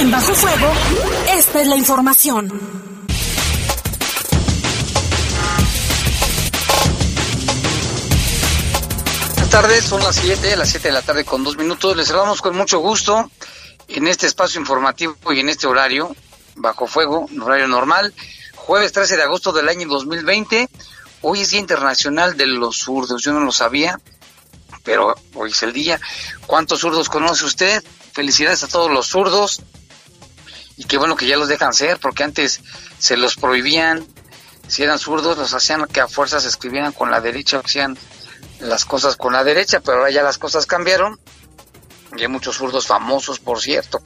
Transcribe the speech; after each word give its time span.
En 0.00 0.10
Bajo 0.10 0.34
Fuego, 0.34 0.72
esta 1.36 1.60
es 1.60 1.68
la 1.68 1.76
información. 1.76 2.48
Buenas 9.34 9.50
tardes, 9.50 9.84
son 9.84 10.02
las 10.02 10.16
7, 10.16 10.56
las 10.56 10.70
7 10.70 10.88
de 10.88 10.94
la 10.94 11.02
tarde 11.02 11.26
con 11.26 11.44
dos 11.44 11.58
minutos. 11.58 11.94
Les 11.98 12.06
saludamos 12.06 12.40
con 12.40 12.56
mucho 12.56 12.78
gusto 12.78 13.30
en 13.88 14.08
este 14.08 14.26
espacio 14.26 14.58
informativo 14.58 15.16
y 15.34 15.40
en 15.40 15.50
este 15.50 15.66
horario, 15.66 16.16
bajo 16.56 16.86
fuego, 16.86 17.26
horario 17.42 17.68
normal, 17.68 18.14
jueves 18.54 18.92
13 18.92 19.18
de 19.18 19.24
agosto 19.24 19.52
del 19.52 19.68
año 19.68 19.86
2020. 19.86 20.70
Hoy 21.20 21.42
es 21.42 21.50
Día 21.50 21.60
Internacional 21.60 22.38
de 22.38 22.46
los 22.46 22.78
Zurdos, 22.78 23.22
yo 23.22 23.34
no 23.34 23.40
lo 23.40 23.52
sabía, 23.52 24.00
pero 24.82 25.14
hoy 25.34 25.50
es 25.50 25.62
el 25.62 25.74
día. 25.74 26.00
¿Cuántos 26.46 26.80
zurdos 26.80 27.10
conoce 27.10 27.44
usted? 27.44 27.84
Felicidades 28.14 28.62
a 28.62 28.68
todos 28.68 28.90
los 28.90 29.06
zurdos. 29.06 29.60
Y 30.80 30.84
qué 30.84 30.96
bueno 30.96 31.14
que 31.14 31.26
ya 31.26 31.36
los 31.36 31.48
dejan 31.48 31.74
ser, 31.74 31.98
porque 31.98 32.24
antes 32.24 32.62
se 32.98 33.18
los 33.18 33.36
prohibían. 33.36 34.02
Si 34.66 34.82
eran 34.82 34.98
zurdos, 34.98 35.36
los 35.36 35.52
hacían 35.52 35.86
que 35.86 36.00
a 36.00 36.08
fuerzas 36.08 36.46
escribieran 36.46 36.92
con 36.92 37.10
la 37.10 37.20
derecha, 37.20 37.60
hacían 37.62 37.98
las 38.60 38.86
cosas 38.86 39.16
con 39.16 39.34
la 39.34 39.44
derecha, 39.44 39.80
pero 39.80 39.98
ahora 39.98 40.10
ya 40.10 40.22
las 40.22 40.38
cosas 40.38 40.64
cambiaron 40.64 41.20
y 42.16 42.22
hay 42.22 42.28
muchos 42.28 42.56
zurdos 42.56 42.86
famosos, 42.86 43.40
por 43.40 43.60
cierto. 43.60 44.00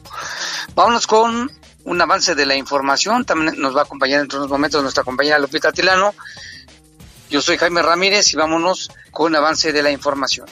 Vámonos 0.75 1.07
con 1.07 1.49
un 1.85 2.01
avance 2.01 2.35
de 2.35 2.45
la 2.45 2.57
información. 2.57 3.25
También 3.25 3.55
nos 3.61 3.77
va 3.77 3.83
a 3.83 3.85
acompañar 3.85 4.23
en 4.23 4.35
unos 4.35 4.49
momentos 4.49 4.83
nuestra 4.83 5.05
compañera 5.05 5.39
Lupita 5.39 5.71
Tilano. 5.71 6.13
Yo 7.31 7.41
soy 7.41 7.57
Jaime 7.57 7.83
Ramírez 7.83 8.33
y 8.33 8.37
vámonos 8.37 8.91
con 9.13 9.27
un 9.27 9.37
avance 9.37 9.73
de 9.73 9.81
la 9.81 9.93
información. 9.93 10.49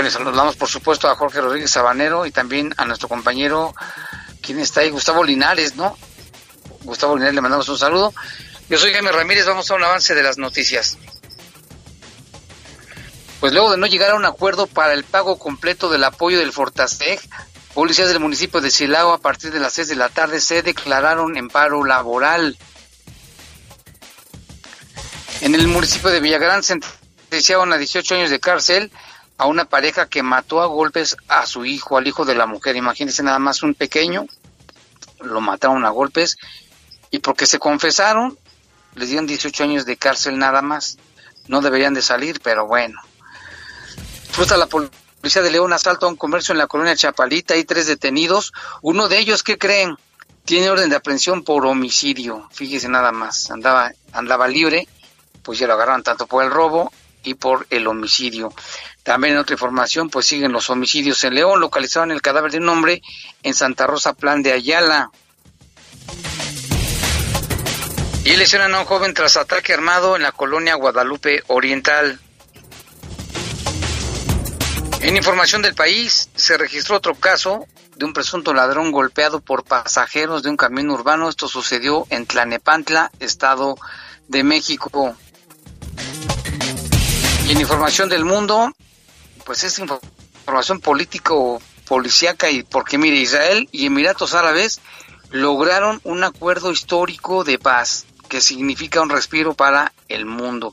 Bueno, 0.00 0.10
saludamos 0.10 0.56
por 0.56 0.70
supuesto 0.70 1.10
a 1.10 1.14
Jorge 1.14 1.42
Rodríguez 1.42 1.72
Sabanero 1.72 2.24
y 2.24 2.30
también 2.30 2.72
a 2.78 2.86
nuestro 2.86 3.06
compañero, 3.06 3.74
¿quién 4.40 4.58
está 4.58 4.80
ahí? 4.80 4.88
Gustavo 4.88 5.22
Linares, 5.22 5.76
¿no? 5.76 5.94
Gustavo 6.84 7.16
Linares, 7.16 7.34
le 7.34 7.42
mandamos 7.42 7.68
un 7.68 7.76
saludo. 7.76 8.14
Yo 8.70 8.78
soy 8.78 8.94
Jaime 8.94 9.12
Ramírez, 9.12 9.44
vamos 9.44 9.70
a 9.70 9.74
un 9.74 9.84
avance 9.84 10.14
de 10.14 10.22
las 10.22 10.38
noticias. 10.38 10.96
Pues 13.40 13.52
luego 13.52 13.72
de 13.72 13.76
no 13.76 13.86
llegar 13.86 14.12
a 14.12 14.14
un 14.14 14.24
acuerdo 14.24 14.66
para 14.66 14.94
el 14.94 15.04
pago 15.04 15.38
completo 15.38 15.90
del 15.90 16.04
apoyo 16.04 16.38
del 16.38 16.54
Fortasteg, 16.54 17.20
policías 17.74 18.08
del 18.08 18.20
municipio 18.20 18.62
de 18.62 18.70
Silao 18.70 19.12
a 19.12 19.18
partir 19.18 19.52
de 19.52 19.60
las 19.60 19.74
6 19.74 19.88
de 19.88 19.96
la 19.96 20.08
tarde 20.08 20.40
se 20.40 20.62
declararon 20.62 21.36
en 21.36 21.48
paro 21.48 21.84
laboral. 21.84 22.56
En 25.42 25.54
el 25.54 25.68
municipio 25.68 26.08
de 26.08 26.20
Villagrán 26.20 26.62
sentenciaron 26.62 27.74
a 27.74 27.76
18 27.76 28.14
años 28.14 28.30
de 28.30 28.40
cárcel 28.40 28.90
a 29.40 29.46
una 29.46 29.64
pareja 29.64 30.06
que 30.06 30.22
mató 30.22 30.60
a 30.60 30.66
golpes 30.66 31.16
a 31.26 31.46
su 31.46 31.64
hijo, 31.64 31.96
al 31.96 32.06
hijo 32.06 32.26
de 32.26 32.34
la 32.34 32.44
mujer. 32.44 32.76
Imagínense 32.76 33.22
nada 33.22 33.38
más 33.38 33.62
un 33.62 33.72
pequeño, 33.72 34.26
lo 35.22 35.40
mataron 35.40 35.86
a 35.86 35.88
golpes 35.88 36.36
y 37.10 37.20
porque 37.20 37.46
se 37.46 37.58
confesaron, 37.58 38.38
les 38.96 39.08
dieron 39.08 39.26
18 39.26 39.64
años 39.64 39.86
de 39.86 39.96
cárcel 39.96 40.36
nada 40.36 40.60
más. 40.60 40.98
No 41.48 41.62
deberían 41.62 41.94
de 41.94 42.02
salir, 42.02 42.40
pero 42.42 42.66
bueno. 42.66 43.00
Frustra 44.30 44.58
la 44.58 44.66
policía 44.66 45.40
de 45.40 45.50
León 45.50 45.72
asalto 45.72 46.04
a 46.04 46.10
un 46.10 46.16
comercio 46.16 46.52
en 46.52 46.58
la 46.58 46.66
colonia 46.66 46.94
Chapalita. 46.94 47.54
Hay 47.54 47.64
tres 47.64 47.86
detenidos. 47.86 48.52
Uno 48.82 49.08
de 49.08 49.20
ellos, 49.20 49.42
¿qué 49.42 49.56
creen? 49.56 49.96
Tiene 50.44 50.68
orden 50.68 50.90
de 50.90 50.96
aprehensión 50.96 51.44
por 51.44 51.64
homicidio. 51.64 52.46
Fíjese 52.52 52.90
nada 52.90 53.10
más. 53.10 53.50
Andaba, 53.50 53.90
andaba 54.12 54.48
libre. 54.48 54.86
Pues 55.42 55.58
ya 55.58 55.66
lo 55.66 55.72
agarraron 55.72 56.02
tanto 56.02 56.26
por 56.26 56.44
el 56.44 56.50
robo 56.50 56.92
y 57.22 57.34
por 57.34 57.66
el 57.70 57.86
homicidio. 57.86 58.52
También 59.02 59.34
en 59.34 59.40
otra 59.40 59.54
información, 59.54 60.10
pues 60.10 60.26
siguen 60.26 60.52
los 60.52 60.70
homicidios 60.70 61.24
en 61.24 61.34
León. 61.34 61.60
Localizaron 61.60 62.10
el 62.10 62.22
cadáver 62.22 62.52
de 62.52 62.58
un 62.58 62.68
hombre 62.68 63.02
en 63.42 63.54
Santa 63.54 63.86
Rosa 63.86 64.12
Plan 64.12 64.42
de 64.42 64.52
Ayala. 64.52 65.10
Y 68.24 68.36
lesionan 68.36 68.74
a 68.74 68.80
un 68.80 68.84
joven 68.84 69.14
tras 69.14 69.36
ataque 69.38 69.72
armado 69.72 70.14
en 70.16 70.22
la 70.22 70.32
colonia 70.32 70.74
Guadalupe 70.74 71.42
Oriental. 71.46 72.20
En 75.00 75.16
información 75.16 75.62
del 75.62 75.74
país, 75.74 76.28
se 76.34 76.58
registró 76.58 76.96
otro 76.96 77.14
caso 77.14 77.66
de 77.96 78.04
un 78.04 78.12
presunto 78.12 78.52
ladrón 78.52 78.92
golpeado 78.92 79.40
por 79.40 79.64
pasajeros 79.64 80.42
de 80.42 80.50
un 80.50 80.58
camión 80.58 80.90
urbano. 80.90 81.30
Esto 81.30 81.48
sucedió 81.48 82.06
en 82.10 82.26
Tlanepantla, 82.26 83.10
Estado 83.18 83.76
de 84.28 84.44
México. 84.44 85.16
Y 87.46 87.52
en 87.52 87.60
información 87.60 88.10
del 88.10 88.26
mundo, 88.26 88.72
pues 89.50 89.64
es 89.64 89.80
información 89.80 90.78
político 90.78 91.60
policíaca 91.84 92.48
y 92.50 92.62
porque 92.62 92.98
mire, 92.98 93.16
Israel 93.16 93.68
y 93.72 93.86
Emiratos 93.86 94.34
Árabes 94.34 94.80
lograron 95.30 96.00
un 96.04 96.22
acuerdo 96.22 96.70
histórico 96.70 97.42
de 97.42 97.58
paz 97.58 98.06
que 98.28 98.40
significa 98.40 99.00
un 99.00 99.10
respiro 99.10 99.54
para 99.54 99.92
el 100.06 100.24
mundo. 100.24 100.72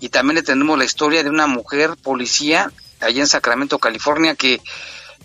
Y 0.00 0.08
también 0.08 0.34
le 0.34 0.42
tenemos 0.42 0.76
la 0.76 0.84
historia 0.84 1.22
de 1.22 1.30
una 1.30 1.46
mujer 1.46 1.96
policía 2.02 2.72
allá 2.98 3.20
en 3.20 3.28
Sacramento, 3.28 3.78
California, 3.78 4.34
que 4.34 4.60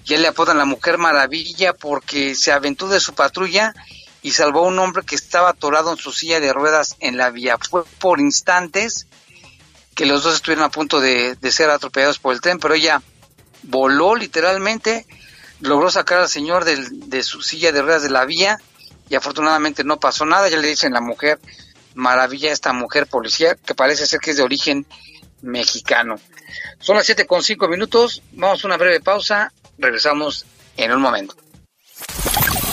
ya 0.06 0.20
le 0.20 0.28
apodan 0.28 0.60
la 0.60 0.66
Mujer 0.66 1.00
Maravilla 1.00 1.74
porque 1.74 2.36
se 2.36 2.52
aventó 2.52 2.88
de 2.88 3.00
su 3.00 3.16
patrulla 3.16 3.74
y 4.22 4.30
salvó 4.30 4.60
a 4.60 4.68
un 4.68 4.78
hombre 4.78 5.02
que 5.04 5.16
estaba 5.16 5.50
atorado 5.50 5.92
en 5.92 5.98
su 5.98 6.12
silla 6.12 6.40
de 6.40 6.54
ruedas 6.54 6.98
en 7.00 7.18
la 7.18 7.32
vía. 7.32 7.58
Fue 7.58 7.84
por 7.98 8.20
instantes 8.20 9.08
que 9.96 10.06
los 10.06 10.24
dos 10.24 10.36
estuvieron 10.36 10.66
a 10.66 10.70
punto 10.70 11.00
de, 11.00 11.38
ser 11.52 11.70
atropellados 11.70 12.20
por 12.20 12.34
el 12.34 12.42
tren, 12.42 12.60
pero 12.60 12.74
ella 12.74 13.02
voló 13.64 14.16
literalmente, 14.16 15.06
logró 15.60 15.92
sacar 15.92 16.20
al 16.20 16.30
señor 16.30 16.66
de 16.66 17.24
su 17.24 17.42
silla 17.42 17.72
de 17.72 17.82
ruedas 17.82 18.04
de 18.04 18.10
la 18.10 18.26
vía 18.26 18.58
y 19.12 19.16
afortunadamente 19.16 19.84
no 19.84 20.00
pasó 20.00 20.26
nada. 20.26 20.48
Ya 20.48 20.58
le 20.58 20.70
dicen 20.70 20.94
la 20.94 21.02
mujer 21.02 21.40
maravilla, 21.94 22.52
esta 22.52 22.72
mujer 22.72 23.08
policía, 23.08 23.56
que 23.56 23.76
parece 23.76 24.08
ser 24.08 24.22
que 24.22 24.32
es 24.32 24.38
de 24.38 24.44
origen 24.44 24.86
mexicano. 25.42 26.16
Son 26.80 26.96
las 26.96 27.06
siete 27.06 27.28
con 27.28 27.44
cinco 27.44 27.68
minutos, 27.68 28.22
vamos 28.32 28.64
a 28.64 28.68
una 28.68 28.78
breve 28.78 29.02
pausa, 29.02 29.52
regresamos 29.78 30.46
en 30.78 30.94
un 30.94 31.02
momento. 31.02 31.36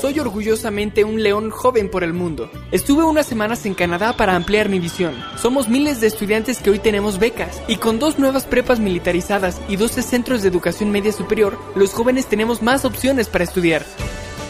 soy 0.00 0.18
orgullosamente 0.18 1.04
un 1.04 1.22
león 1.22 1.50
joven 1.50 1.90
por 1.90 2.02
el 2.02 2.14
mundo. 2.14 2.50
Estuve 2.72 3.04
unas 3.04 3.26
semanas 3.26 3.66
en 3.66 3.74
Canadá 3.74 4.16
para 4.16 4.34
ampliar 4.34 4.68
mi 4.70 4.78
visión. 4.78 5.14
Somos 5.36 5.68
miles 5.68 6.00
de 6.00 6.06
estudiantes 6.06 6.58
que 6.58 6.70
hoy 6.70 6.78
tenemos 6.78 7.18
becas 7.18 7.60
y 7.68 7.76
con 7.76 7.98
dos 7.98 8.18
nuevas 8.18 8.44
prepas 8.44 8.80
militarizadas 8.80 9.60
y 9.68 9.76
12 9.76 10.02
centros 10.02 10.42
de 10.42 10.48
educación 10.48 10.90
media 10.90 11.12
superior, 11.12 11.58
los 11.74 11.92
jóvenes 11.92 12.26
tenemos 12.26 12.62
más 12.62 12.84
opciones 12.84 13.28
para 13.28 13.44
estudiar. 13.44 13.84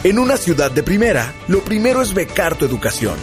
En 0.05 0.19
una 0.19 0.37
ciudad 0.37 0.71
de 0.71 0.83
primera, 0.83 1.35
lo 1.49 1.61
primero 1.61 2.01
es 2.01 2.15
becar 2.15 2.57
tu 2.57 2.65
educación. 2.65 3.17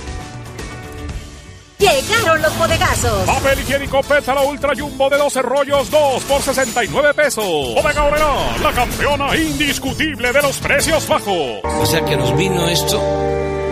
Llegaron 1.80 2.42
los 2.42 2.58
bodegazos. 2.58 3.26
Papel 3.26 3.60
higiénico 3.60 4.02
Pétalo 4.02 4.48
Ultra 4.48 4.74
Jumbo 4.76 5.10
de 5.10 5.18
12 5.18 5.42
rollos, 5.44 5.92
2 5.92 6.24
por 6.24 6.42
69 6.42 7.14
pesos. 7.14 7.46
Omega 7.46 8.04
Oregon, 8.04 8.64
la 8.64 8.72
campeona 8.72 9.36
indiscutible 9.38 10.34
de 10.34 10.42
los 10.42 10.58
precios 10.58 11.08
bajos. 11.08 11.62
O 11.64 11.86
sea 11.86 12.04
que 12.04 12.18
nos 12.18 12.36
vino 12.36 12.68
esto 12.68 13.00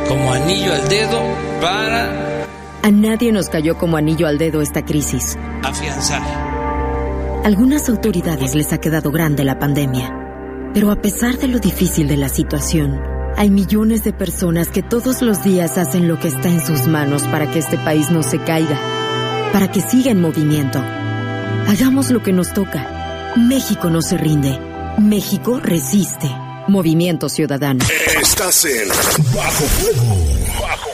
como 0.07 0.33
anillo 0.33 0.73
al 0.73 0.87
dedo 0.87 1.21
para... 1.61 2.45
A 2.83 2.91
nadie 2.91 3.31
nos 3.31 3.49
cayó 3.49 3.77
como 3.79 3.97
anillo 3.97 4.27
al 4.27 4.37
dedo 4.37 4.61
esta 4.61 4.85
crisis. 4.85 5.35
Afianzar. 5.63 6.21
Algunas 7.43 7.89
autoridades 7.89 8.53
les 8.53 8.71
ha 8.73 8.79
quedado 8.79 9.11
grande 9.11 9.43
la 9.43 9.59
pandemia 9.59 10.11
Pero 10.73 10.89
a 10.89 10.95
pesar 10.95 11.37
de 11.37 11.47
lo 11.47 11.59
difícil 11.59 12.07
de 12.07 12.17
la 12.17 12.27
situación, 12.27 12.99
hay 13.37 13.49
millones 13.49 14.03
de 14.03 14.13
personas 14.13 14.69
que 14.69 14.81
todos 14.81 15.21
los 15.21 15.43
días 15.43 15.77
hacen 15.77 16.07
lo 16.07 16.19
que 16.19 16.29
está 16.29 16.49
en 16.49 16.65
sus 16.65 16.87
manos 16.87 17.23
para 17.23 17.51
que 17.51 17.59
este 17.59 17.77
país 17.77 18.09
no 18.09 18.23
se 18.23 18.39
caiga, 18.39 18.79
para 19.51 19.71
que 19.71 19.81
siga 19.81 20.11
en 20.11 20.21
movimiento. 20.21 20.79
Hagamos 21.67 22.11
lo 22.11 22.23
que 22.23 22.31
nos 22.31 22.53
toca. 22.53 23.33
México 23.35 23.89
no 23.89 24.01
se 24.01 24.17
rinde. 24.17 24.57
México 24.97 25.59
resiste. 25.59 26.29
Movimiento 26.67 27.29
Ciudadano. 27.29 27.83
Estás 28.21 28.65
en 28.65 28.87
Bajo 29.33 29.65
Fuego. 29.65 30.84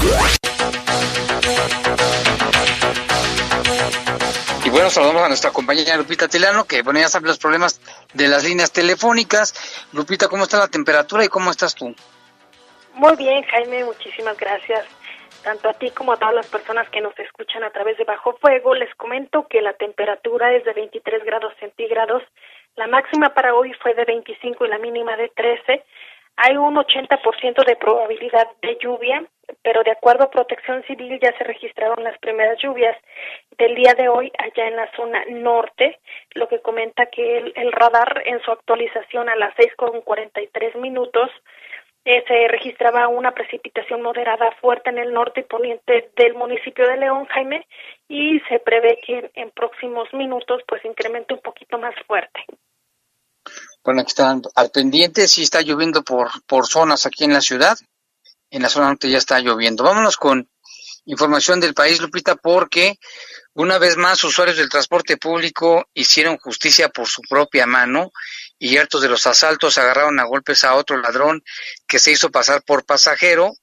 Y 4.65 4.71
bueno, 4.71 4.89
saludamos 4.89 5.25
a 5.25 5.29
nuestra 5.29 5.51
compañera 5.51 5.97
Lupita 5.97 6.29
Tilano, 6.29 6.67
que 6.67 6.83
bueno, 6.83 7.01
ya 7.01 7.09
sabe 7.09 7.27
los 7.27 7.39
problemas 7.39 7.81
de 8.15 8.29
las 8.29 8.45
líneas 8.45 8.71
telefónicas. 8.71 9.53
Lupita, 9.93 10.29
¿cómo 10.29 10.45
está 10.45 10.59
la 10.59 10.69
temperatura 10.69 11.25
y 11.25 11.29
cómo 11.29 11.51
estás 11.51 11.75
tú? 11.75 11.93
Muy 12.95 13.17
bien, 13.17 13.43
Jaime, 13.51 13.85
muchísimas 13.85 14.37
gracias. 14.37 14.87
Tanto 15.43 15.71
a 15.71 15.73
ti 15.73 15.91
como 15.91 16.13
a 16.13 16.17
todas 16.19 16.35
las 16.35 16.49
personas 16.49 16.89
que 16.91 17.01
nos 17.01 17.19
escuchan 17.19 17.65
a 17.65 17.71
través 17.71 17.97
de 17.97 18.05
Bajo 18.05 18.35
Fuego, 18.35 18.75
les 18.75 18.95
comento 18.97 19.47
que 19.49 19.63
la 19.63 19.73
temperatura 19.73 20.53
es 20.55 20.65
de 20.65 20.75
23 20.75 21.25
grados 21.25 21.55
centígrados. 21.59 22.23
La 22.77 22.87
máxima 22.87 23.31
para 23.31 23.55
hoy 23.55 23.73
fue 23.83 23.95
de 23.95 24.05
25 24.05 24.67
y 24.67 24.69
la 24.69 24.79
mínima 24.79 25.17
de 25.17 25.29
13. 25.29 25.83
Hay 26.37 26.57
un 26.57 26.75
80% 26.77 27.65
de 27.65 27.77
probabilidad 27.77 28.49
de 28.63 28.79
lluvia, 28.81 29.25
pero 29.63 29.83
de 29.83 29.91
acuerdo 29.91 30.25
a 30.25 30.31
Protección 30.31 30.83
Civil 30.85 31.19
ya 31.21 31.37
se 31.37 31.45
registraron 31.45 32.05
las 32.05 32.19
primeras 32.19 32.59
lluvias 32.63 32.97
del 33.59 33.75
día 33.75 33.95
de 33.95 34.09
hoy 34.09 34.33
allá 34.39 34.69
en 34.69 34.77
la 34.77 34.91
zona 34.93 35.25
norte, 35.29 35.99
lo 36.35 36.49
que 36.49 36.61
comenta 36.61 37.07
que 37.07 37.53
el, 37.55 37.73
radar 37.73 38.23
en 38.27 38.41
su 38.43 38.51
actualización 38.51 39.29
a 39.29 39.37
las 39.37 39.53
6 39.57 39.75
con 39.77 40.01
43 40.03 40.77
minutos 40.77 41.31
eh, 42.05 42.25
se 42.27 42.49
registraba 42.49 43.09
una 43.09 43.33
precipitación 43.33 44.03
moderada 44.03 44.53
fuerte 44.61 44.91
en 44.91 44.99
el 44.99 45.13
norte 45.13 45.41
y 45.41 45.45
poniente 45.45 46.11
del 46.17 46.35
municipio 46.35 46.89
de 46.89 46.97
León, 46.97 47.27
Jaime, 47.27 47.67
y 48.09 48.41
se 48.49 48.59
prevé 48.59 48.99
que 49.07 49.31
en 49.35 49.51
próximos 49.51 50.09
minutos 50.13 50.63
pues 50.67 50.85
incremente 50.85 51.35
un 51.35 51.41
poquito 51.41 51.79
más 51.79 51.95
fuerte. 52.07 52.41
Bueno, 53.85 54.01
aquí 54.01 54.09
están 54.09 54.43
al 54.55 54.71
pendiente, 54.71 55.29
sí 55.29 55.43
está 55.43 55.61
lloviendo 55.63 56.03
por, 56.03 56.29
por 56.47 56.67
zonas 56.67 57.07
aquí 57.07 57.25
en 57.25 57.33
la 57.33 57.41
ciudad, 57.41 57.77
en 58.51 58.63
la 58.63 58.69
zona 58.69 58.89
norte 58.89 59.11
ya 59.11 59.19
está 59.19 59.39
lloviendo. 59.41 59.85
Vámonos 59.85 60.17
con 60.17 60.49
información 61.05 61.61
del 61.61 61.75
país, 61.75 62.01
Lupita, 62.01 62.37
porque 62.37 62.99
una 63.55 63.79
vez 63.79 63.97
más 63.97 64.23
usuarios 64.25 64.57
del 64.57 64.69
transporte 64.69 65.17
público 65.17 65.87
hicieron 65.95 66.39
justicia 66.39 66.89
por 66.89 67.07
su 67.07 67.23
propia 67.29 67.67
mano 67.67 68.11
y 68.63 68.77
hartos 68.77 69.01
de 69.01 69.09
los 69.09 69.27
asaltos 69.27 69.79
agarraron 69.79 70.21
a 70.21 70.25
golpes 70.25 70.65
a 70.65 70.75
otro 70.75 70.99
ladrón 70.99 71.43
que 71.89 71.99
se 71.99 72.13
hizo 72.13 72.31
pasar 72.31 72.63
por 72.63 72.85
pasajero 72.85 73.55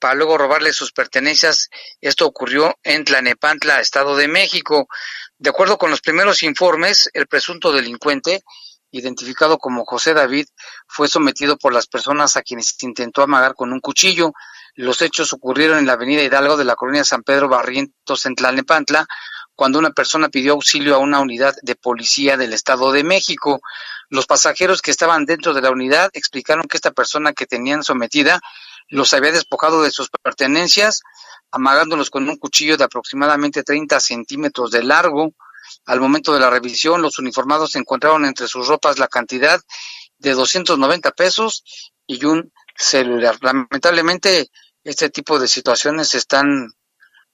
para 0.00 0.14
luego 0.14 0.36
robarle 0.36 0.72
sus 0.72 0.92
pertenencias. 0.92 1.70
Esto 2.00 2.26
ocurrió 2.26 2.76
en 2.82 3.04
Tlanepantla, 3.04 3.80
Estado 3.80 4.16
de 4.16 4.26
México. 4.26 4.88
De 5.38 5.50
acuerdo 5.50 5.78
con 5.78 5.90
los 5.90 6.00
primeros 6.00 6.42
informes, 6.42 7.08
el 7.12 7.28
presunto 7.28 7.70
delincuente, 7.70 8.42
identificado 8.90 9.58
como 9.58 9.84
José 9.84 10.14
David, 10.14 10.46
fue 10.88 11.06
sometido 11.06 11.56
por 11.56 11.72
las 11.72 11.86
personas 11.86 12.36
a 12.36 12.42
quienes 12.42 12.74
intentó 12.82 13.22
amagar 13.22 13.54
con 13.54 13.72
un 13.72 13.78
cuchillo. 13.78 14.32
Los 14.74 15.00
hechos 15.00 15.32
ocurrieron 15.32 15.78
en 15.78 15.86
la 15.86 15.92
avenida 15.92 16.24
Hidalgo 16.24 16.56
de 16.56 16.64
la 16.64 16.74
colonia 16.74 17.04
San 17.04 17.22
Pedro 17.22 17.48
Barrientos 17.48 18.26
en 18.26 18.34
Tlalnepantla, 18.34 19.06
cuando 19.60 19.78
una 19.78 19.90
persona 19.90 20.30
pidió 20.30 20.52
auxilio 20.52 20.94
a 20.94 20.98
una 21.00 21.20
unidad 21.20 21.54
de 21.60 21.74
policía 21.74 22.38
del 22.38 22.54
Estado 22.54 22.92
de 22.92 23.04
México. 23.04 23.60
Los 24.08 24.24
pasajeros 24.24 24.80
que 24.80 24.90
estaban 24.90 25.26
dentro 25.26 25.52
de 25.52 25.60
la 25.60 25.70
unidad 25.70 26.08
explicaron 26.14 26.64
que 26.66 26.78
esta 26.78 26.92
persona 26.92 27.34
que 27.34 27.44
tenían 27.44 27.84
sometida 27.84 28.40
los 28.88 29.12
había 29.12 29.32
despojado 29.32 29.82
de 29.82 29.90
sus 29.90 30.08
pertenencias, 30.08 31.02
amagándolos 31.50 32.08
con 32.08 32.26
un 32.26 32.38
cuchillo 32.38 32.78
de 32.78 32.84
aproximadamente 32.84 33.62
30 33.62 34.00
centímetros 34.00 34.70
de 34.70 34.82
largo. 34.82 35.34
Al 35.84 36.00
momento 36.00 36.32
de 36.32 36.40
la 36.40 36.48
revisión, 36.48 37.02
los 37.02 37.18
uniformados 37.18 37.76
encontraron 37.76 38.24
entre 38.24 38.48
sus 38.48 38.66
ropas 38.66 38.98
la 38.98 39.08
cantidad 39.08 39.60
de 40.16 40.30
290 40.32 41.10
pesos 41.10 41.64
y 42.06 42.24
un 42.24 42.50
celular. 42.74 43.36
Lamentablemente, 43.42 44.48
este 44.84 45.10
tipo 45.10 45.38
de 45.38 45.48
situaciones 45.48 46.14
están 46.14 46.70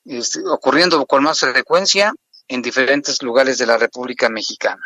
este, 0.08 0.40
ocurriendo 0.48 1.04
con 1.06 1.22
más 1.22 1.40
frecuencia 1.40 2.12
en 2.48 2.62
diferentes 2.62 3.22
lugares 3.22 3.58
de 3.58 3.66
la 3.66 3.76
República 3.76 4.28
Mexicana. 4.28 4.82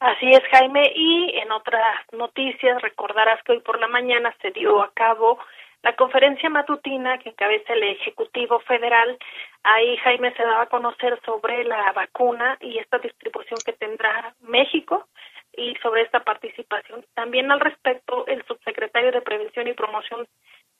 Así 0.00 0.30
es, 0.30 0.42
Jaime. 0.52 0.92
Y 0.94 1.38
en 1.38 1.50
otras 1.50 1.96
noticias, 2.12 2.80
recordarás 2.82 3.42
que 3.44 3.52
hoy 3.52 3.60
por 3.60 3.80
la 3.80 3.88
mañana 3.88 4.34
se 4.40 4.50
dio 4.52 4.80
a 4.82 4.92
cabo 4.92 5.38
la 5.82 5.94
conferencia 5.96 6.50
matutina 6.50 7.18
que 7.18 7.30
encabeza 7.30 7.72
el 7.72 7.82
Ejecutivo 7.84 8.60
Federal. 8.60 9.18
Ahí, 9.62 9.96
Jaime, 9.98 10.34
se 10.34 10.42
daba 10.42 10.62
a 10.62 10.68
conocer 10.68 11.20
sobre 11.24 11.64
la 11.64 11.92
vacuna 11.92 12.56
y 12.60 12.78
esta 12.78 12.98
distribución 12.98 13.58
que 13.64 13.72
tendrá 13.72 14.34
México 14.40 15.08
y 15.56 15.74
sobre 15.82 16.02
esta 16.02 16.20
participación. 16.20 17.04
También 17.14 17.50
al 17.50 17.60
respecto, 17.60 18.26
el 18.26 18.44
subsecretario 18.46 19.12
de 19.12 19.22
Prevención 19.22 19.66
y 19.66 19.72
Promoción 19.72 20.26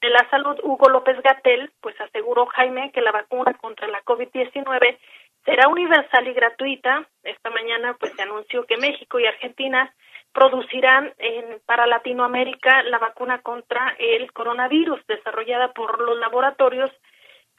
de 0.01 0.11
la 0.11 0.29
Salud, 0.31 0.59
Hugo 0.63 0.89
López 0.89 1.21
Gatel, 1.23 1.71
pues 1.81 2.01
aseguró 2.01 2.47
Jaime 2.47 2.93
que 2.93 3.01
la 3.01 3.13
vacuna 3.13 3.55
contra 3.55 3.89
la 3.89 4.03
COVID-19 4.05 4.99
será 5.45 5.69
universal 5.69 6.29
y 6.29 6.33
gratuita. 6.33 7.07
Esta 7.23 7.51
mañana 7.51 7.97
pues 7.99 8.13
se 8.15 8.23
anunció 8.23 8.65
que 8.65 8.77
México 8.77 9.19
y 9.19 9.27
Argentina 9.27 9.93
producirán 10.33 11.13
en, 11.19 11.61
para 11.67 11.87
Latinoamérica 11.87 12.83
la 12.85 12.99
vacuna 12.99 13.41
contra 13.41 13.97
el 13.99 14.33
coronavirus 14.33 15.05
desarrollada 15.07 15.73
por 15.73 16.01
los 16.01 16.19
laboratorios 16.19 16.91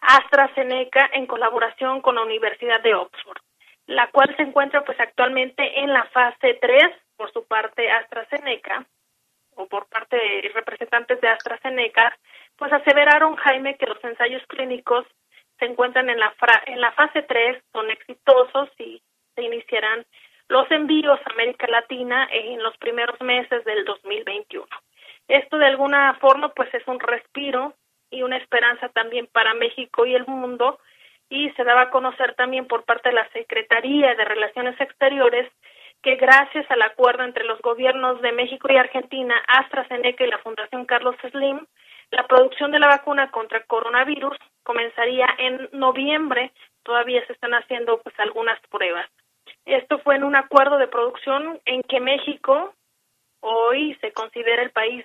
AstraZeneca 0.02 1.10
en 1.14 1.26
colaboración 1.26 2.02
con 2.02 2.16
la 2.16 2.22
Universidad 2.22 2.82
de 2.82 2.96
Oxford, 2.96 3.42
la 3.88 4.08
cual 4.12 4.34
se 4.38 4.44
encuentra 4.44 4.86
pues 4.86 4.98
actualmente 5.00 5.81
en 5.81 5.92
la 5.92 6.06
fase 6.06 6.58
3 6.62 6.84
por 7.18 7.34
su 7.34 7.46
parte 7.46 7.92
AstraZeneca 7.92 8.86
o 9.59 9.68
por 9.68 9.87
parte 9.87 10.16
de 10.16 10.51
representantes 10.54 11.19
de 11.19 11.28
AstraZeneca, 11.28 12.18
pues 12.56 12.71
aseveraron, 12.71 13.35
Jaime, 13.35 13.75
que 13.75 13.85
los 13.85 14.01
ensayos 14.04 14.42
clínicos 14.47 15.06
se 15.59 15.66
encuentran 15.66 16.09
en 16.09 16.18
la, 16.18 16.33
en 16.66 16.80
la 16.80 16.94
fase 16.94 17.23
3, 17.23 17.61
son 17.73 17.92
exitosos 17.92 18.69
y 18.80 19.01
se 19.35 19.44
iniciarán 19.44 20.06
los 20.47 20.71
envíos 20.71 21.19
a 21.25 21.33
América 21.33 21.68
Latina 21.68 22.28
en 22.31 22.63
los 22.63 22.75
primeros 22.78 23.19
meses 23.19 23.63
del 23.66 23.83
2021. 23.83 24.66
Esto 25.28 25.57
de 25.57 25.66
alguna 25.66 26.13
forma 26.21 26.49
pues 26.54 26.73
es 26.73 26.87
un 26.87 26.99
respiro 26.99 27.73
y 28.09 28.23
una 28.23 28.37
esperanza 28.37 28.87
también 28.89 29.28
para 29.28 29.54
México 29.54 30.06
y 30.06 30.16
el 30.16 30.25
mundo 30.25 30.80
y 31.30 31.49
se 31.51 31.63
daba 31.66 31.81
a 31.81 31.89
conocer 31.92 32.33
también 32.35 32.66
por 32.66 32.85
parte 32.85 33.09
de 33.09 33.16
la 33.16 33.30
Secretaría 33.30 34.16
de 34.16 34.25
Relaciones 34.25 34.80
Exteriores 34.80 35.51
gracias 36.30 36.69
al 36.69 36.83
acuerdo 36.83 37.24
entre 37.24 37.44
los 37.44 37.59
gobiernos 37.62 38.21
de 38.21 38.31
México 38.31 38.68
y 38.69 38.78
Argentina, 38.78 39.33
AstraZeneca 39.48 40.24
y 40.24 40.30
la 40.30 40.38
Fundación 40.38 40.86
Carlos 40.86 41.16
Slim, 41.31 41.66
la 42.12 42.28
producción 42.28 42.69
de 42.69 42.78
la 42.78 42.86
vacuna 42.86 43.31
contra 43.31 43.64
coronavirus 43.64 44.38
comenzaría 44.62 45.26
en 45.40 45.69
noviembre. 45.71 46.52
Todavía 46.83 47.26
se 47.26 47.33
están 47.33 47.56
haciendo 47.56 48.00
pues 48.04 48.14
algunas 48.19 48.59
pruebas. 48.69 49.09
Esto 49.66 49.98
fue 50.00 50.18
en 50.18 50.24
un 50.24 50.36
acuerdo 50.36 50.78
de 50.78 50.88
producción 50.88 51.59
en 51.66 51.81
que 51.81 52.00
México 52.00 52.76
hoy 53.40 53.95
se 54.00 54.12
considera 54.12 54.62
el 54.62 54.69
país 54.69 55.04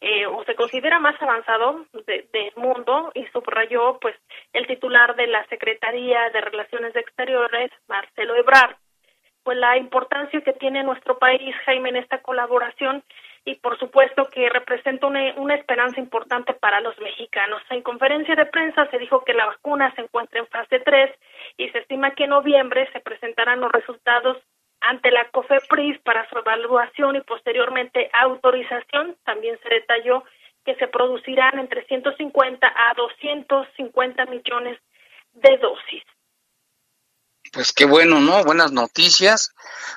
eh, 0.00 0.26
o 0.26 0.42
se 0.46 0.56
considera 0.56 0.98
más 0.98 1.14
avanzado 1.22 1.86
del 2.06 2.52
mundo 2.56 3.12
y 3.14 3.24
subrayó 3.26 4.00
pues 4.00 4.16
el 4.52 4.66
titular 4.66 5.14
de 5.14 5.28
la 5.28 5.46
Secretaría 5.46 6.28
de 6.30 6.40
Relaciones 6.40 6.96
Exteriores, 6.96 7.70
Marcelo 7.86 8.34
Ebrard 8.34 8.74
pues 9.46 9.58
la 9.58 9.76
importancia 9.76 10.40
que 10.40 10.54
tiene 10.54 10.82
nuestro 10.82 11.20
país, 11.20 11.54
Jaime, 11.66 11.90
en 11.90 11.96
esta 11.98 12.20
colaboración 12.20 13.04
y 13.44 13.54
por 13.54 13.78
supuesto 13.78 14.24
que 14.24 14.48
representa 14.48 15.06
una, 15.06 15.20
una, 15.36 15.54
esperanza 15.54 16.00
importante 16.00 16.52
para 16.52 16.80
los 16.80 16.98
mexicanos. 16.98 17.62
En 17.70 17.82
conferencia 17.82 18.34
de 18.34 18.46
prensa 18.46 18.90
se 18.90 18.98
dijo 18.98 19.22
que 19.22 19.34
la 19.34 19.46
vacuna 19.46 19.94
se 19.94 20.00
encuentra 20.00 20.40
en 20.40 20.48
fase 20.48 20.80
3 20.80 21.12
y 21.58 21.68
se 21.68 21.78
estima 21.78 22.10
que 22.16 22.24
en 22.24 22.30
noviembre 22.30 22.90
se 22.92 22.98
presentarán 22.98 23.60
los 23.60 23.70
resultados 23.70 24.36
ante 24.80 25.12
la 25.12 25.24
COFEPRIS 25.30 26.00
para 26.00 26.28
su 26.28 26.38
evaluación 26.38 27.14
y 27.14 27.20
posteriormente 27.20 28.10
autorización. 28.14 29.14
También 29.22 29.60
se 29.62 29.68
detalló 29.68 30.24
que 30.64 30.74
se 30.74 30.88
producirán 30.88 31.60
entre 31.60 31.84
150 31.84 32.66
a 32.66 32.94
250 32.94 34.26
millones 34.26 34.76
de 35.34 35.56
dosis 35.58 36.02
pues 37.52 37.72
qué 37.72 37.84
bueno, 37.84 38.20
¿no? 38.20 38.44
Buenas 38.44 38.72
noticias. 38.72 39.54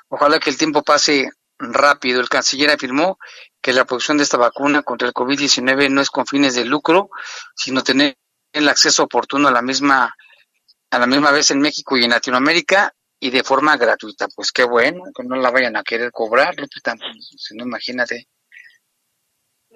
Ojalá 0.08 0.40
que 0.40 0.50
el 0.50 0.58
tiempo 0.58 0.84
pase 0.84 1.30
rápido. 1.58 2.22
El 2.22 2.30
canciller 2.30 2.70
afirmó 2.70 3.18
que 3.62 3.74
la 3.74 3.86
producción 3.86 4.18
de 4.18 4.24
esta 4.24 4.38
vacuna 4.38 4.84
contra 4.84 5.08
el 5.08 5.14
COVID-19 5.14 5.90
no 5.90 6.02
es 6.02 6.10
con 6.10 6.26
fines 6.26 6.56
de 6.56 6.66
lucro, 6.66 7.10
sino 7.56 7.84
tener 7.84 8.18
el 8.54 8.70
acceso 8.70 9.04
oportuno 9.04 9.48
a 9.48 9.52
la 9.52 9.62
misma 9.62 10.16
a 10.92 10.98
la 10.98 11.06
misma 11.06 11.32
vez 11.32 11.52
en 11.52 11.60
México 11.60 11.98
y 11.98 12.04
en 12.04 12.10
Latinoamérica 12.10 12.94
y 13.20 13.30
de 13.30 13.44
forma 13.44 13.78
gratuita. 13.78 14.28
Pues 14.36 14.52
qué 14.52 14.64
bueno, 14.64 15.04
que 15.16 15.24
no 15.24 15.36
la 15.36 15.52
vayan 15.52 15.76
a 15.76 15.84
querer 15.84 16.12
cobrar, 16.12 16.56
si 17.38 17.56
no 17.56 17.66
imagínate. 17.66 18.26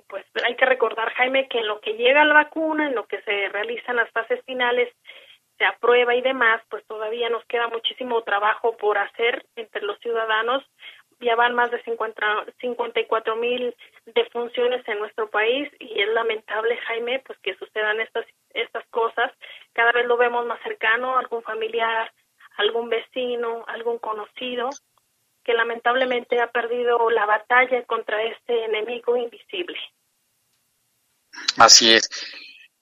Pues 0.07 0.25
hay 0.43 0.55
que 0.55 0.65
recordar, 0.65 1.11
Jaime, 1.13 1.47
que 1.47 1.59
en 1.59 1.67
lo 1.67 1.79
que 1.81 1.93
llega 1.93 2.25
la 2.25 2.33
vacuna, 2.33 2.87
en 2.87 2.95
lo 2.95 3.05
que 3.05 3.21
se 3.21 3.49
realizan 3.49 3.95
las 3.95 4.09
fases 4.11 4.43
finales, 4.45 4.89
se 5.57 5.65
aprueba 5.65 6.15
y 6.15 6.22
demás, 6.22 6.62
pues 6.69 6.86
todavía 6.86 7.29
nos 7.29 7.45
queda 7.45 7.67
muchísimo 7.67 8.22
trabajo 8.24 8.75
por 8.77 8.98
hacer 8.98 9.45
entre 9.55 9.81
los 9.81 10.00
ciudadanos. 10.00 10.63
Ya 11.19 11.36
van 11.36 11.53
más 11.53 11.72
de 11.72 11.81
50, 11.83 12.45
54 12.60 13.36
mil 13.38 13.75
defunciones 14.13 14.86
en 14.88 15.00
nuestro 15.00 15.29
país 15.29 15.69
y 15.79 16.01
es 16.01 16.10
lamentable, 16.10 16.77
Jaime, 16.88 17.19
pues 17.25 17.39
que 17.39 17.55
sucedan 17.55 18.01
estas, 18.01 18.25
estas 18.53 18.86
cosas. 18.88 19.31
Cada 19.74 19.91
vez 19.91 20.05
lo 20.05 20.17
vemos 20.17 20.45
más 20.45 20.62
cercano, 20.63 21.17
algún 21.17 21.43
familiar, 21.43 22.12
algún 22.57 22.89
vecino, 22.89 23.63
algún 23.67 24.00
conocido, 24.00 24.69
que 25.43 25.53
lamentablemente 25.53 26.41
ha 26.41 26.51
perdido 26.51 27.10
la 27.10 27.25
batalla 27.25 27.83
contra 27.86 28.22
este 28.24 28.65
enemigo 28.65 29.15
invisible. 29.15 29.77
Así 31.57 31.93
es. 31.93 32.10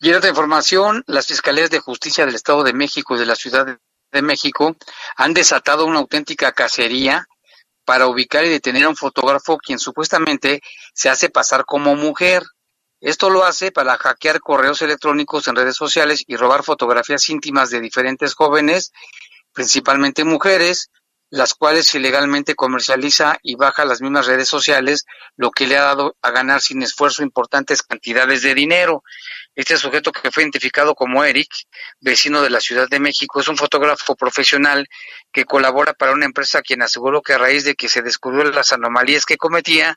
Y 0.04 0.10
en 0.10 0.16
otra 0.16 0.32
información, 0.32 1.04
las 1.06 1.28
Fiscalías 1.28 1.70
de 1.70 1.80
Justicia 1.80 2.26
del 2.26 2.34
Estado 2.34 2.64
de 2.64 2.74
México 2.74 3.16
y 3.16 3.20
de 3.20 3.28
la 3.28 3.36
Ciudad 3.36 3.78
de 4.12 4.22
México 4.24 4.76
han 5.16 5.36
desatado 5.36 5.86
una 5.86 6.00
auténtica 6.00 6.54
cacería 6.54 7.28
para 7.86 8.08
ubicar 8.08 8.44
y 8.44 8.50
detener 8.50 8.86
a 8.86 8.90
un 8.90 8.96
fotógrafo 8.96 9.60
quien 9.60 9.78
supuestamente 9.78 10.64
se 10.96 11.10
hace 11.10 11.30
pasar 11.30 11.66
como 11.66 11.96
mujer. 11.96 12.42
Esto 13.00 13.30
lo 13.30 13.46
hace 13.46 13.72
para 13.72 13.96
hackear 13.96 14.40
correos 14.40 14.82
electrónicos 14.82 15.48
en 15.48 15.56
redes 15.56 15.76
sociales 15.76 16.24
y 16.26 16.36
robar 16.36 16.64
fotografías 16.64 17.30
íntimas 17.30 17.70
de 17.70 17.80
diferentes 17.80 18.34
jóvenes, 18.34 18.94
principalmente 19.54 20.24
mujeres, 20.24 20.90
las 21.32 21.54
cuales 21.54 21.96
ilegalmente 21.96 22.56
comercializa 22.56 23.38
y 23.42 23.56
baja 23.56 23.86
las 23.86 24.02
mismas 24.02 24.28
redes 24.28 24.50
sociales, 24.50 25.06
lo 25.38 25.50
que 25.50 25.66
le 25.66 25.78
ha 25.78 25.84
dado 25.84 26.18
a 26.22 26.30
ganar 26.30 26.60
sin 26.60 26.84
esfuerzo 26.84 27.24
importantes 27.24 27.84
cantidades 27.84 28.42
de 28.42 28.54
dinero. 28.54 29.04
Este 29.56 29.78
sujeto 29.78 30.12
que 30.12 30.30
fue 30.30 30.44
identificado 30.44 30.94
como 30.94 31.24
Eric, 31.24 31.48
vecino 32.02 32.42
de 32.42 32.50
la 32.50 32.60
Ciudad 32.60 32.90
de 32.90 33.00
México, 33.00 33.40
es 33.40 33.48
un 33.48 33.56
fotógrafo 33.56 34.16
profesional 34.18 34.90
que 35.32 35.46
colabora 35.46 35.94
para 35.94 36.12
una 36.12 36.26
empresa 36.26 36.62
quien 36.62 36.82
aseguró 36.82 37.22
que 37.22 37.34
a 37.34 37.38
raíz 37.38 37.64
de 37.64 37.76
que 37.76 37.88
se 37.88 38.02
descubrió 38.02 38.44
las 38.44 38.74
anomalías 38.74 39.26
que 39.26 39.38
cometía, 39.38 39.96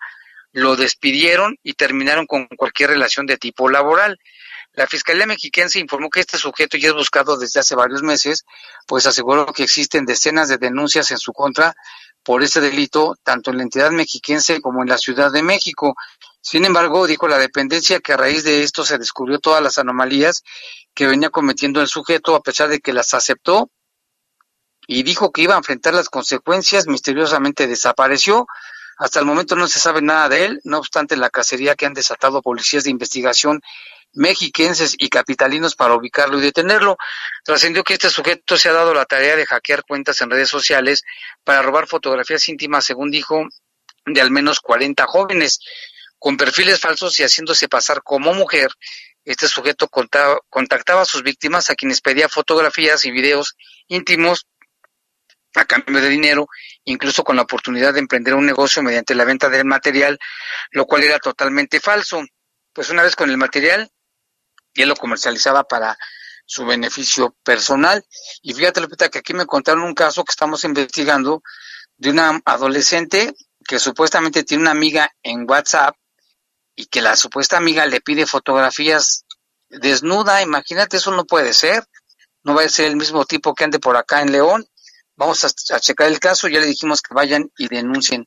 lo 0.53 0.77
despidieron 0.77 1.59
y 1.65 1.73
terminaron 1.73 2.27
con 2.27 2.47
cualquier 2.47 2.91
relación 2.91 3.27
de 3.27 3.39
tipo 3.39 3.69
laboral. 3.69 4.21
La 4.75 4.89
Fiscalía 4.89 5.25
Mexiquense 5.27 5.79
informó 5.79 6.11
que 6.11 6.21
este 6.21 6.37
sujeto 6.37 6.77
ya 6.77 6.89
es 6.89 6.95
buscado 6.95 7.37
desde 7.37 7.61
hace 7.61 7.77
varios 7.77 8.03
meses, 8.03 8.45
pues 8.87 9.07
aseguró 9.07 9.47
que 9.47 9.63
existen 9.63 10.05
decenas 10.05 10.49
de 10.49 10.59
denuncias 10.59 11.13
en 11.13 11.19
su 11.19 11.33
contra 11.33 11.77
por 12.25 12.43
ese 12.43 12.61
delito, 12.61 13.17
tanto 13.23 13.51
en 13.51 13.59
la 13.59 13.63
entidad 13.63 13.93
mexiquense 13.93 14.61
como 14.61 14.83
en 14.83 14.89
la 14.89 14.99
Ciudad 14.99 15.31
de 15.31 15.43
México. 15.43 15.95
Sin 16.41 16.65
embargo, 16.65 17.07
dijo 17.07 17.29
la 17.29 17.39
dependencia 17.39 18.01
que 18.01 18.15
a 18.15 18.17
raíz 18.17 18.43
de 18.43 18.65
esto 18.65 18.85
se 18.85 18.99
descubrió 18.99 19.39
todas 19.39 19.63
las 19.63 19.79
anomalías 19.79 20.43
que 20.93 21.07
venía 21.07 21.31
cometiendo 21.31 21.81
el 21.81 21.89
sujeto, 21.89 22.35
a 22.35 22.43
pesar 22.43 22.69
de 22.69 22.81
que 22.81 22.93
las 22.93 23.15
aceptó 23.15 23.71
y 24.87 25.03
dijo 25.05 25.31
que 25.31 25.43
iba 25.43 25.55
a 25.55 25.59
enfrentar 25.59 25.95
las 25.95 26.09
consecuencias, 26.09 26.89
misteriosamente 26.89 27.67
desapareció. 27.69 28.47
Hasta 28.99 29.21
el 29.21 29.27
momento 29.27 29.55
no 29.57 29.67
se 29.69 29.79
sabe 29.79 30.03
nada 30.03 30.29
de 30.29 30.45
él, 30.47 30.61
no 30.65 30.79
obstante 30.79 31.17
la 31.17 31.31
cacería 31.31 31.75
que 31.75 31.87
han 31.87 31.95
desatado 31.95 32.43
policías 32.43 32.85
de 32.85 32.91
investigación 32.91 33.61
mexiquenses 34.15 34.95
y 34.99 35.09
capitalinos 35.09 35.75
para 35.77 35.95
ubicarlo 35.95 36.39
y 36.39 36.43
detenerlo. 36.43 36.97
Trascendió 37.45 37.85
que 37.85 37.95
este 37.95 38.11
sujeto 38.11 38.57
se 38.57 38.69
ha 38.69 38.73
dado 38.73 38.95
la 38.95 39.05
tarea 39.05 39.37
de 39.37 39.47
hackear 39.47 39.85
cuentas 39.85 40.21
en 40.21 40.31
redes 40.31 40.49
sociales 40.49 41.05
para 41.45 41.63
robar 41.63 41.87
fotografías 41.87 42.49
íntimas, 42.49 42.85
según 42.85 43.11
dijo, 43.11 43.49
de 44.07 44.21
al 44.21 44.31
menos 44.31 44.61
40 44.61 45.07
jóvenes, 45.07 45.61
con 46.19 46.37
perfiles 46.37 46.81
falsos 46.81 47.19
y 47.21 47.23
haciéndose 47.23 47.69
pasar 47.69 48.03
como 48.03 48.33
mujer. 48.35 48.71
Este 49.25 49.49
sujeto 49.49 49.89
contactaba 49.89 51.03
a 51.03 51.07
sus 51.07 51.23
víctimas 51.23 51.71
a 51.71 51.75
quienes 51.75 52.01
pedía 52.01 52.29
fotografías 52.29 53.05
y 53.05 53.11
videos 53.11 53.57
íntimos 53.89 54.47
a 55.55 55.65
cambio 55.65 56.01
de 56.01 56.09
dinero, 56.09 56.49
incluso 56.85 57.25
con 57.25 57.37
la 57.37 57.43
oportunidad 57.43 57.95
de 57.95 58.01
emprender 58.01 58.35
un 58.35 58.45
negocio 58.45 58.83
mediante 58.83 59.15
la 59.15 59.25
venta 59.25 59.49
del 59.49 59.65
material, 59.65 60.19
lo 60.73 60.85
cual 60.87 61.05
era 61.05 61.19
totalmente 61.19 61.81
falso. 61.81 62.23
Pues 62.73 62.91
una 62.91 63.03
vez 63.03 63.15
con 63.15 63.31
el 63.31 63.37
material, 63.37 63.91
y 64.75 64.83
él 64.83 64.89
lo 64.89 64.97
comercializaba 64.97 65.65
para 65.65 65.97
su 66.47 66.65
beneficio 66.67 67.35
personal. 67.43 68.05
Y 68.43 68.53
fíjate, 68.53 68.81
Lupita, 68.81 69.09
que 69.09 69.19
aquí 69.19 69.33
me 69.33 69.47
contaron 69.47 69.85
un 69.85 69.95
caso 69.95 70.25
que 70.25 70.33
estamos 70.33 70.65
investigando 70.65 71.43
de 71.97 72.11
una 72.11 72.41
adolescente 72.45 73.35
que 73.67 73.79
supuestamente 73.79 74.45
tiene 74.45 74.63
una 74.63 74.73
amiga 74.73 75.11
en 75.23 75.49
WhatsApp 75.49 75.97
y 76.77 76.87
que 76.87 77.01
la 77.01 77.17
supuesta 77.17 77.57
amiga 77.57 77.87
le 77.87 78.01
pide 78.01 78.27
fotografías 78.27 79.25
desnuda. 79.69 80.43
Imagínate, 80.43 80.99
eso 80.99 81.11
no 81.13 81.25
puede 81.25 81.55
ser. 81.55 81.85
No 82.43 82.55
va 82.55 82.63
a 82.63 82.69
ser 82.69 82.87
el 82.87 82.97
mismo 82.97 83.25
tipo 83.25 83.55
que 83.55 83.65
ande 83.65 83.79
por 83.79 83.97
acá 83.97 84.21
en 84.21 84.33
León. 84.33 84.67
Vamos 85.17 85.45
a, 85.45 85.81
checar 85.81 86.09
el 86.09 86.21
caso. 86.21 86.49
Ya 86.49 86.61
le 86.61 86.67
dijimos 86.67 87.01
que 87.01 87.15
vayan 87.15 87.51
y 87.57 87.69
denuncien 87.69 88.27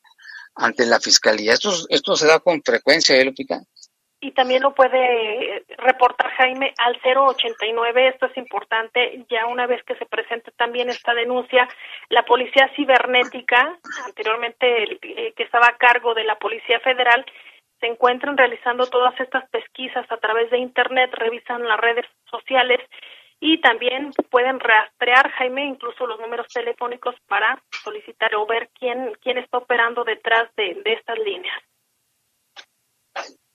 ante 0.55 0.85
la 0.85 0.99
fiscalía. 0.99 1.53
Esto, 1.53 1.71
esto 1.89 2.15
se 2.15 2.25
da 2.25 2.39
con 2.39 2.63
frecuencia, 2.63 3.15
¿eh? 3.15 3.33
Y 4.19 4.31
también 4.31 4.63
lo 4.63 4.73
puede 4.73 5.63
reportar 5.77 6.31
Jaime 6.31 6.73
al 6.77 6.99
089. 7.03 8.07
Esto 8.07 8.25
es 8.25 8.37
importante. 8.37 9.25
Ya 9.29 9.45
una 9.45 9.67
vez 9.67 9.83
que 9.83 9.95
se 9.95 10.05
presente 10.05 10.51
también 10.51 10.89
esta 10.89 11.13
denuncia, 11.13 11.67
la 12.09 12.23
Policía 12.23 12.69
Cibernética, 12.75 13.77
anteriormente 14.05 14.97
eh, 15.01 15.33
que 15.35 15.43
estaba 15.43 15.67
a 15.67 15.77
cargo 15.77 16.15
de 16.15 16.23
la 16.23 16.37
Policía 16.39 16.79
Federal, 16.79 17.25
se 17.79 17.85
encuentran 17.85 18.37
realizando 18.37 18.87
todas 18.87 19.19
estas 19.19 19.47
pesquisas 19.49 20.11
a 20.11 20.17
través 20.17 20.49
de 20.49 20.57
Internet, 20.57 21.11
revisan 21.13 21.67
las 21.67 21.79
redes 21.79 22.05
sociales 22.31 22.79
y 23.39 23.61
también 23.61 24.09
pueden 24.31 24.59
rastrear, 24.59 25.29
Jaime, 25.33 25.63
incluso 25.65 26.07
los 26.07 26.19
números 26.19 26.47
telefónicos 26.47 27.13
para 27.27 27.61
solicitar 27.83 28.33
o 28.33 28.47
ver 28.47 28.69
quién, 28.79 29.13
quién 29.21 29.37
está 29.37 29.59
operando 29.59 30.03
detrás 30.03 30.49
de 30.55 30.81
estas 30.85 31.19
líneas. 31.19 31.61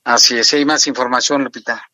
Así 0.05 0.39
es, 0.39 0.53
hay 0.53 0.65
más 0.65 0.87
información, 0.87 1.45
Lupita. 1.45 1.87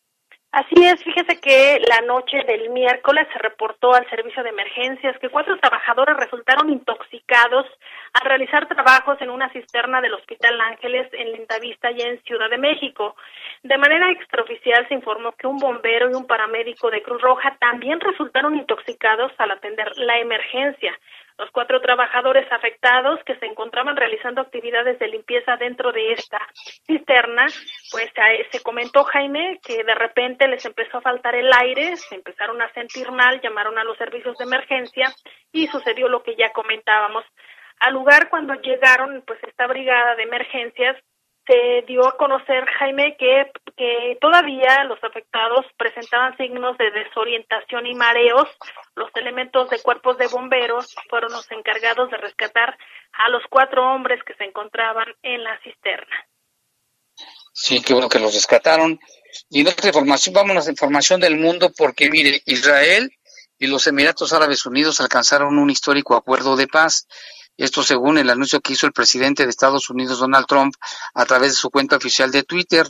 Así 0.51 0.83
es, 0.83 1.05
fíjese 1.05 1.39
que 1.41 1.79
la 1.87 2.01
noche 2.01 2.43
del 2.45 2.71
miércoles 2.71 3.29
se 3.35 3.39
reportó 3.39 3.93
al 3.93 4.09
servicio 4.09 4.43
de 4.43 4.49
emergencias 4.49 5.19
que 5.19 5.29
cuatro 5.29 5.59
trabajadores 5.59 6.17
resultaron 6.17 6.71
intoxicados 6.71 7.67
al 8.15 8.27
realizar 8.27 8.67
trabajos 8.67 9.21
en 9.21 9.29
una 9.29 9.53
cisterna 9.53 10.01
del 10.01 10.15
Hospital 10.15 10.59
Ángeles 10.59 11.07
en 11.13 11.33
Lindavista 11.33 11.91
y 11.91 12.01
en 12.01 12.23
Ciudad 12.23 12.49
de 12.49 12.57
México. 12.57 13.15
De 13.63 13.77
manera 13.77 14.11
extraoficial 14.11 14.89
se 14.89 14.95
informó 14.95 15.33
que 15.33 15.47
un 15.47 15.59
bombero 15.59 16.11
y 16.11 16.15
un 16.15 16.27
paramédico 16.27 16.91
de 16.91 17.03
Cruz 17.03 17.21
Roja 17.21 17.55
también 17.61 18.01
resultaron 18.01 18.57
intoxicados 18.57 19.33
al 19.37 19.51
atender 19.51 19.93
la 19.99 20.19
emergencia. 20.19 20.99
Los 21.39 21.53
cuatro 21.53 21.81
trabajadores 21.81 22.51
afectados 22.51 23.21
que 23.25 23.37
se 23.37 23.47
encontraban 23.47 23.97
realizando 23.97 24.41
actividades 24.41 24.99
de 24.99 25.07
limpieza 25.07 25.57
dentro 25.57 25.93
de 25.93 26.13
esta 26.13 26.41
cisterna, 26.85 27.47
pues 27.93 28.11
se 28.51 28.61
comentó 28.63 29.05
Jaime 29.05 29.61
que 29.63 29.85
de 29.85 29.95
repente 29.95 30.49
les 30.49 30.65
empezó 30.65 30.99
a 30.99 31.03
faltar 31.03 31.37
el 31.37 31.49
aire, 31.53 31.97
se 31.97 32.17
empezaron 32.17 32.61
a 32.61 32.73
sentir 32.73 33.13
mal, 33.13 33.41
llamaron 33.41 33.79
a 33.79 33.85
los 33.85 33.97
servicios 33.97 34.37
de 34.37 34.47
emergencia 34.47 35.15
y 35.53 35.69
sucedió 35.69 36.09
lo 36.09 36.25
que 36.25 36.35
ya 36.35 36.53
comentábamos. 36.53 37.25
Al 37.79 37.95
lugar 37.95 38.29
cuando 38.31 38.55
llegaron, 38.55 39.23
pues 39.25 39.39
esta 39.45 39.69
brigada 39.69 40.17
de 40.17 40.25
emergencias 40.25 40.97
se 41.49 41.85
dio 41.87 42.07
a 42.07 42.17
conocer, 42.17 42.67
Jaime, 42.79 43.17
que, 43.19 43.51
que 43.75 44.19
todavía 44.21 44.85
los 44.85 45.03
afectados 45.03 45.65
presentaban 45.79 46.37
signos 46.37 46.77
de 46.77 46.91
desorientación 46.91 47.87
y 47.87 47.95
mareos. 47.95 48.47
Los 48.95 49.11
elementos 49.15 49.71
de 49.71 49.81
cuerpos 49.81 50.19
de 50.19 50.27
bomberos 50.27 50.95
fueron 51.09 51.33
los 51.33 51.51
encargados 51.51 52.11
de 52.11 52.19
rescatar 52.19 52.79
a 53.13 53.31
los 53.31 53.43
cuatro 53.49 53.83
hombres 53.83 54.23
que 54.25 54.35
se 54.35 54.45
encontraban 54.45 55.09
en 55.23 55.43
la 55.43 55.59
cisterna. 55.63 56.29
Sí, 57.53 57.83
qué 57.83 57.95
bueno 57.95 58.11
que 58.11 58.21
los 58.21 58.35
rescataron. 58.35 59.01
Y 59.49 59.63
en 59.63 59.69
otra 59.69 59.89
información, 59.89 60.35
vamos 60.35 60.69
a 60.69 60.71
información 60.71 61.19
del 61.21 61.39
mundo, 61.39 61.73
porque 61.77 62.11
mire, 62.11 62.43
Israel 62.45 63.11
y 63.59 63.67
los 63.67 63.87
Emiratos 63.87 64.33
Árabes 64.33 64.67
Unidos 64.67 65.01
alcanzaron 65.01 65.59
un 65.59 65.71
histórico 65.71 66.15
acuerdo 66.15 66.57
de 66.57 66.69
paz. 66.69 67.09
Esto 67.59 67.83
según 67.83 68.19
el 68.19 68.31
anuncio 68.31 68.61
que 68.61 68.73
hizo 68.73 68.87
el 68.87 68.93
presidente 68.93 69.43
de 69.43 69.51
Estados 69.51 69.91
Unidos, 69.91 70.21
Donald 70.21 70.47
Trump, 70.47 70.75
a 71.13 71.27
través 71.27 71.51
de 71.51 71.57
su 71.57 71.71
cuenta 71.71 71.97
oficial 71.97 72.31
de 72.31 72.45
Twitter. 72.45 72.89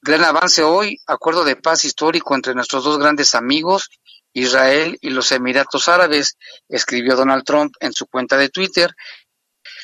Gran 0.00 0.22
avance 0.22 0.62
hoy, 0.62 1.00
acuerdo 1.08 1.42
de 1.42 1.56
paz 1.56 1.84
histórico 1.84 2.36
entre 2.36 2.54
nuestros 2.54 2.84
dos 2.84 2.98
grandes 2.98 3.34
amigos, 3.34 3.90
Israel 4.32 4.96
y 5.00 5.10
los 5.10 5.32
Emiratos 5.32 5.88
Árabes, 5.88 6.38
escribió 6.68 7.16
Donald 7.16 7.42
Trump 7.44 7.74
en 7.80 7.92
su 7.92 8.06
cuenta 8.06 8.36
de 8.36 8.48
Twitter. 8.48 8.94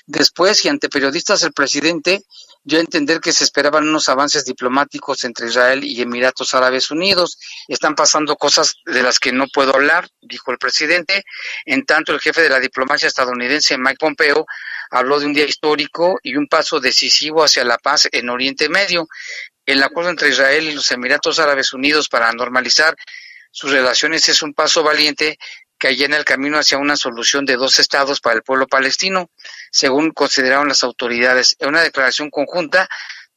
Después, 0.07 0.65
y 0.65 0.69
ante 0.69 0.89
periodistas, 0.89 1.43
el 1.43 1.53
presidente 1.53 2.23
dio 2.65 2.79
a 2.79 2.83
entender 2.83 3.21
que 3.21 3.33
se 3.33 3.45
esperaban 3.45 3.89
unos 3.89 4.09
avances 4.09 4.45
diplomáticos 4.45 5.25
entre 5.25 5.49
Israel 5.49 5.83
y 5.85 6.01
Emiratos 6.01 6.55
Árabes 6.55 6.91
Unidos. 6.91 7.39
Están 7.69 7.95
pasando 7.95 8.37
cosas 8.37 8.77
de 8.85 9.03
las 9.03 9.19
que 9.19 9.33
no 9.33 9.47
puedo 9.49 9.75
hablar, 9.75 10.09
dijo 10.21 10.53
el 10.53 10.59
presidente. 10.59 11.25
En 11.65 11.85
tanto, 11.85 12.13
el 12.13 12.21
jefe 12.21 12.43
de 12.43 12.49
la 12.49 12.61
diplomacia 12.61 13.09
estadounidense, 13.09 13.79
Mike 13.79 13.97
Pompeo, 13.99 14.47
habló 14.91 15.19
de 15.19 15.27
un 15.27 15.35
día 15.35 15.45
histórico 15.45 16.19
y 16.23 16.37
un 16.37 16.47
paso 16.47 16.79
decisivo 16.79 17.43
hacia 17.43 17.65
la 17.65 17.79
paz 17.79 18.09
en 18.13 18.29
Oriente 18.29 18.69
Medio. 18.69 19.09
El 19.67 19.83
acuerdo 19.83 20.11
entre 20.11 20.29
Israel 20.29 20.69
y 20.69 20.75
los 20.75 20.91
Emiratos 20.91 21.39
Árabes 21.39 21.73
Unidos 21.73 22.09
para 22.09 22.33
normalizar 22.33 22.97
sus 23.51 23.71
relaciones 23.71 24.29
es 24.29 24.43
un 24.43 24.55
paso 24.55 24.83
valiente 24.83 25.39
que 25.83 25.89
allana 25.89 26.17
el 26.17 26.25
camino 26.25 26.59
hacia 26.59 26.79
una 26.79 26.97
solución 26.97 27.45
de 27.45 27.57
dos 27.57 27.81
estados 27.81 28.21
para 28.21 28.37
el 28.37 28.45
pueblo 28.45 28.69
palestino, 28.69 29.33
según 29.73 30.13
consideraron 30.13 30.69
las 30.69 30.85
autoridades. 30.85 31.57
En 31.59 31.71
una 31.71 31.83
declaración 31.83 32.31
conjunta, 32.31 32.89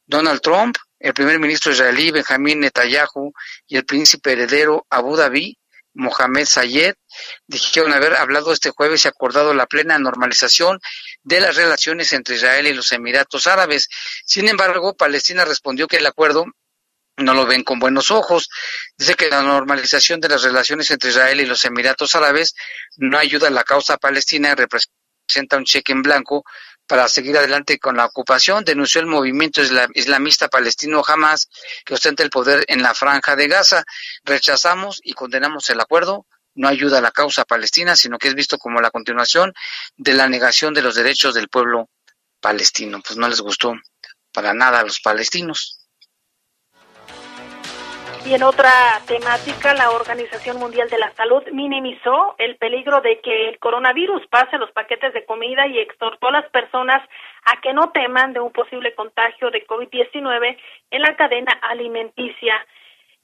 Donald 0.06 0.40
Trump, 0.40 0.76
el 1.00 1.12
primer 1.12 1.40
ministro 1.40 1.72
israelí 1.72 2.12
Benjamín 2.12 2.60
Netanyahu 2.60 3.32
y 3.66 3.78
el 3.78 3.84
príncipe 3.84 4.30
heredero 4.30 4.86
Abu 4.90 5.16
Dhabi, 5.16 5.58
Mohamed 5.94 6.44
Sayed, 6.44 6.94
dijeron 7.48 7.92
haber 7.92 8.14
hablado 8.14 8.52
este 8.52 8.70
jueves 8.70 9.04
y 9.04 9.08
acordado 9.08 9.52
la 9.52 9.66
plena 9.66 9.98
normalización 9.98 10.78
de 11.24 11.40
las 11.40 11.56
relaciones 11.56 12.12
entre 12.12 12.36
Israel 12.36 12.68
y 12.68 12.74
los 12.74 12.92
Emiratos 12.92 13.48
Árabes. 13.48 13.88
Sin 14.24 14.46
embargo, 14.46 14.94
Palestina 14.94 15.44
respondió 15.44 15.88
que 15.88 15.96
el 15.96 16.06
acuerdo 16.06 16.44
no 17.16 17.34
lo 17.34 17.46
ven 17.46 17.64
con 17.64 17.78
buenos 17.78 18.10
ojos. 18.10 18.48
Dice 18.96 19.14
que 19.14 19.28
la 19.28 19.42
normalización 19.42 20.20
de 20.20 20.28
las 20.28 20.42
relaciones 20.42 20.90
entre 20.90 21.10
Israel 21.10 21.40
y 21.40 21.46
los 21.46 21.64
Emiratos 21.64 22.14
Árabes 22.14 22.54
no 22.96 23.18
ayuda 23.18 23.48
a 23.48 23.50
la 23.50 23.64
causa 23.64 23.96
palestina 23.96 24.50
y 24.50 24.54
representa 24.54 25.56
un 25.56 25.64
cheque 25.64 25.92
en 25.92 26.02
blanco 26.02 26.44
para 26.86 27.08
seguir 27.08 27.36
adelante 27.36 27.78
con 27.78 27.96
la 27.96 28.04
ocupación, 28.04 28.64
denunció 28.64 29.00
el 29.00 29.08
movimiento 29.08 29.60
islamista 29.94 30.48
palestino 30.48 31.02
Hamas 31.06 31.48
que 31.84 31.94
ostenta 31.94 32.22
el 32.22 32.30
poder 32.30 32.64
en 32.68 32.82
la 32.82 32.94
franja 32.94 33.34
de 33.34 33.48
Gaza. 33.48 33.84
Rechazamos 34.24 35.00
y 35.02 35.14
condenamos 35.14 35.68
el 35.70 35.80
acuerdo. 35.80 36.26
No 36.54 36.68
ayuda 36.68 36.98
a 36.98 37.02
la 37.02 37.10
causa 37.10 37.44
palestina, 37.44 37.96
sino 37.96 38.18
que 38.18 38.28
es 38.28 38.34
visto 38.34 38.56
como 38.56 38.80
la 38.80 38.90
continuación 38.90 39.52
de 39.96 40.14
la 40.14 40.28
negación 40.28 40.72
de 40.74 40.82
los 40.82 40.94
derechos 40.94 41.34
del 41.34 41.48
pueblo 41.48 41.90
palestino. 42.40 43.02
Pues 43.04 43.18
no 43.18 43.28
les 43.28 43.40
gustó 43.40 43.74
para 44.32 44.54
nada 44.54 44.78
a 44.80 44.84
los 44.84 45.00
palestinos. 45.00 45.75
Y 48.26 48.34
en 48.34 48.42
otra 48.42 48.72
temática, 49.06 49.72
la 49.74 49.90
Organización 49.90 50.58
Mundial 50.58 50.90
de 50.90 50.98
la 50.98 51.12
Salud 51.12 51.44
minimizó 51.52 52.34
el 52.38 52.56
peligro 52.56 53.00
de 53.00 53.20
que 53.20 53.50
el 53.50 53.60
coronavirus 53.60 54.26
pase 54.26 54.58
los 54.58 54.72
paquetes 54.72 55.14
de 55.14 55.24
comida 55.24 55.68
y 55.68 55.78
exhortó 55.78 56.26
a 56.26 56.32
las 56.32 56.50
personas 56.50 57.08
a 57.44 57.60
que 57.60 57.72
no 57.72 57.92
teman 57.92 58.32
de 58.32 58.40
un 58.40 58.50
posible 58.50 58.96
contagio 58.96 59.52
de 59.52 59.64
COVID-19 59.64 60.56
en 60.90 61.02
la 61.02 61.14
cadena 61.14 61.52
alimenticia. 61.70 62.54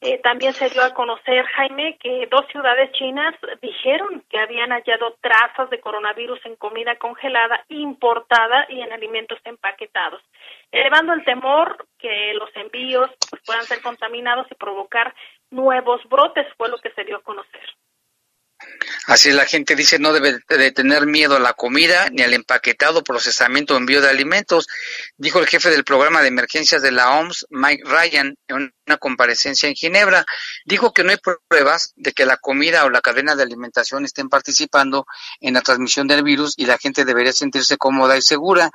Eh, 0.05 0.19
también 0.19 0.53
se 0.53 0.69
dio 0.69 0.83
a 0.83 0.93
conocer, 0.93 1.45
Jaime, 1.45 1.97
que 1.99 2.27
dos 2.29 2.45
ciudades 2.51 2.91
chinas 2.91 3.37
dijeron 3.61 4.25
que 4.29 4.37
habían 4.37 4.71
hallado 4.71 5.17
trazas 5.21 5.71
de 5.71 5.79
coronavirus 5.79 6.45
en 6.45 6.57
comida 6.57 6.97
congelada 6.97 7.65
importada 7.69 8.67
y 8.69 8.81
en 8.81 8.93
alimentos 8.93 9.39
empaquetados, 9.45 10.21
elevando 10.73 11.13
el 11.13 11.25
temor 11.25 11.87
que 12.01 12.35
los 12.35 12.51
envíos 12.57 13.11
puedan 13.47 13.63
ser 13.63 13.81
contaminados 13.81 14.49
y 14.51 14.57
provocar 14.57 15.15
nuevos 15.53 16.01
brotes, 16.09 16.49
fue 16.57 16.69
lo 16.69 16.79
que 16.79 16.91
se 16.91 17.05
dio 17.05 17.19
a 17.19 17.23
conocer. 17.23 17.63
Así 19.07 19.31
la 19.33 19.47
gente 19.47 19.75
dice 19.75 19.99
no 19.99 20.13
debe 20.13 20.39
de 20.49 20.73
tener 20.73 21.07
miedo 21.07 21.37
a 21.37 21.41
la 21.41 21.55
comida 21.55 22.09
ni 22.11 22.23
al 22.23 22.35
empaquetado, 22.35 23.03
procesamiento 23.03 23.75
o 23.75 23.77
envío 23.77 24.01
de 24.01 24.09
alimentos, 24.09 24.67
dijo 25.17 25.41
el 25.41 25.47
jefe 25.47 25.71
del 25.71 25.85
programa 25.85 26.23
de 26.23 26.29
emergencias 26.29 26.83
de 26.83 26.93
la 26.93 27.11
OMS, 27.19 27.47
Mike 27.51 27.83
Ryan, 27.85 28.35
en 28.49 28.73
una 28.87 28.97
comparecencia 28.99 29.69
en 29.69 29.75
Ginebra. 29.75 30.25
Dijo 30.65 30.93
que 30.93 31.05
no 31.05 31.11
hay 31.11 31.19
pruebas 31.49 31.93
de 31.97 32.13
que 32.13 32.27
la 32.27 32.37
comida 32.37 32.85
o 32.85 32.91
la 32.91 33.01
cadena 33.01 33.35
de 33.35 33.43
alimentación 33.43 34.05
estén 34.05 34.29
participando 34.29 35.07
en 35.41 35.55
la 35.55 35.63
transmisión 35.63 36.07
del 36.07 36.23
virus 36.23 36.55
y 36.57 36.67
la 36.67 36.79
gente 36.79 37.05
debería 37.05 37.33
sentirse 37.33 37.77
cómoda 37.77 38.17
y 38.17 38.23
segura. 38.23 38.71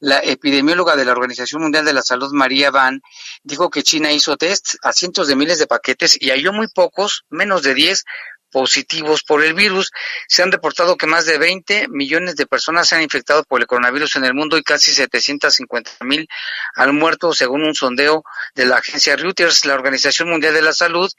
La 0.00 0.20
epidemióloga 0.20 0.96
de 0.96 1.04
la 1.04 1.12
Organización 1.12 1.62
Mundial 1.62 1.84
de 1.84 1.92
la 1.92 2.02
Salud, 2.02 2.32
María 2.32 2.70
Van, 2.70 3.00
dijo 3.42 3.68
que 3.68 3.82
China 3.82 4.12
hizo 4.12 4.36
test 4.36 4.76
a 4.82 4.92
cientos 4.92 5.28
de 5.28 5.36
miles 5.36 5.58
de 5.58 5.66
paquetes 5.66 6.16
y 6.18 6.30
halló 6.30 6.52
muy 6.52 6.68
pocos, 6.68 7.24
menos 7.28 7.62
de 7.62 7.74
10, 7.74 8.04
positivos 8.50 9.22
por 9.22 9.44
el 9.44 9.54
virus. 9.54 9.90
Se 10.28 10.42
han 10.42 10.52
reportado 10.52 10.96
que 10.96 11.06
más 11.06 11.26
de 11.26 11.38
20 11.38 11.88
millones 11.88 12.36
de 12.36 12.46
personas 12.46 12.88
se 12.88 12.96
han 12.96 13.02
infectado 13.02 13.44
por 13.44 13.60
el 13.60 13.66
coronavirus 13.66 14.16
en 14.16 14.24
el 14.24 14.34
mundo 14.34 14.58
y 14.58 14.62
casi 14.62 14.92
750 14.92 15.92
mil 16.04 16.28
han 16.74 16.94
muerto, 16.94 17.32
según 17.32 17.64
un 17.64 17.74
sondeo 17.74 18.24
de 18.54 18.66
la 18.66 18.76
agencia 18.76 19.16
Reuters. 19.16 19.64
La 19.64 19.74
Organización 19.74 20.28
Mundial 20.28 20.54
de 20.54 20.62
la 20.62 20.72
Salud 20.72 21.10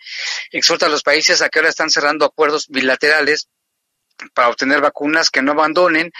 exhorta 0.51 0.85
a 0.85 0.89
los 0.89 1.03
países 1.03 1.41
a 1.41 1.49
que 1.49 1.59
ahora 1.59 1.69
están 1.69 1.89
cerrando 1.89 2.25
acuerdos 2.25 2.67
bilaterales 2.67 3.47
para 4.33 4.49
obtener 4.49 4.81
vacunas 4.81 5.29
que 5.29 5.41
no 5.41 5.53
abandonen 5.53 6.11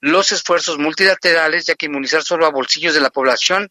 los 0.00 0.32
esfuerzos 0.32 0.78
multilaterales, 0.78 1.64
ya 1.64 1.76
que 1.76 1.86
inmunizar 1.86 2.22
solo 2.22 2.44
a 2.44 2.50
bolsillos 2.50 2.92
de 2.94 3.00
la 3.00 3.10
población 3.10 3.70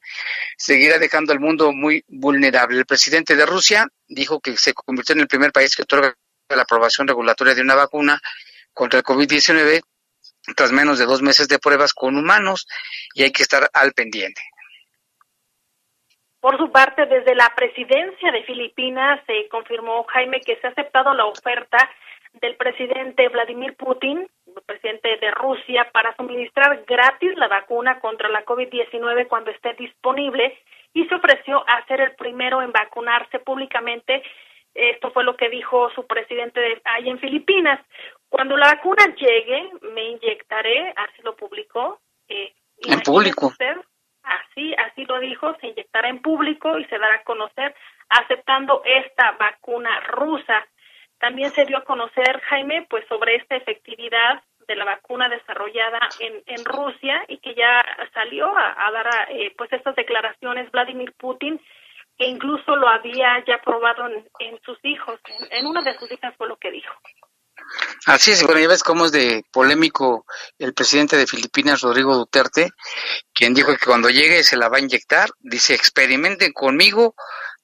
seguirá 0.58 0.98
dejando 0.98 1.32
al 1.32 1.40
mundo 1.40 1.72
muy 1.74 2.04
vulnerable. 2.08 2.80
El 2.80 2.86
presidente 2.86 3.36
de 3.36 3.46
Rusia 3.46 3.88
dijo 4.08 4.40
que 4.40 4.58
se 4.58 4.74
convirtió 4.74 5.14
en 5.14 5.22
el 5.22 5.28
primer 5.28 5.52
país 5.52 5.76
que 5.76 5.84
otorga 5.84 6.16
la 6.56 6.64
aprobación 6.64 7.08
regulatoria 7.08 7.56
de 7.56 7.62
una 7.62 7.76
vacuna 7.76 8.20
contra 8.74 9.00
el 9.00 9.06
COVID-19 9.06 9.82
tras 10.56 10.72
menos 10.72 11.00
de 11.00 11.06
dos 11.06 11.22
meses 11.22 11.48
de 11.48 11.60
pruebas 11.60 11.94
con 11.94 12.18
humanos 12.18 12.68
y 13.14 13.24
hay 13.24 13.32
que 13.32 13.44
estar 13.44 13.70
al 13.74 13.94
pendiente. 13.94 14.42
Por 16.42 16.58
su 16.58 16.70
parte, 16.72 17.06
desde 17.06 17.36
la 17.36 17.54
presidencia 17.56 18.32
de 18.32 18.44
Filipinas 18.44 19.22
se 19.26 19.48
confirmó, 19.48 20.04
Jaime, 20.10 20.42
que 20.42 20.58
se 20.58 20.68
ha 20.68 20.72
aceptado 20.72 21.14
la 21.14 21.26
oferta 21.26 21.90
del 22.34 22.58
presidente 22.58 23.30
Vladimir 23.30 23.76
Putin, 23.78 24.28
presidente 24.66 25.18
de 25.22 25.32
Rusia, 25.32 25.90
para 25.94 26.16
suministrar 26.16 26.84
gratis 26.86 27.36
la 27.38 27.48
vacuna 27.48 28.00
contra 28.00 28.28
la 28.28 28.44
COVID-19 28.44 29.28
cuando 29.28 29.52
esté 29.52 29.74
disponible 29.74 30.58
y 30.94 31.06
se 31.06 31.16
ofreció 31.16 31.64
a 31.68 31.86
ser 31.86 32.02
el 32.02 32.16
primero 32.16 32.62
en 32.62 32.72
vacunarse 32.72 33.40
públicamente 33.40 34.22
esto 34.74 35.12
fue 35.12 35.24
lo 35.24 35.38
que 35.38 35.50
dijo 35.50 35.90
su 35.92 36.06
presidente 36.08 36.60
de, 36.60 36.82
ahí 36.86 37.10
en 37.10 37.20
Filipinas. 37.20 37.80
Cuando 38.30 38.58
la 38.58 38.74
vacuna 38.74 39.06
llegue, 39.16 39.70
me 39.94 40.04
inyectaré, 40.12 40.94
así 40.96 41.22
lo 41.24 41.36
publicó. 41.36 42.02
Eh, 42.28 42.54
en 42.82 43.00
público. 43.02 43.52
así, 44.24 44.74
así 44.74 45.06
lo 45.06 45.20
dijo, 45.20 45.56
se 45.60 45.68
inyectará 45.68 46.10
en 46.10 46.22
público 46.22 46.78
y 46.80 46.86
se 46.86 46.98
dará 46.98 47.16
a 47.16 47.24
conocer 47.24 47.76
aceptando 48.10 48.82
esta 48.86 49.34
vacuna 49.34 50.00
rusa. 50.02 50.66
También 51.20 51.52
se 51.52 51.66
dio 51.66 51.78
a 51.78 51.86
conocer, 51.86 52.42
Jaime, 52.42 52.86
pues 52.90 53.06
sobre 53.08 53.36
esta 53.36 53.56
efectividad 53.56 54.44
de 54.68 54.76
la 54.76 54.86
vacuna 54.86 55.30
desarrollada 55.30 56.00
en, 56.20 56.42
en 56.46 56.66
Rusia 56.66 57.24
y 57.28 57.38
que 57.38 57.54
ya 57.54 57.84
salió 58.14 58.48
a, 58.48 58.92
dar 58.92 59.08
eh, 59.30 59.54
pues 59.58 59.72
estas 59.74 59.96
declaraciones 59.96 60.72
Vladimir 60.72 61.14
Putin 61.18 61.60
que 62.18 62.26
incluso 62.26 62.76
lo 62.76 62.88
había 62.88 63.44
ya 63.48 63.60
probado 63.64 64.08
en, 64.08 64.60
sus 64.66 64.78
hijos. 64.84 65.20
En, 65.52 65.66
una 65.66 65.82
de 65.82 65.98
sus 65.98 66.12
hijas 66.12 66.34
fue 66.38 66.48
lo 66.48 66.58
que 66.58 66.72
dijo. 66.72 66.94
Así 68.06 68.32
es, 68.32 68.44
bueno, 68.44 68.60
ya 68.60 68.68
ves 68.68 68.84
cómo 68.84 69.06
es 69.06 69.12
de 69.12 69.44
polémico 69.52 70.26
el 70.58 70.74
presidente 70.74 71.16
de 71.16 71.28
Filipinas, 71.28 71.82
Rodrigo 71.82 72.16
Duterte, 72.16 72.72
quien 73.34 73.54
dijo 73.54 73.76
que 73.76 73.86
cuando 73.86 74.10
llegue 74.10 74.44
se 74.44 74.58
la 74.58 74.70
va 74.70 74.78
a 74.78 74.82
inyectar, 74.82 75.30
dice, 75.40 75.74
experimenten 75.74 76.52
conmigo, 76.52 77.16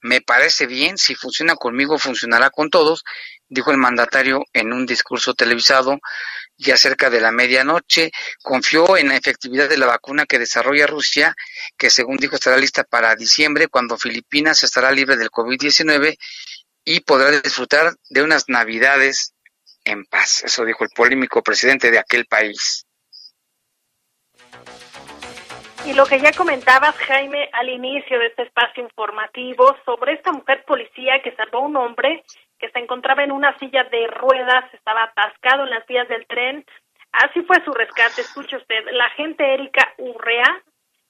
me 0.02 0.22
parece 0.22 0.68
bien, 0.68 0.98
si 0.98 1.16
funciona 1.16 1.56
conmigo, 1.56 1.98
funcionará 1.98 2.50
con 2.50 2.70
todos, 2.70 3.04
dijo 3.50 3.72
el 3.72 3.78
mandatario 3.78 4.44
en 4.54 4.72
un 4.72 4.86
discurso 4.86 5.34
televisado 5.34 6.00
ya 6.60 6.78
cerca 6.78 7.10
de 7.10 7.22
la 7.22 7.32
medianoche. 7.32 8.12
Confió 8.44 8.98
en 8.98 9.08
la 9.08 9.16
efectividad 9.16 9.68
de 9.70 9.78
la 9.78 9.88
vacuna 9.88 10.26
que 10.26 10.38
desarrolla 10.38 10.86
Rusia, 10.86 11.36
que 11.78 11.90
según 11.90 12.18
dijo 12.18 12.36
estará 12.36 12.58
lista 12.58 12.84
para 12.84 13.16
diciembre, 13.16 13.68
cuando 13.68 13.98
Filipinas 13.98 14.64
estará 14.64 14.92
libre 14.92 15.18
del 15.18 15.32
COVID-19 15.32 16.18
y 16.84 17.00
podrá 17.02 17.32
disfrutar 17.42 17.94
de 18.10 18.22
unas 18.22 18.50
navidades 18.50 19.34
en 19.86 20.06
paz. 20.06 20.44
Eso 20.44 20.66
dijo 20.66 20.84
el 20.84 20.90
polémico 20.90 21.42
presidente 21.42 21.90
de 21.90 22.00
aquel 22.00 22.26
país. 22.26 22.86
Y 25.86 25.94
lo 25.94 26.06
que 26.06 26.20
ya 26.20 26.34
comentabas, 26.34 26.94
Jaime, 26.98 27.50
al 27.54 27.70
inicio 27.70 28.20
de 28.20 28.28
este 28.28 28.44
espacio 28.44 28.84
informativo 28.84 29.78
sobre 29.86 30.14
esta 30.14 30.34
mujer 30.34 30.66
policía 30.66 31.22
que 31.24 31.34
salvó 31.36 31.60
a 31.60 31.68
un 31.68 31.78
hombre 31.78 32.24
que 32.60 32.70
se 32.70 32.80
encontraba 32.80 33.24
en 33.24 33.32
una 33.32 33.58
silla 33.58 33.86
de 33.86 34.08
ruedas, 34.08 34.72
estaba 34.74 35.04
atascado 35.04 35.64
en 35.64 35.72
las 35.72 35.86
vías 35.88 36.08
del 36.10 36.28
tren. 36.28 36.66
Así 37.12 37.42
fue 37.44 37.64
su 37.64 37.72
rescate. 37.72 38.22
Escuche 38.22 38.58
usted, 38.58 38.86
la 38.92 39.06
agente 39.06 39.54
Erika 39.54 39.94
Urrea 39.98 40.62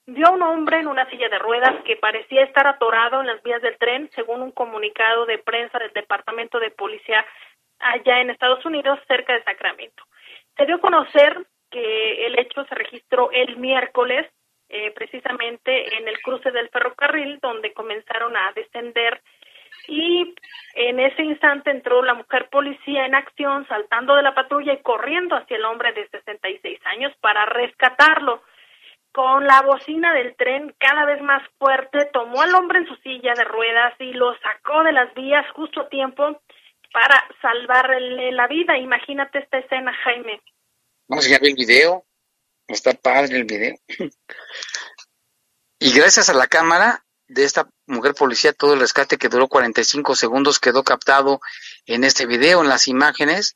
vio 0.05 0.27
a 0.27 0.31
un 0.31 0.41
hombre 0.41 0.79
en 0.79 0.87
una 0.87 1.09
silla 1.09 1.29
de 1.29 1.39
ruedas 1.39 1.83
que 1.83 1.97
parecía 1.97 2.43
estar 2.43 2.67
atorado 2.67 3.21
en 3.21 3.27
las 3.27 3.41
vías 3.43 3.61
del 3.61 3.77
tren, 3.77 4.09
según 4.15 4.41
un 4.41 4.51
comunicado 4.51 5.25
de 5.25 5.39
prensa 5.39 5.77
del 5.79 5.91
Departamento 5.93 6.59
de 6.59 6.71
Policía 6.71 7.25
allá 7.79 8.21
en 8.21 8.29
Estados 8.29 8.63
Unidos, 8.65 8.99
cerca 9.07 9.33
de 9.33 9.43
Sacramento. 9.43 10.03
Se 10.57 10.65
dio 10.65 10.75
a 10.75 10.81
conocer 10.81 11.45
que 11.69 12.25
el 12.25 12.39
hecho 12.39 12.65
se 12.65 12.75
registró 12.75 13.29
el 13.31 13.57
miércoles, 13.57 14.27
eh, 14.69 14.91
precisamente 14.91 15.97
en 15.97 16.07
el 16.07 16.19
cruce 16.21 16.51
del 16.51 16.69
ferrocarril, 16.69 17.39
donde 17.39 17.73
comenzaron 17.73 18.35
a 18.35 18.51
descender 18.53 19.21
y 19.89 20.35
en 20.75 20.99
ese 20.99 21.23
instante 21.23 21.71
entró 21.71 22.03
la 22.03 22.13
mujer 22.13 22.47
policía 22.49 23.05
en 23.05 23.15
acción, 23.15 23.67
saltando 23.67 24.15
de 24.15 24.21
la 24.21 24.35
patrulla 24.35 24.73
y 24.73 24.81
corriendo 24.81 25.35
hacia 25.35 25.57
el 25.57 25.65
hombre 25.65 25.91
de 25.93 26.07
66 26.09 26.79
años 26.85 27.11
para 27.19 27.45
rescatarlo. 27.45 28.43
Con 29.11 29.47
la 29.47 29.63
bocina 29.63 30.13
del 30.13 30.35
tren 30.35 30.75
cada 30.77 31.05
vez 31.05 31.21
más 31.21 31.41
fuerte, 31.57 32.05
tomó 32.13 32.41
al 32.41 32.53
hombre 32.53 32.79
en 32.79 32.87
su 32.87 32.95
silla 32.97 33.33
de 33.33 33.43
ruedas 33.43 33.95
y 33.99 34.13
lo 34.13 34.37
sacó 34.37 34.83
de 34.83 34.91
las 34.91 35.11
vías 35.15 35.45
justo 35.55 35.81
a 35.81 35.89
tiempo 35.89 36.39
para 36.93 37.23
salvarle 37.41 38.31
la 38.31 38.47
vida. 38.47 38.77
Imagínate 38.77 39.39
esta 39.39 39.57
escena, 39.57 39.91
Jaime. 40.03 40.39
Vamos 41.07 41.25
a 41.25 41.39
ver 41.39 41.49
el 41.49 41.55
video. 41.55 42.05
Está 42.67 42.93
padre 42.93 43.37
el 43.37 43.45
video. 43.45 43.75
y 45.79 45.91
gracias 45.91 46.29
a 46.29 46.35
la 46.35 46.45
cámara 46.45 47.03
de 47.29 47.43
esta 47.43 47.69
mujer 47.85 48.15
policía, 48.15 48.53
todo 48.53 48.73
el 48.73 48.79
rescate 48.79 49.17
que 49.17 49.29
duró 49.29 49.47
45 49.47 50.15
segundos 50.15 50.59
quedó 50.59 50.83
captado 50.83 51.39
en 51.85 52.03
este 52.03 52.25
video, 52.25 52.61
en 52.61 52.69
las 52.69 52.87
imágenes. 52.87 53.53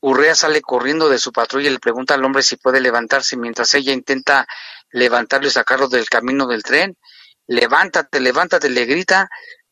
Urrea 0.00 0.34
sale 0.34 0.60
corriendo 0.60 1.08
de 1.08 1.18
su 1.18 1.32
patrulla 1.32 1.68
y 1.68 1.72
le 1.72 1.78
pregunta 1.78 2.14
al 2.14 2.24
hombre 2.24 2.42
si 2.42 2.56
puede 2.56 2.80
levantarse 2.80 3.38
mientras 3.38 3.72
ella 3.74 3.92
intenta 3.92 4.46
levantarlo 4.90 5.48
y 5.48 5.50
sacarlo 5.50 5.88
del 5.88 6.08
camino 6.08 6.46
del 6.46 6.62
tren. 6.62 6.98
Levántate, 7.46 8.20
levántate, 8.20 8.68
le 8.68 8.84
grita. 8.84 9.28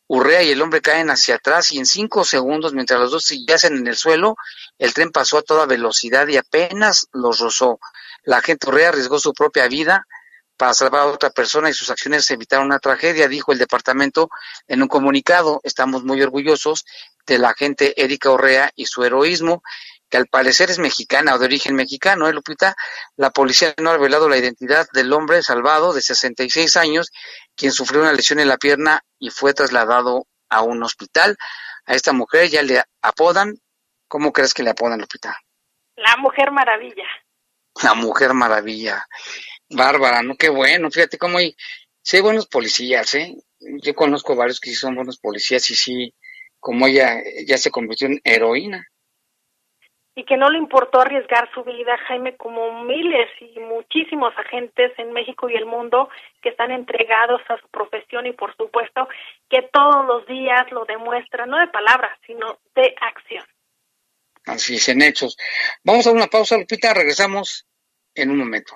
Urrea 0.07 0.41
y 0.41 0.51
el 0.51 0.61
hombre 0.61 0.81
caen 0.81 1.11
hacia 1.11 1.35
atrás 1.35 1.71
y 1.71 1.77
en 1.77 1.85
cinco 1.85 2.25
segundos, 2.25 2.73
mientras 2.73 2.99
los 2.99 3.11
dos 3.11 3.33
yacen 3.47 3.77
en 3.77 3.87
el 3.87 3.95
suelo, 3.95 4.35
el 4.79 4.93
tren 4.93 5.11
pasó 5.11 5.37
a 5.37 5.43
toda 5.43 5.65
velocidad 5.65 6.27
y 6.27 6.37
apenas 6.37 7.07
los 7.13 7.39
rozó. 7.39 7.79
La 8.23 8.41
gente 8.41 8.67
Urrea 8.67 8.89
arriesgó 8.89 9.19
su 9.19 9.33
propia 9.33 9.67
vida 9.67 10.07
para 10.63 10.73
salvar 10.73 11.01
a 11.01 11.05
otra 11.07 11.29
persona 11.29 11.69
y 11.69 11.73
sus 11.73 11.89
acciones 11.89 12.31
evitaron 12.31 12.67
una 12.67 12.79
tragedia, 12.79 13.27
dijo 13.27 13.51
el 13.51 13.57
departamento 13.57 14.29
en 14.65 14.81
un 14.81 14.87
comunicado. 14.87 15.59
Estamos 15.61 16.05
muy 16.05 16.21
orgullosos 16.21 16.85
de 17.27 17.37
la 17.37 17.53
gente 17.53 18.01
Erika 18.01 18.31
Orrea 18.31 18.71
y 18.73 18.85
su 18.85 19.03
heroísmo, 19.03 19.61
que 20.09 20.15
al 20.15 20.27
parecer 20.27 20.71
es 20.71 20.79
mexicana 20.79 21.35
o 21.35 21.37
de 21.37 21.47
origen 21.47 21.75
mexicano, 21.75 22.29
¿eh, 22.29 22.33
Lupita? 22.33 22.77
La 23.17 23.31
policía 23.31 23.73
no 23.81 23.89
ha 23.89 23.97
revelado 23.97 24.29
la 24.29 24.37
identidad 24.37 24.87
del 24.93 25.11
hombre 25.11 25.43
salvado 25.43 25.91
de 25.91 26.01
66 26.01 26.77
años, 26.77 27.11
quien 27.57 27.73
sufrió 27.73 27.99
una 27.99 28.13
lesión 28.13 28.39
en 28.39 28.47
la 28.47 28.55
pierna 28.55 29.03
y 29.19 29.31
fue 29.31 29.53
trasladado 29.53 30.27
a 30.47 30.61
un 30.61 30.81
hospital. 30.81 31.35
A 31.85 31.93
esta 31.93 32.13
mujer 32.13 32.47
ya 32.47 32.61
le 32.61 32.81
apodan, 33.01 33.53
¿cómo 34.07 34.31
crees 34.31 34.53
que 34.53 34.63
le 34.63 34.69
apodan, 34.69 35.01
Lupita? 35.01 35.37
La 35.97 36.15
Mujer 36.15 36.51
Maravilla. 36.51 37.09
La 37.83 37.95
Mujer 37.95 38.33
Maravilla. 38.33 39.05
Bárbara, 39.69 40.21
¿no? 40.21 40.35
Qué 40.35 40.49
bueno, 40.49 40.91
fíjate 40.91 41.17
cómo 41.17 41.37
hay, 41.37 41.55
sí 42.01 42.17
hay 42.17 42.23
buenos 42.23 42.47
policías, 42.47 43.13
¿eh? 43.15 43.35
Yo 43.59 43.95
conozco 43.95 44.35
varios 44.35 44.59
que 44.59 44.69
sí 44.69 44.75
son 44.75 44.95
buenos 44.95 45.17
policías 45.17 45.69
y 45.69 45.75
sí, 45.75 46.13
como 46.59 46.87
ella 46.87 47.21
ya 47.45 47.57
se 47.57 47.71
convirtió 47.71 48.07
en 48.07 48.21
heroína. 48.23 48.87
Y 50.15 50.25
que 50.25 50.37
no 50.37 50.49
le 50.51 50.59
importó 50.59 51.01
arriesgar 51.01 51.49
su 51.55 51.63
vida, 51.63 51.97
Jaime, 52.07 52.37
como 52.37 52.83
miles 52.83 53.29
y 53.39 53.59
muchísimos 53.59 54.31
agentes 54.37 54.91
en 54.99 55.11
México 55.11 55.49
y 55.49 55.55
el 55.55 55.65
mundo 55.65 56.07
que 56.41 56.49
están 56.49 56.69
entregados 56.69 57.41
a 57.49 57.57
su 57.57 57.67
profesión 57.69 58.27
y 58.27 58.33
por 58.33 58.55
supuesto 58.55 59.07
que 59.49 59.63
todos 59.73 60.05
los 60.05 60.27
días 60.27 60.71
lo 60.71 60.85
demuestran, 60.85 61.49
no 61.49 61.57
de 61.57 61.67
palabras, 61.67 62.15
sino 62.27 62.59
de 62.75 62.93
acción. 63.01 63.43
Así 64.45 64.75
es, 64.75 64.87
en 64.89 65.01
hechos. 65.01 65.35
Vamos 65.83 66.05
a 66.05 66.11
una 66.11 66.27
pausa, 66.27 66.57
Lupita, 66.57 66.93
regresamos 66.93 67.65
en 68.13 68.29
un 68.29 68.37
momento. 68.37 68.75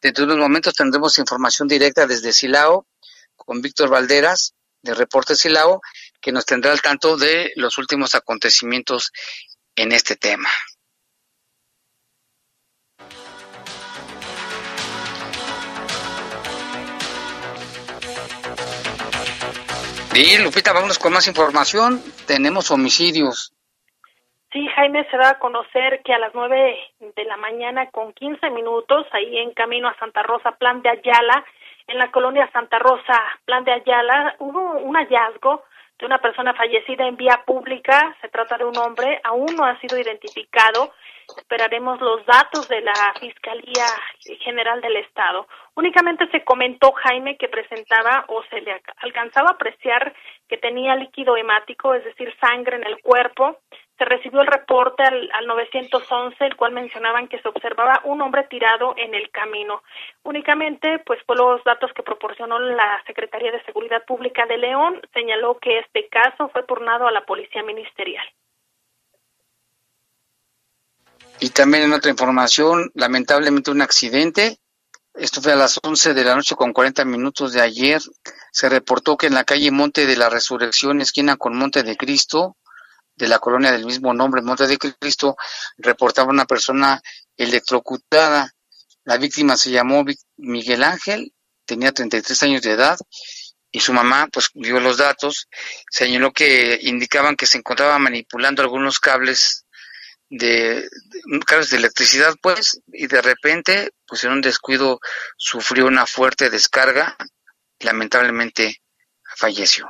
Dentro 0.02 0.26
de 0.26 0.34
unos 0.34 0.44
momentos 0.44 0.74
tendremos 0.74 1.20
información 1.20 1.68
directa 1.68 2.08
desde 2.08 2.34
Silao 2.34 2.88
con 3.36 3.62
Víctor 3.62 3.90
Valderas 3.90 4.56
de 4.82 4.96
Reporte 4.96 5.36
Silao, 5.36 5.82
que 6.20 6.32
nos 6.32 6.46
tendrá 6.46 6.72
al 6.72 6.82
tanto 6.82 7.18
de 7.18 7.52
los 7.56 7.78
últimos 7.78 8.16
acontecimientos 8.16 9.12
en 9.76 9.92
este 9.92 10.16
tema. 10.16 10.50
Y 20.14 20.38
Lupita, 20.40 20.74
vámonos 20.74 21.00
con 21.00 21.14
más 21.14 21.28
información. 21.28 22.04
Tenemos 22.26 22.70
homicidios 22.72 23.54
Sí, 24.52 24.68
Jaime 24.76 25.08
se 25.10 25.16
da 25.16 25.30
a 25.30 25.40
conocer 25.40 26.02
que 26.04 26.14
a 26.14 26.20
las 26.20 26.36
nueve 26.36 26.78
de 27.00 27.24
la 27.24 27.38
mañana 27.38 27.90
con 27.90 28.12
quince 28.12 28.50
minutos, 28.50 29.08
ahí 29.12 29.38
en 29.38 29.52
camino 29.52 29.88
a 29.88 29.98
Santa 29.98 30.24
Rosa, 30.24 30.52
Plan 30.58 30.82
de 30.82 30.90
Ayala, 30.90 31.46
en 31.88 31.98
la 31.98 32.12
colonia 32.12 32.50
Santa 32.52 32.78
Rosa, 32.78 33.18
Plan 33.46 33.64
de 33.64 33.72
Ayala, 33.72 34.36
hubo 34.40 34.74
un 34.80 34.96
hallazgo 34.96 35.64
de 36.00 36.06
una 36.06 36.18
persona 36.18 36.54
fallecida 36.54 37.08
en 37.08 37.16
vía 37.16 37.44
pública. 37.46 38.14
Se 38.20 38.28
trata 38.28 38.58
de 38.58 38.66
un 38.66 38.78
hombre, 38.78 39.22
aún 39.24 39.56
no 39.56 39.64
ha 39.64 39.80
sido 39.80 39.98
identificado. 39.98 40.92
Esperaremos 41.38 42.02
los 42.02 42.26
datos 42.26 42.68
de 42.68 42.82
la 42.82 43.14
Fiscalía 43.22 43.86
General 44.42 44.82
del 44.82 44.98
Estado. 44.98 45.48
Únicamente 45.76 46.28
se 46.30 46.44
comentó, 46.44 46.92
Jaime, 46.92 47.38
que 47.38 47.48
presentaba 47.48 48.26
o 48.28 48.44
se 48.50 48.60
le 48.60 48.82
alcanzaba 48.98 49.52
a 49.52 49.54
apreciar 49.54 50.14
que 50.50 50.58
tenía 50.58 50.96
líquido 50.96 51.38
hemático, 51.38 51.94
es 51.94 52.04
decir, 52.04 52.36
sangre 52.42 52.76
en 52.76 52.86
el 52.86 53.00
cuerpo. 53.02 53.60
Se 54.02 54.06
recibió 54.06 54.42
el 54.42 54.48
reporte 54.48 55.04
al, 55.04 55.30
al 55.32 55.46
911, 55.46 56.44
el 56.44 56.56
cual 56.56 56.72
mencionaban 56.72 57.28
que 57.28 57.40
se 57.40 57.48
observaba 57.48 58.02
un 58.04 58.20
hombre 58.20 58.48
tirado 58.50 58.96
en 58.98 59.14
el 59.14 59.30
camino. 59.30 59.84
Únicamente, 60.24 60.98
pues 61.06 61.24
por 61.24 61.38
los 61.38 61.64
datos 61.64 61.92
que 61.94 62.02
proporcionó 62.02 62.58
la 62.58 63.00
Secretaría 63.06 63.52
de 63.52 63.64
Seguridad 63.64 64.04
Pública 64.08 64.48
de 64.48 64.58
León, 64.58 65.00
señaló 65.14 65.60
que 65.60 65.78
este 65.78 66.10
caso 66.10 66.50
fue 66.50 66.64
turnado 66.64 67.06
a 67.06 67.12
la 67.12 67.28
Policía 67.28 67.62
Ministerial. 67.62 68.26
Y 71.40 71.52
también 71.52 71.84
en 71.84 71.94
otra 71.94 72.10
información, 72.10 72.90
lamentablemente 72.96 73.70
un 73.70 73.84
accidente. 73.84 74.58
Esto 75.14 75.44
fue 75.44 75.52
a 75.52 75.58
las 75.58 75.80
11 75.84 76.16
de 76.16 76.24
la 76.24 76.36
noche 76.36 76.56
con 76.56 76.74
40 76.74 77.06
minutos 77.06 77.54
de 77.54 77.62
ayer. 77.62 78.02
Se 78.52 78.68
reportó 78.68 79.16
que 79.16 79.28
en 79.28 79.36
la 79.36 79.44
calle 79.44 79.70
Monte 79.70 80.08
de 80.08 80.18
la 80.18 80.32
Resurrección, 80.32 81.02
esquina 81.02 81.38
con 81.38 81.56
Monte 81.56 81.84
de 81.84 81.96
Cristo, 81.96 82.58
de 83.22 83.28
la 83.28 83.40
colonia 83.40 83.72
del 83.72 83.86
mismo 83.86 84.14
nombre, 84.14 84.42
Monte 84.42 84.66
de 84.66 84.78
Cristo, 84.78 85.38
reportaba 85.78 86.32
una 86.32 86.46
persona 86.46 87.00
electrocutada. 87.38 88.52
La 89.04 89.18
víctima 89.18 89.56
se 89.56 89.70
llamó 89.70 90.04
Miguel 90.38 90.84
Ángel, 90.84 91.34
tenía 91.66 91.92
33 91.92 92.44
años 92.44 92.62
de 92.64 92.72
edad 92.72 92.98
y 93.72 93.80
su 93.80 93.94
mamá 93.94 94.28
pues 94.34 94.50
vio 94.56 94.80
los 94.80 94.98
datos, 94.98 95.48
señaló 95.90 96.34
que 96.34 96.80
indicaban 96.82 97.36
que 97.36 97.46
se 97.46 97.60
encontraba 97.60 98.00
manipulando 98.00 98.64
algunos 98.64 99.00
cables 99.00 99.66
de, 100.30 100.90
cables 101.46 101.70
de 101.70 101.78
electricidad, 101.78 102.36
pues, 102.42 102.82
y 102.88 103.06
de 103.06 103.22
repente, 103.22 103.92
pues 104.08 104.24
en 104.24 104.32
un 104.32 104.42
descuido 104.42 105.00
sufrió 105.38 105.86
una 105.86 106.06
fuerte 106.06 106.50
descarga 106.50 107.16
lamentablemente 107.80 108.82
falleció. 109.36 109.88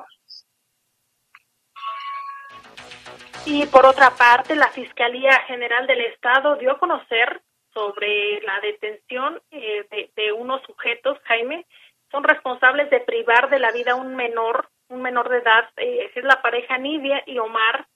Y 3.45 3.65
por 3.65 3.85
otra 3.85 4.11
parte, 4.11 4.55
la 4.55 4.67
Fiscalía 4.67 5.31
General 5.47 5.87
del 5.87 6.01
Estado 6.01 6.57
dio 6.57 6.71
a 6.71 6.77
conocer 6.77 7.41
sobre 7.73 8.39
la 8.41 8.59
detención 8.59 9.41
eh, 9.51 10.09
de, 10.15 10.31
unos 10.33 10.61
sujetos, 10.63 11.17
Jaime, 11.23 11.65
son 12.11 12.23
responsables 12.23 12.89
de 12.89 12.99
privar 12.99 13.49
de 13.49 13.59
la 13.59 13.71
vida 13.71 13.93
a 13.93 13.95
un 13.95 14.15
menor, 14.15 14.69
un 14.89 15.01
menor 15.01 15.29
de 15.29 15.37
edad, 15.37 15.69
eh, 15.77 16.11
es 16.13 16.23
la 16.23 16.41
pareja 16.41 16.77
Nidia 16.77 17.23
y 17.25 17.39
Omar, 17.39 17.87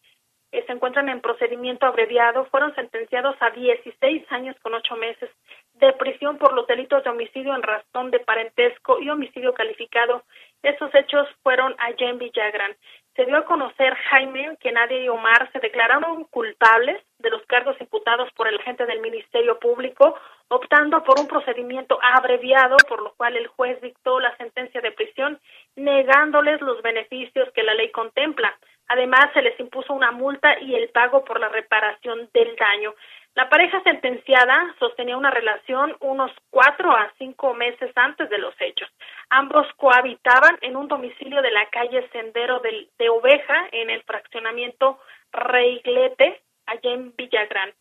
eh, 0.52 0.64
se 0.66 0.72
encuentran 0.72 1.10
en 1.10 1.22
procedimiento 1.22 1.86
abreviado, 1.86 2.46
fueron 2.46 2.74
sentenciados 2.76 3.36
a 3.42 3.50
16 3.50 4.26
años 4.32 4.56
con 4.62 4.74
8 4.74 4.96
meses 4.96 5.30
de 5.74 5.92
prisión 5.94 6.38
por 6.38 6.54
los 6.54 6.66
delitos 6.66 7.04
de 7.04 7.10
homicidio 7.10 7.54
en 7.54 7.62
razón 7.62 8.10
de 8.10 8.20
parentesco 8.20 9.00
y 9.02 9.10
homicidio 9.10 9.54
calificado. 9.54 10.24
Estos 10.64 10.96
hechos 10.96 11.28
fueron 11.44 11.76
allá 11.78 12.10
en 12.10 12.18
Villagrán. 12.18 12.76
Se 13.16 13.26
dio 13.26 13.38
a 13.38 13.46
conocer, 13.46 13.96
Jaime, 13.96 14.58
que 14.60 14.74
Nadia 14.74 15.00
y 15.00 15.08
Omar 15.08 15.50
se 15.54 15.60
declararon 15.60 16.26
culpables 16.26 17.02
de 17.20 17.30
los 17.30 17.42
cargos 17.46 17.80
imputados 17.80 18.30
por 18.34 18.50
el 18.50 18.60
agente 18.60 18.86
del 18.86 19.00
Ministerio 19.00 19.58
Público, 19.58 20.16
optando 20.50 21.02
por 21.02 21.18
un 21.20 21.28
procedimiento 21.28 21.98
abreviado, 22.02 22.76
por 22.90 23.02
lo 23.02 23.14
cual 23.14 23.38
el 23.38 23.48
juez 23.48 23.80
dictó 23.80 24.20
la 24.20 24.36
sentencia 24.36 24.82
de 24.82 24.92
prisión, 24.92 25.40
negándoles 25.78 26.60
los 26.60 26.82
beneficios 26.82 27.50
que 27.54 27.64
la 27.64 27.74
ley 27.74 27.90
contempla. 27.92 28.54
Además, 28.88 29.30
se 29.34 29.42
les 29.42 29.58
impuso 29.62 29.94
una 29.94 30.12
multa 30.12 30.60
y 30.60 30.76
el 30.76 30.90
pago 30.90 31.24
por 31.24 31.40
la 31.40 31.48
reparación 31.48 32.30
del 32.34 32.56
daño. 32.58 32.94
La 33.36 33.50
pareja 33.50 33.82
sentenciada 33.84 34.74
sostenía 34.80 35.18
una 35.18 35.30
relación 35.30 35.94
unos 36.00 36.32
cuatro 36.50 36.92
a 36.92 37.12
cinco 37.18 37.54
meses 37.54 37.92
antes 37.96 38.30
de 38.30 38.38
los 38.38 38.56
hechos. 38.62 38.90
Ambos 39.30 39.68
cohabitaban 39.76 40.58
en 40.62 40.78
un 40.78 40.88
domicilio 40.88 41.42
de 41.42 41.52
la 41.52 41.66
calle 41.70 42.08
Sendero 42.14 42.62
de, 42.62 43.10
Oveja, 43.10 43.68
en 43.74 43.90
el 43.90 44.02
fraccionamiento 44.04 45.00
Reiglete, 45.34 46.44
allá 46.66 46.92
en 46.92 47.14
Villagrán. 47.18 47.74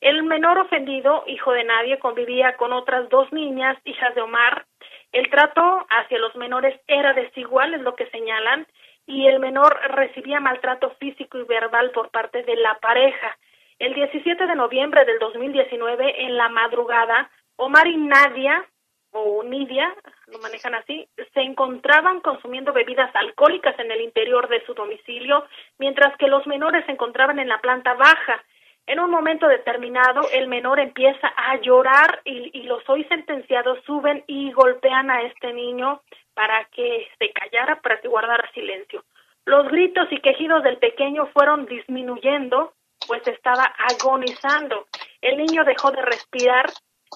El 0.00 0.22
menor 0.22 0.56
ofendido, 0.56 1.24
hijo 1.26 1.52
de 1.52 1.64
nadie, 1.64 1.98
convivía 1.98 2.56
con 2.56 2.72
otras 2.72 3.06
dos 3.10 3.30
niñas, 3.34 3.76
hijas 3.84 4.14
de 4.14 4.22
Omar. 4.22 4.64
El 5.12 5.28
trato 5.28 5.86
hacia 5.90 6.18
los 6.18 6.34
menores 6.36 6.80
era 6.86 7.12
desigual, 7.12 7.74
es 7.74 7.82
lo 7.82 7.94
que 7.96 8.06
señalan 8.06 8.66
y 9.04 9.26
el 9.26 9.40
menor 9.40 9.78
recibía 9.90 10.40
maltrato 10.40 10.90
físico 10.98 11.36
y 11.36 11.42
verbal 11.42 11.90
por 11.90 12.10
parte 12.10 12.44
de 12.44 12.56
la 12.56 12.78
pareja. 12.78 13.36
El 13.78 13.94
17 13.94 14.46
de 14.46 14.54
noviembre 14.54 15.04
del 15.04 15.18
2019, 15.18 16.24
en 16.24 16.36
la 16.36 16.48
madrugada, 16.48 17.30
Omar 17.56 17.86
y 17.86 17.96
Nadia, 17.96 18.64
o 19.12 19.42
Nidia, 19.42 19.94
lo 20.26 20.38
manejan 20.38 20.74
así, 20.74 21.06
se 21.34 21.40
encontraban 21.40 22.20
consumiendo 22.20 22.72
bebidas 22.72 23.14
alcohólicas 23.14 23.78
en 23.78 23.90
el 23.90 24.00
interior 24.00 24.48
de 24.48 24.64
su 24.64 24.74
domicilio, 24.74 25.44
mientras 25.78 26.16
que 26.16 26.28
los 26.28 26.46
menores 26.46 26.84
se 26.86 26.92
encontraban 26.92 27.38
en 27.38 27.48
la 27.48 27.60
planta 27.60 27.94
baja. 27.94 28.42
En 28.86 28.98
un 28.98 29.10
momento 29.10 29.46
determinado, 29.46 30.22
el 30.32 30.48
menor 30.48 30.80
empieza 30.80 31.32
a 31.36 31.56
llorar 31.60 32.20
y, 32.24 32.50
y, 32.58 32.62
los 32.64 32.82
hoy 32.88 33.04
sentenciados 33.04 33.78
suben 33.84 34.24
y 34.26 34.50
golpean 34.52 35.10
a 35.10 35.22
este 35.22 35.52
niño 35.52 36.02
para 36.34 36.64
que 36.72 37.06
se 37.18 37.30
callara, 37.32 37.80
para 37.80 38.00
que 38.00 38.08
guardara 38.08 38.50
silencio. 38.52 39.04
Los 39.44 39.68
gritos 39.68 40.08
y 40.10 40.20
quejidos 40.20 40.62
del 40.62 40.78
pequeño 40.78 41.26
fueron 41.26 41.66
disminuyendo, 41.66 42.72
pues 43.06 43.26
estaba 43.26 43.64
agonizando. 43.90 44.86
El 45.20 45.38
niño 45.38 45.64
dejó 45.64 45.90
de 45.90 46.02
respirar, 46.02 46.66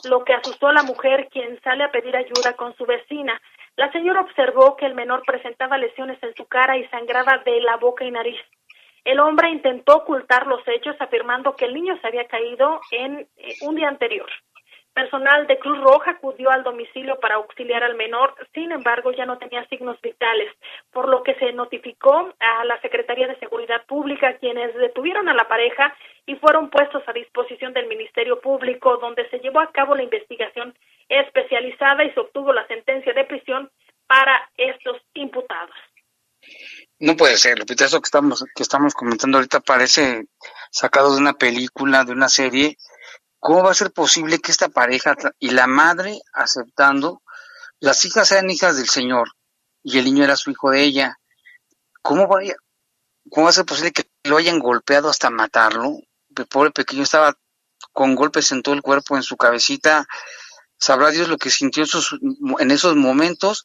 lo 0.05 0.25
que 0.25 0.35
asustó 0.35 0.69
a 0.69 0.73
la 0.73 0.83
mujer, 0.83 1.29
quien 1.31 1.61
sale 1.63 1.85
a 1.85 1.91
pedir 1.91 2.15
ayuda 2.17 2.55
con 2.55 2.77
su 2.77 2.85
vecina. 2.85 3.41
La 3.77 3.91
señora 3.93 4.21
observó 4.21 4.77
que 4.77 4.87
el 4.87 4.95
menor 4.95 5.23
presentaba 5.27 5.79
lesiones 5.79 6.23
en 6.23 6.35
su 6.35 6.47
cara 6.47 6.77
y 6.77 6.87
sangraba 6.89 7.39
de 7.39 7.61
la 7.61 7.77
boca 7.77 8.05
y 8.05 8.11
nariz. 8.11 8.41
El 9.05 9.21
hombre 9.21 9.51
intentó 9.51 9.99
ocultar 9.99 10.47
los 10.47 10.67
hechos 10.67 10.97
afirmando 10.99 11.55
que 11.55 11.67
el 11.67 11.75
niño 11.75 11.97
se 12.01 12.07
había 12.09 12.27
caído 12.27 12.81
en 12.91 13.29
eh, 13.37 13.55
un 13.63 13.77
día 13.77 13.89
anterior. 13.89 14.29
Personal 14.97 15.47
de 15.47 15.59
Cruz 15.59 15.79
Roja 15.83 16.13
acudió 16.13 16.51
al 16.51 16.65
domicilio 16.65 17.21
para 17.21 17.35
auxiliar 17.35 17.85
al 17.85 17.97
menor, 17.97 18.35
sin 18.55 18.73
embargo 18.73 19.13
ya 19.13 19.27
no 19.27 19.37
tenía 19.37 19.69
signos 19.69 20.01
vitales, 20.01 20.51
por 20.91 21.07
lo 21.11 21.23
que 21.23 21.35
se 21.35 21.53
notificó 21.53 22.33
a 22.41 22.65
la 22.65 22.81
Secretaría 22.81 23.27
de 23.27 23.39
Seguridad 23.39 23.85
Pública, 23.85 24.39
quienes 24.39 24.75
detuvieron 24.75 25.29
a 25.29 25.35
la 25.35 25.47
pareja 25.49 25.95
y 26.25 26.37
fueron 26.37 26.71
puestos 26.71 27.03
a 27.07 27.13
disposición 27.13 27.75
del 27.75 27.89
Ministerio 27.89 28.41
Público, 28.41 28.97
donde 28.97 29.29
se 29.29 29.39
llevó 29.41 29.61
a 29.61 29.71
cabo 29.71 29.95
la 29.95 30.03
investigación 30.03 30.75
especializada 31.11 32.03
y 32.03 32.13
se 32.13 32.21
obtuvo 32.21 32.55
la 32.55 32.67
sentencia 32.67 33.13
de 33.13 33.25
prisión 33.27 33.71
para 34.07 34.49
estos 34.57 34.97
imputados. 35.13 35.77
No 37.01 37.19
puede 37.19 37.37
ser, 37.37 37.59
Lupita, 37.59 37.85
eso 37.85 38.01
que 38.01 38.07
estamos, 38.07 38.43
que 38.55 38.63
estamos 38.63 38.95
comentando 38.95 39.37
ahorita 39.37 39.61
parece 39.61 40.25
sacado 40.71 41.15
de 41.15 41.21
una 41.21 41.35
película, 41.35 42.05
de 42.05 42.13
una 42.13 42.31
serie, 42.31 42.79
¿Cómo 43.39 43.63
va 43.63 43.71
a 43.71 43.75
ser 43.75 43.93
posible 43.93 44.39
que 44.39 44.51
esta 44.51 44.69
pareja 44.69 45.15
y 45.39 45.51
la 45.51 45.67
madre 45.67 46.21
aceptando, 46.33 47.23
las 47.81 48.05
hijas 48.05 48.29
sean 48.29 48.51
hijas 48.51 48.77
del 48.77 48.89
Señor 48.89 49.31
y 49.83 49.99
el 49.99 50.05
niño 50.07 50.25
era 50.25 50.37
su 50.37 50.51
hijo 50.51 50.71
de 50.71 50.83
ella? 50.83 51.19
¿Cómo 52.03 52.29
va, 52.29 52.41
a, 52.41 52.55
cómo 53.31 53.45
va 53.45 53.51
a 53.51 53.55
ser 53.55 53.67
posible 53.67 53.93
que 53.93 54.05
lo 54.25 54.37
hayan 54.37 54.59
golpeado 54.59 55.09
hasta 55.09 55.31
matarlo? 55.31 55.99
El 56.37 56.47
pobre 56.47 56.71
pequeño 56.71 57.03
estaba 57.03 57.37
con 57.93 58.15
golpes 58.15 58.53
en 58.53 58.63
todo 58.63 58.75
el 58.75 58.83
cuerpo, 58.83 59.17
en 59.17 59.23
su 59.23 59.37
cabecita. 59.37 60.07
Sabrá 60.79 61.11
Dios 61.11 61.29
lo 61.29 61.39
que 61.39 61.51
sintió 61.51 61.85
en 62.59 62.71
esos 62.71 62.97
momentos. 62.97 63.65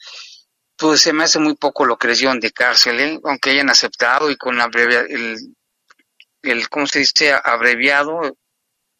Pues 0.78 1.02
se 1.02 1.14
me 1.14 1.26
hace 1.26 1.38
muy 1.38 1.56
poco 1.56 1.86
lo 1.86 1.98
que 1.98 2.08
les 2.08 2.20
dieron 2.20 2.40
de 2.40 2.52
cárcel, 2.52 3.00
¿eh? 3.00 3.20
aunque 3.24 3.52
hayan 3.52 3.70
aceptado 3.70 4.32
y 4.32 4.38
con 4.38 4.58
la 4.58 4.70
el, 4.74 5.38
el, 6.42 6.70
¿cómo 6.70 6.88
se 6.88 7.00
dice? 7.00 7.34
Abreviado, 7.34 8.38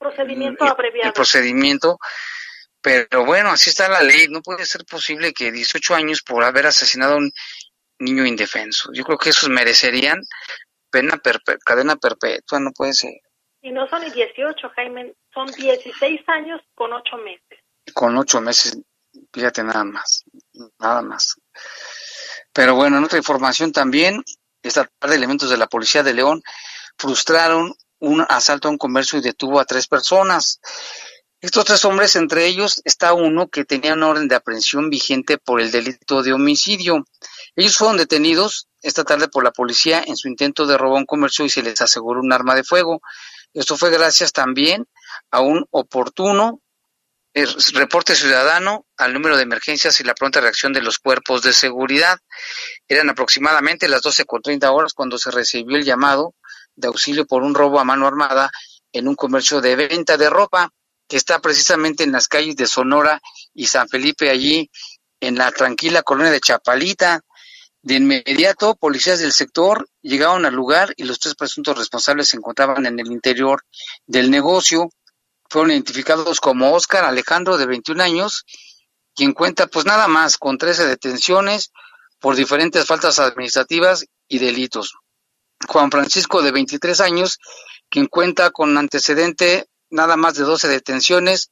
procedimiento 0.02 0.66
abreviado. 0.66 1.08
El 1.08 1.14
procedimiento, 1.14 2.00
pero 2.82 3.24
bueno, 3.26 3.52
así 3.52 3.70
está 3.70 3.88
la 3.88 4.02
ley. 4.02 4.28
No 4.30 4.42
puede 4.42 4.66
ser 4.66 4.84
posible 4.86 5.34
que 5.34 5.52
18 5.52 5.96
años 5.96 6.22
por 6.24 6.44
haber 6.44 6.66
asesinado 6.66 7.14
a 7.14 7.18
un 7.18 7.32
niño 8.00 8.26
indefenso. 8.26 8.90
Yo 8.94 9.04
creo 9.04 9.18
que 9.18 9.30
esos 9.30 9.50
merecerían 9.50 10.20
pena 10.90 11.22
cadena 11.64 11.96
perpetua, 11.96 12.60
no 12.60 12.72
puede 12.72 12.94
ser. 12.94 13.14
Y 13.62 13.72
no 13.72 13.88
son 13.88 14.02
ni 14.02 14.10
18, 14.10 14.70
Jaime, 14.76 15.14
son 15.34 15.46
16 15.52 16.22
años 16.28 16.60
con 16.74 16.92
8 16.92 17.18
meses. 17.18 17.60
Con 17.94 18.18
8 18.18 18.42
meses, 18.42 18.80
fíjate 19.32 19.64
nada 19.64 19.84
más, 19.84 20.24
nada 20.80 21.04
más. 21.04 21.36
Pero 22.52 22.76
bueno, 22.76 22.98
en 22.98 23.04
otra 23.04 23.20
información 23.20 23.72
también, 23.72 24.24
esta 24.64 24.90
tarde 25.00 25.16
elementos 25.16 25.50
de 25.52 25.58
la 25.58 25.68
Policía 25.68 26.02
de 26.02 26.16
León 26.16 26.42
frustraron 26.98 27.74
un 28.02 28.26
asalto 28.28 28.68
a 28.68 28.72
un 28.72 28.78
comercio 28.78 29.20
y 29.20 29.22
detuvo 29.22 29.60
a 29.60 29.66
tres 29.66 29.88
personas. 29.88 30.60
Estos 31.40 31.66
tres 31.66 31.86
hombres, 31.86 32.16
entre 32.16 32.46
ellos 32.46 32.82
está 32.84 33.14
uno 33.14 33.48
que 33.48 33.66
tenía 33.66 33.94
una 33.94 34.10
orden 34.10 34.28
de 34.28 34.36
aprehensión 34.36 34.90
vigente 34.90 35.38
por 35.38 35.62
el 35.62 35.72
delito 35.72 36.22
de 36.22 36.34
homicidio. 36.34 37.06
Ellos 37.56 37.78
fueron 37.78 37.98
detenidos 37.98 38.68
esta 38.82 39.04
tarde 39.04 39.28
por 39.28 39.44
la 39.44 39.52
policía 39.52 40.04
en 40.06 40.18
su 40.18 40.28
intento 40.28 40.66
de 40.66 40.78
robar 40.78 41.00
un 41.00 41.06
comercio 41.06 41.46
y 41.46 41.50
se 41.50 41.64
les 41.64 41.82
aseguró 41.82 42.20
un 42.20 42.34
arma 42.34 42.56
de 42.56 42.64
fuego. 42.64 43.02
Esto 43.54 43.78
fue 43.78 43.90
gracias 43.90 44.34
también 44.34 44.88
a 45.30 45.42
un 45.42 45.66
oportuno 45.72 46.62
eh, 47.34 47.46
reporte 47.74 48.14
ciudadano 48.14 48.86
al 48.98 49.14
número 49.14 49.38
de 49.38 49.44
emergencias 49.44 50.00
y 50.00 50.04
la 50.04 50.14
pronta 50.14 50.42
reacción 50.42 50.74
de 50.74 50.82
los 50.82 51.00
cuerpos 51.00 51.42
de 51.42 51.54
seguridad. 51.54 52.20
Eran 52.88 53.10
aproximadamente 53.10 53.88
las 53.88 54.02
12.30 54.02 54.70
horas 54.72 54.94
cuando 54.94 55.18
se 55.18 55.32
recibió 55.32 55.78
el 55.78 55.86
llamado 55.86 56.36
de 56.82 56.88
auxilio 56.88 57.26
por 57.26 57.44
un 57.44 57.56
robo 57.56 57.80
a 57.80 57.86
mano 57.86 58.08
armada 58.08 58.52
en 58.92 59.08
un 59.08 59.16
comercio 59.16 59.62
de 59.62 59.76
venta 59.76 60.18
de 60.18 60.30
ropa 60.30 60.70
que 61.08 61.18
está 61.18 61.40
precisamente 61.40 62.04
en 62.04 62.12
las 62.12 62.28
calles 62.28 62.56
de 62.56 62.68
Sonora 62.68 63.22
y 63.54 63.68
San 63.68 63.88
Felipe, 63.88 64.30
allí 64.30 64.70
en 65.22 65.38
la 65.38 65.52
tranquila 65.52 66.04
colonia 66.04 66.32
de 66.32 66.42
Chapalita. 66.42 67.22
De 67.84 67.96
inmediato, 67.96 68.76
policías 68.76 69.20
del 69.20 69.32
sector 69.32 69.88
llegaron 70.02 70.46
al 70.46 70.54
lugar 70.54 70.94
y 70.98 71.04
los 71.04 71.20
tres 71.20 71.36
presuntos 71.36 71.78
responsables 71.78 72.30
se 72.30 72.38
encontraban 72.38 72.86
en 72.86 73.00
el 73.00 73.12
interior 73.12 73.64
del 74.06 74.30
negocio 74.30 74.90
fueron 75.52 75.72
identificados 75.72 76.40
como 76.40 76.72
Óscar 76.72 77.04
Alejandro, 77.04 77.58
de 77.58 77.66
21 77.66 78.02
años, 78.02 78.46
quien 79.14 79.34
cuenta 79.34 79.68
pues 79.68 79.86
nada 79.86 80.08
más 80.08 80.38
con 80.38 80.58
13 80.58 80.88
detenciones 80.88 81.74
por 82.20 82.38
diferentes 82.38 82.86
faltas 82.86 83.20
administrativas 83.20 84.06
y 84.30 84.40
delitos. 84.40 84.94
Juan 85.68 85.92
Francisco, 85.92 86.42
de 86.42 86.52
23 86.52 87.02
años, 87.02 87.40
quien 87.90 88.08
cuenta 88.08 88.52
con 88.52 88.78
antecedente 88.78 89.68
nada 89.90 90.18
más 90.18 90.36
de 90.36 90.44
12 90.44 90.68
detenciones 90.68 91.52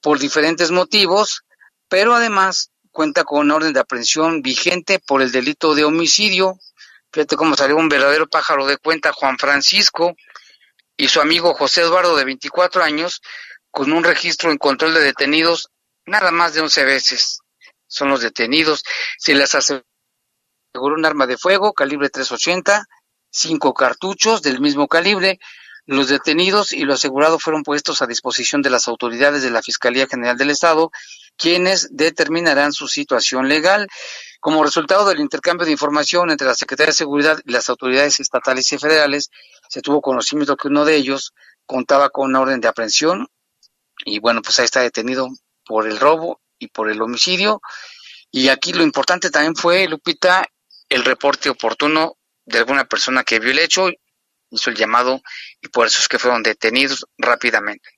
por 0.00 0.18
diferentes 0.18 0.70
motivos, 0.70 1.42
pero 1.88 2.14
además 2.14 2.70
cuenta 2.90 3.24
con 3.24 3.50
orden 3.50 3.72
de 3.72 3.80
aprehensión 3.80 4.42
vigente 4.42 4.98
por 4.98 5.22
el 5.22 5.32
delito 5.32 5.74
de 5.74 5.84
homicidio. 5.84 6.58
Fíjate 7.12 7.36
cómo 7.36 7.56
salió 7.56 7.76
un 7.76 7.88
verdadero 7.88 8.26
pájaro 8.28 8.66
de 8.66 8.76
cuenta 8.78 9.12
Juan 9.12 9.38
Francisco, 9.38 10.14
y 10.96 11.08
su 11.08 11.20
amigo 11.20 11.54
José 11.54 11.82
Eduardo 11.82 12.16
de 12.16 12.24
24 12.24 12.82
años 12.82 13.20
con 13.70 13.92
un 13.92 14.04
registro 14.04 14.50
en 14.50 14.58
control 14.58 14.94
de 14.94 15.00
detenidos 15.00 15.68
nada 16.06 16.30
más 16.30 16.54
de 16.54 16.60
11 16.60 16.84
veces. 16.84 17.40
Son 17.86 18.08
los 18.08 18.20
detenidos. 18.20 18.84
Se 19.18 19.34
les 19.34 19.54
aseguró 19.54 19.84
un 20.74 21.04
arma 21.04 21.26
de 21.26 21.36
fuego 21.36 21.72
calibre 21.72 22.10
380, 22.10 22.84
cinco 23.34 23.74
cartuchos 23.74 24.42
del 24.42 24.60
mismo 24.60 24.86
calibre. 24.86 25.40
Los 25.86 26.08
detenidos 26.08 26.72
y 26.72 26.84
lo 26.84 26.94
asegurado 26.94 27.38
fueron 27.38 27.62
puestos 27.62 28.00
a 28.00 28.06
disposición 28.06 28.62
de 28.62 28.70
las 28.70 28.88
autoridades 28.88 29.42
de 29.42 29.50
la 29.50 29.60
Fiscalía 29.60 30.06
General 30.06 30.38
del 30.38 30.50
Estado, 30.50 30.90
quienes 31.36 31.88
determinarán 31.90 32.72
su 32.72 32.88
situación 32.88 33.48
legal. 33.48 33.88
Como 34.40 34.64
resultado 34.64 35.06
del 35.06 35.20
intercambio 35.20 35.66
de 35.66 35.72
información 35.72 36.30
entre 36.30 36.46
la 36.46 36.54
Secretaría 36.54 36.90
de 36.90 36.96
Seguridad 36.96 37.38
y 37.44 37.52
las 37.52 37.68
autoridades 37.68 38.20
estatales 38.20 38.72
y 38.72 38.78
federales, 38.78 39.30
se 39.68 39.82
tuvo 39.82 40.00
conocimiento 40.00 40.56
que 40.56 40.68
uno 40.68 40.84
de 40.84 40.96
ellos 40.96 41.34
contaba 41.66 42.10
con 42.10 42.30
una 42.30 42.40
orden 42.40 42.60
de 42.60 42.68
aprehensión 42.68 43.28
y 44.04 44.20
bueno, 44.20 44.42
pues 44.42 44.58
ahí 44.58 44.64
está 44.64 44.80
detenido 44.80 45.28
por 45.66 45.86
el 45.86 45.98
robo 45.98 46.40
y 46.58 46.68
por 46.68 46.90
el 46.90 47.02
homicidio. 47.02 47.60
Y 48.30 48.48
aquí 48.48 48.72
lo 48.72 48.82
importante 48.82 49.30
también 49.30 49.56
fue, 49.56 49.86
Lupita, 49.88 50.46
el 50.88 51.04
reporte 51.04 51.50
oportuno 51.50 52.16
de 52.44 52.58
alguna 52.58 52.84
persona 52.84 53.24
que 53.24 53.40
vio 53.40 53.52
el 53.52 53.58
hecho, 53.58 53.88
hizo 54.50 54.70
el 54.70 54.76
llamado 54.76 55.20
y 55.60 55.68
por 55.68 55.86
eso 55.86 56.00
es 56.00 56.08
que 56.08 56.18
fueron 56.18 56.42
detenidos 56.42 57.06
rápidamente. 57.18 57.90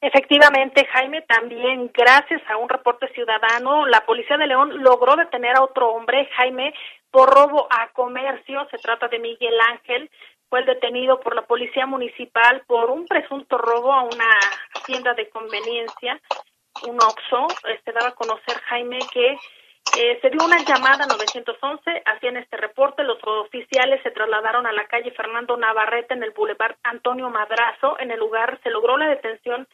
Efectivamente, 0.00 0.86
Jaime, 0.92 1.22
también 1.22 1.90
gracias 1.92 2.42
a 2.50 2.56
un 2.58 2.68
reporte 2.68 3.08
ciudadano, 3.14 3.86
la 3.86 4.04
Policía 4.04 4.36
de 4.36 4.46
León 4.46 4.82
logró 4.82 5.16
detener 5.16 5.56
a 5.56 5.62
otro 5.62 5.88
hombre, 5.88 6.28
Jaime, 6.36 6.74
por 7.10 7.30
robo 7.30 7.66
a 7.70 7.88
comercio. 7.92 8.68
Se 8.70 8.78
trata 8.78 9.08
de 9.08 9.18
Miguel 9.18 9.58
Ángel. 9.70 10.10
Fue 10.48 10.62
detenido 10.64 11.18
por 11.18 11.34
la 11.34 11.46
Policía 11.46 11.86
Municipal 11.86 12.62
por 12.66 12.90
un 12.90 13.06
presunto 13.06 13.58
robo 13.58 13.92
a 13.92 14.02
una 14.02 14.28
tienda 14.84 15.14
de 15.14 15.28
conveniencia, 15.30 16.20
un 16.86 17.02
OXO. 17.02 17.48
Se 17.62 17.72
este, 17.72 17.92
daba 17.92 18.08
a 18.08 18.14
conocer, 18.14 18.60
Jaime, 18.68 18.98
que 19.12 19.36
eh, 19.98 20.18
se 20.20 20.28
dio 20.30 20.44
una 20.44 20.62
llamada 20.62 21.06
911, 21.06 22.02
hacían 22.04 22.36
este 22.36 22.58
reporte, 22.58 23.02
los 23.02 23.18
oficiales 23.24 24.02
se 24.02 24.10
trasladaron 24.10 24.66
a 24.66 24.72
la 24.72 24.86
calle 24.86 25.10
Fernando 25.12 25.56
Navarrete 25.56 26.12
en 26.12 26.22
el 26.22 26.32
Boulevard 26.32 26.76
Antonio 26.82 27.30
Madrazo. 27.30 27.98
En 27.98 28.10
el 28.10 28.18
lugar 28.18 28.60
se 28.62 28.70
logró 28.70 28.98
la 28.98 29.08
detención 29.08 29.66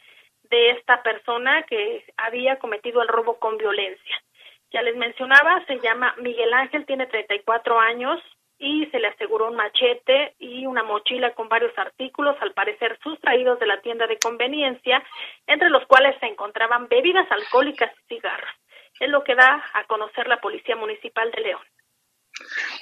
de 0.48 0.70
esta 0.70 1.02
persona 1.02 1.64
que 1.64 2.04
había 2.16 2.58
cometido 2.60 3.02
el 3.02 3.08
robo 3.08 3.38
con 3.38 3.58
violencia. 3.58 4.22
Ya 4.70 4.82
les 4.82 4.96
mencionaba, 4.96 5.64
se 5.66 5.80
llama 5.80 6.14
Miguel 6.18 6.54
Ángel, 6.54 6.86
tiene 6.86 7.06
34 7.06 7.80
años 7.80 8.20
y 8.58 8.86
se 8.86 9.00
le 9.00 9.08
aseguró 9.08 9.48
un 9.48 9.56
machete 9.56 10.34
y 10.38 10.66
una 10.66 10.84
mochila 10.84 11.34
con 11.34 11.48
varios 11.48 11.76
artículos, 11.76 12.36
al 12.40 12.52
parecer 12.52 12.96
sustraídos 13.02 13.58
de 13.58 13.66
la 13.66 13.80
tienda 13.80 14.06
de 14.06 14.18
conveniencia, 14.18 15.02
entre 15.48 15.68
los 15.68 15.84
cuales 15.86 16.16
se 16.20 16.26
encontraban 16.26 16.86
bebidas 16.88 17.30
alcohólicas 17.30 17.90
y 18.06 18.14
cigarros. 18.14 18.61
Es 19.00 19.08
lo 19.08 19.24
que 19.24 19.34
da 19.34 19.64
a 19.74 19.86
conocer 19.86 20.28
la 20.28 20.40
Policía 20.40 20.76
Municipal 20.76 21.30
de 21.32 21.42
León. 21.42 21.62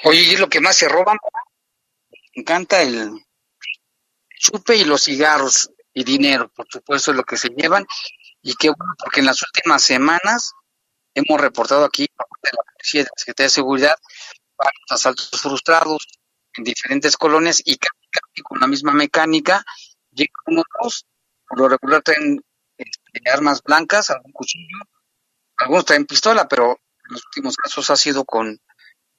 Oye, 0.05 0.21
¿y 0.21 0.37
lo 0.37 0.49
que 0.49 0.61
más 0.61 0.77
se 0.77 0.89
roban? 0.89 1.17
Me 2.35 2.43
encanta 2.43 2.83
el 2.83 3.11
chupe 4.39 4.77
y 4.77 4.85
los 4.85 5.05
cigarros 5.05 5.71
y 5.93 6.05
dinero, 6.05 6.49
por 6.49 6.67
supuesto, 6.69 7.11
es 7.11 7.17
lo 7.17 7.25
que 7.25 7.37
se 7.37 7.49
llevan. 7.49 7.87
Y 8.43 8.55
qué 8.55 8.69
bueno, 8.69 8.95
porque 8.99 9.21
en 9.21 9.27
las 9.27 9.43
últimas 9.43 9.83
semanas 9.83 10.55
hemos 11.15 11.41
reportado 11.41 11.85
aquí, 11.85 12.03
de 12.03 12.51
la 12.53 12.63
Policía 12.73 13.03
de 13.03 13.05
la 13.05 13.17
Secretaría 13.17 13.47
de 13.47 13.51
Seguridad, 13.51 13.95
varios 14.57 14.91
asaltos 14.91 15.31
frustrados 15.41 16.07
en 16.55 16.65
diferentes 16.65 17.17
colonias 17.17 17.63
y 17.65 17.77
casi 17.77 18.43
con 18.43 18.61
la 18.61 18.67
misma 18.67 18.93
mecánica. 18.93 19.65
Llegan 20.11 20.33
unos, 20.47 21.07
por 21.47 21.59
lo 21.59 21.69
regular 21.69 22.03
traen 22.03 22.43
este, 22.77 23.31
armas 23.31 23.63
blancas, 23.63 24.11
algún 24.11 24.33
cuchillo, 24.33 24.79
algunos 25.61 25.85
traen 25.85 26.07
pistola, 26.07 26.49
pero 26.49 26.71
en 26.73 27.13
los 27.13 27.25
últimos 27.27 27.57
casos 27.57 27.91
ha 27.91 27.97
sido 27.97 28.25
con 28.25 28.59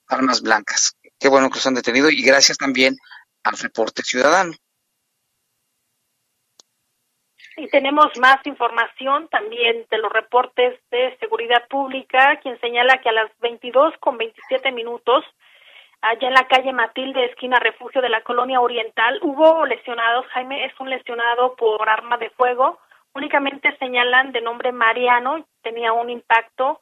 armas 0.08 0.42
blancas. 0.42 0.98
Qué 1.20 1.30
bueno 1.30 1.50
que 1.50 1.56
los 1.56 1.68
han 1.68 1.76
detenido 1.76 2.10
y 2.10 2.22
gracias 2.24 2.58
también 2.58 2.98
al 3.44 3.58
reporte 3.58 4.04
ciudadano. 4.04 4.54
Y 7.58 7.68
tenemos 7.68 8.08
más 8.18 8.46
información 8.46 9.28
también 9.28 9.86
de 9.92 9.98
los 9.98 10.12
reportes 10.12 10.80
de 10.90 11.16
seguridad 11.20 11.68
pública, 11.68 12.40
quien 12.42 12.60
señala 12.60 13.00
que 13.02 13.10
a 13.10 13.14
las 13.14 13.30
22 13.40 13.94
con 14.00 14.18
27 14.18 14.72
minutos, 14.72 15.24
allá 16.02 16.28
en 16.30 16.34
la 16.34 16.48
calle 16.48 16.74
Matilde, 16.74 17.26
esquina 17.26 17.60
refugio 17.60 18.02
de 18.02 18.10
la 18.10 18.24
colonia 18.24 18.62
oriental, 18.62 19.20
hubo 19.22 19.66
lesionados. 19.66 20.26
Jaime 20.28 20.66
es 20.66 20.74
un 20.80 20.90
lesionado 20.90 21.56
por 21.56 21.88
arma 21.88 22.18
de 22.18 22.30
fuego. 22.32 22.80
Únicamente 23.14 23.76
señalan 23.78 24.32
de 24.32 24.42
nombre 24.42 24.72
Mariano, 24.72 25.48
tenía 25.62 25.94
un 25.94 26.10
impacto 26.10 26.82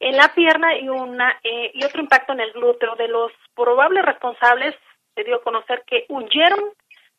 en 0.00 0.16
la 0.16 0.34
pierna 0.34 0.76
y 0.78 0.88
una 0.88 1.38
eh, 1.44 1.70
y 1.74 1.84
otro 1.84 2.00
impacto 2.00 2.32
en 2.32 2.40
el 2.40 2.52
glúteo. 2.52 2.96
De 2.96 3.08
los 3.08 3.30
probables 3.54 4.04
responsables 4.04 4.74
se 5.14 5.24
dio 5.24 5.36
a 5.36 5.42
conocer 5.42 5.84
que 5.86 6.06
huyeron 6.08 6.60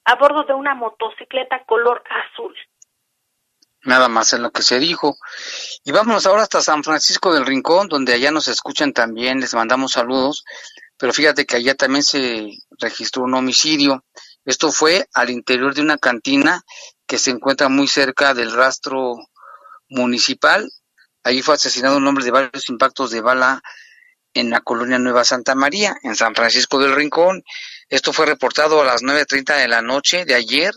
a 0.06 0.16
bordo 0.16 0.44
de 0.44 0.54
una 0.54 0.76
motocicleta 0.76 1.64
color 1.66 2.04
azul. 2.10 2.56
Nada 3.84 4.10
más 4.10 4.34
en 4.34 4.44
lo 4.44 4.52
que 4.52 4.62
se 4.62 4.80
dijo. 4.80 5.18
Y 5.84 5.92
vámonos 5.92 6.26
ahora 6.26 6.44
hasta 6.44 6.62
San 6.62 6.84
Francisco 6.84 7.34
del 7.34 7.46
Rincón, 7.46 7.88
donde 7.88 8.14
allá 8.14 8.32
nos 8.32 8.48
escuchan 8.48 8.94
también, 8.94 9.40
les 9.40 9.56
mandamos 9.56 9.94
saludos, 9.94 10.44
pero 10.98 11.14
fíjate 11.14 11.46
que 11.46 11.56
allá 11.56 11.74
también 11.76 12.04
se 12.04 12.52
registró 12.80 13.24
un 13.24 13.34
homicidio. 13.34 14.04
Esto 14.46 14.72
fue 14.72 15.08
al 15.14 15.30
interior 15.30 15.74
de 15.74 15.82
una 15.82 15.98
cantina 15.98 16.62
que 17.12 17.18
se 17.18 17.32
encuentra 17.32 17.68
muy 17.68 17.90
cerca 17.90 18.34
del 18.34 18.54
rastro 18.54 19.18
municipal. 19.90 20.72
Allí 21.24 21.42
fue 21.42 21.56
asesinado 21.56 21.98
un 21.98 22.08
hombre 22.08 22.24
de 22.24 22.32
varios 22.32 22.70
impactos 22.70 23.12
de 23.12 23.20
bala 23.20 23.62
en 24.34 24.50
la 24.50 24.62
colonia 24.62 24.98
Nueva 24.98 25.26
Santa 25.26 25.54
María, 25.54 25.94
en 26.04 26.16
San 26.16 26.36
Francisco 26.36 26.80
del 26.80 26.96
Rincón. 26.96 27.44
Esto 27.90 28.14
fue 28.14 28.28
reportado 28.28 28.82
a 28.82 28.86
las 28.86 29.02
9.30 29.04 29.58
de 29.58 29.68
la 29.68 29.82
noche 29.82 30.24
de 30.24 30.36
ayer 30.36 30.74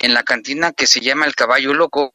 en 0.00 0.14
la 0.14 0.24
cantina 0.24 0.72
que 0.72 0.88
se 0.88 0.98
llama 0.98 1.26
El 1.26 1.36
Caballo 1.36 1.72
Loco, 1.72 2.10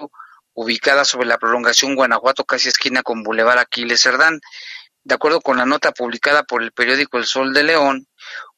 ubicada 0.51 1.05
sobre 1.05 1.29
la 1.29 1.37
prolongación 1.37 1.95
Guanajuato, 1.95 2.43
casi 2.43 2.67
esquina 2.67 3.01
con 3.01 3.23
Boulevard 3.23 3.59
Aquiles 3.59 4.01
Cerdán. 4.01 4.41
De 5.05 5.15
acuerdo 5.15 5.39
con 5.39 5.55
la 5.55 5.65
nota 5.65 5.93
publicada 5.93 6.43
por 6.43 6.63
el 6.63 6.73
periódico 6.73 7.17
El 7.17 7.25
Sol 7.25 7.53
de 7.53 7.63
León, 7.63 8.09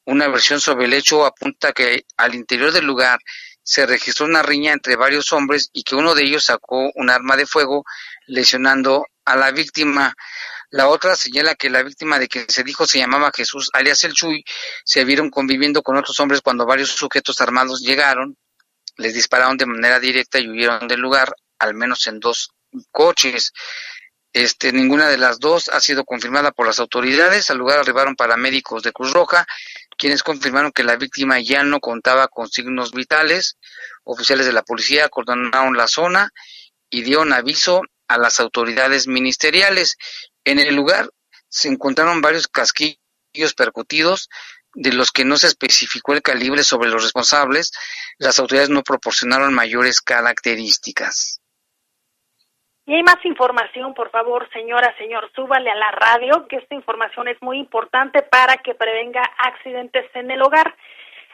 una 0.04 0.26
versión 0.26 0.60
sobre 0.60 0.86
el 0.86 0.94
hecho 0.94 1.24
apunta 1.24 1.72
que 1.72 2.06
al 2.16 2.34
interior 2.34 2.72
del 2.72 2.86
lugar 2.86 3.20
se 3.66 3.84
registró 3.84 4.26
una 4.26 4.44
riña 4.44 4.72
entre 4.72 4.94
varios 4.94 5.32
hombres 5.32 5.70
y 5.72 5.82
que 5.82 5.96
uno 5.96 6.14
de 6.14 6.22
ellos 6.22 6.44
sacó 6.44 6.88
un 6.94 7.10
arma 7.10 7.34
de 7.36 7.46
fuego 7.46 7.84
lesionando 8.26 9.06
a 9.24 9.34
la 9.34 9.50
víctima. 9.50 10.14
La 10.70 10.86
otra 10.86 11.16
señala 11.16 11.56
que 11.56 11.68
la 11.68 11.82
víctima 11.82 12.20
de 12.20 12.28
que 12.28 12.46
se 12.48 12.62
dijo 12.62 12.86
se 12.86 12.98
llamaba 12.98 13.32
Jesús 13.34 13.70
alias 13.72 14.04
El 14.04 14.12
Chuy 14.12 14.44
se 14.84 15.04
vieron 15.04 15.30
conviviendo 15.30 15.82
con 15.82 15.96
otros 15.96 16.18
hombres 16.20 16.42
cuando 16.42 16.64
varios 16.64 16.90
sujetos 16.90 17.40
armados 17.40 17.80
llegaron, 17.80 18.36
les 18.98 19.14
dispararon 19.14 19.56
de 19.56 19.66
manera 19.66 19.98
directa 19.98 20.38
y 20.38 20.48
huyeron 20.48 20.86
del 20.86 21.00
lugar 21.00 21.34
al 21.58 21.74
menos 21.74 22.06
en 22.06 22.20
dos 22.20 22.52
coches. 22.92 23.52
Este, 24.32 24.70
ninguna 24.70 25.08
de 25.08 25.18
las 25.18 25.40
dos 25.40 25.68
ha 25.70 25.80
sido 25.80 26.04
confirmada 26.04 26.52
por 26.52 26.66
las 26.66 26.78
autoridades. 26.78 27.50
Al 27.50 27.58
lugar 27.58 27.80
arribaron 27.80 28.14
paramédicos 28.14 28.84
de 28.84 28.92
Cruz 28.92 29.12
Roja, 29.12 29.44
quienes 29.96 30.22
confirmaron 30.22 30.72
que 30.72 30.84
la 30.84 30.96
víctima 30.96 31.40
ya 31.40 31.62
no 31.62 31.80
contaba 31.80 32.28
con 32.28 32.48
signos 32.48 32.92
vitales. 32.92 33.58
Oficiales 34.04 34.46
de 34.46 34.52
la 34.52 34.62
policía 34.62 35.06
acordonaron 35.06 35.76
la 35.76 35.88
zona 35.88 36.30
y 36.90 37.02
dieron 37.02 37.32
aviso 37.32 37.82
a 38.08 38.18
las 38.18 38.40
autoridades 38.40 39.06
ministeriales. 39.08 39.96
En 40.44 40.58
el 40.58 40.74
lugar 40.74 41.10
se 41.48 41.68
encontraron 41.68 42.20
varios 42.20 42.48
casquillos 42.48 43.00
percutidos, 43.56 44.28
de 44.74 44.92
los 44.92 45.10
que 45.10 45.24
no 45.24 45.38
se 45.38 45.46
especificó 45.46 46.12
el 46.12 46.22
calibre 46.22 46.62
sobre 46.62 46.90
los 46.90 47.02
responsables. 47.02 47.72
Las 48.18 48.38
autoridades 48.38 48.68
no 48.68 48.82
proporcionaron 48.82 49.54
mayores 49.54 50.02
características. 50.02 51.40
Y 52.86 52.94
hay 52.94 53.02
más 53.02 53.22
información, 53.24 53.94
por 53.94 54.10
favor, 54.10 54.48
señora, 54.52 54.94
señor, 54.96 55.28
súbale 55.34 55.68
a 55.70 55.74
la 55.74 55.90
radio, 55.90 56.46
que 56.46 56.56
esta 56.56 56.76
información 56.76 57.26
es 57.26 57.42
muy 57.42 57.58
importante 57.58 58.22
para 58.22 58.58
que 58.58 58.76
prevenga 58.76 59.22
accidentes 59.38 60.06
en 60.14 60.30
el 60.30 60.40
hogar. 60.40 60.72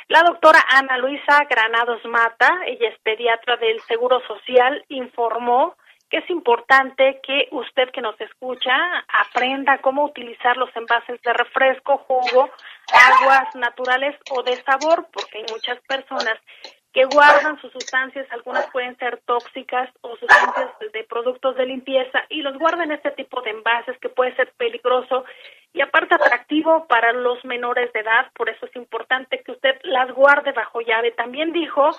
La 0.08 0.22
doctora 0.22 0.60
Ana 0.70 0.96
Luisa 0.96 1.44
Granados 1.50 2.02
Mata, 2.06 2.60
ella 2.64 2.88
es 2.88 2.98
pediatra 3.00 3.58
del 3.58 3.78
Seguro 3.82 4.20
Social, 4.26 4.82
informó 4.88 5.76
que 6.08 6.18
es 6.18 6.30
importante 6.30 7.20
que 7.22 7.48
usted 7.50 7.90
que 7.90 8.00
nos 8.00 8.18
escucha 8.20 8.74
aprenda 9.08 9.78
cómo 9.78 10.04
utilizar 10.04 10.56
los 10.56 10.74
envases 10.74 11.20
de 11.22 11.32
refresco, 11.34 11.98
jugo, 12.06 12.50
aguas 12.92 13.54
naturales 13.56 14.16
o 14.30 14.42
de 14.42 14.56
sabor, 14.62 15.06
porque 15.12 15.38
hay 15.38 15.44
muchas 15.50 15.78
personas 15.80 16.38
que 16.92 17.04
guardan 17.06 17.58
sus 17.60 17.72
sustancias, 17.72 18.26
algunas 18.30 18.70
pueden 18.70 18.96
ser 18.98 19.20
tóxicas 19.24 19.88
o 20.02 20.14
sustancias 20.16 20.70
de 20.92 21.04
productos 21.04 21.56
de 21.56 21.66
limpieza 21.66 22.24
y 22.28 22.42
los 22.42 22.58
guardan 22.58 22.90
en 22.90 22.96
este 22.98 23.12
tipo 23.12 23.40
de 23.40 23.50
envases 23.50 23.98
que 23.98 24.10
puede 24.10 24.36
ser 24.36 24.52
peligroso 24.58 25.24
y 25.72 25.80
aparte 25.80 26.14
atractivo 26.14 26.86
para 26.86 27.12
los 27.12 27.42
menores 27.44 27.90
de 27.94 28.00
edad, 28.00 28.30
por 28.34 28.50
eso 28.50 28.66
es 28.66 28.76
importante 28.76 29.42
que 29.42 29.52
usted 29.52 29.80
las 29.84 30.12
guarde 30.12 30.52
bajo 30.52 30.82
llave. 30.82 31.12
También 31.12 31.52
dijo 31.52 31.90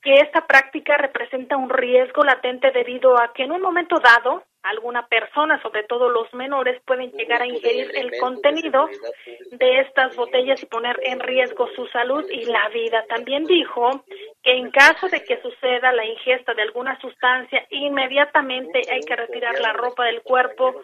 que 0.00 0.14
esta 0.20 0.46
práctica 0.46 0.96
representa 0.96 1.58
un 1.58 1.68
riesgo 1.68 2.24
latente 2.24 2.70
debido 2.70 3.20
a 3.20 3.32
que 3.34 3.42
en 3.42 3.52
un 3.52 3.60
momento 3.60 3.96
dado 4.00 4.44
alguna 4.64 5.06
persona, 5.06 5.60
sobre 5.62 5.84
todo 5.84 6.08
los 6.08 6.32
menores, 6.34 6.80
pueden 6.86 7.10
llegar 7.12 7.42
a 7.42 7.46
ingerir 7.46 7.90
el 7.94 8.18
contenido 8.18 8.88
de 9.52 9.80
estas 9.80 10.16
botellas 10.16 10.62
y 10.62 10.66
poner 10.66 10.98
en 11.02 11.20
riesgo 11.20 11.68
su 11.76 11.86
salud 11.88 12.24
y 12.30 12.44
la 12.46 12.68
vida. 12.70 13.04
También 13.08 13.44
dijo 13.44 14.04
que 14.42 14.52
en 14.52 14.70
caso 14.70 15.08
de 15.08 15.22
que 15.22 15.40
suceda 15.42 15.92
la 15.92 16.06
ingesta 16.06 16.54
de 16.54 16.62
alguna 16.62 16.98
sustancia, 17.00 17.66
inmediatamente 17.70 18.82
hay 18.90 19.00
que 19.00 19.16
retirar 19.16 19.60
la 19.60 19.72
ropa 19.72 20.04
del 20.06 20.22
cuerpo 20.22 20.74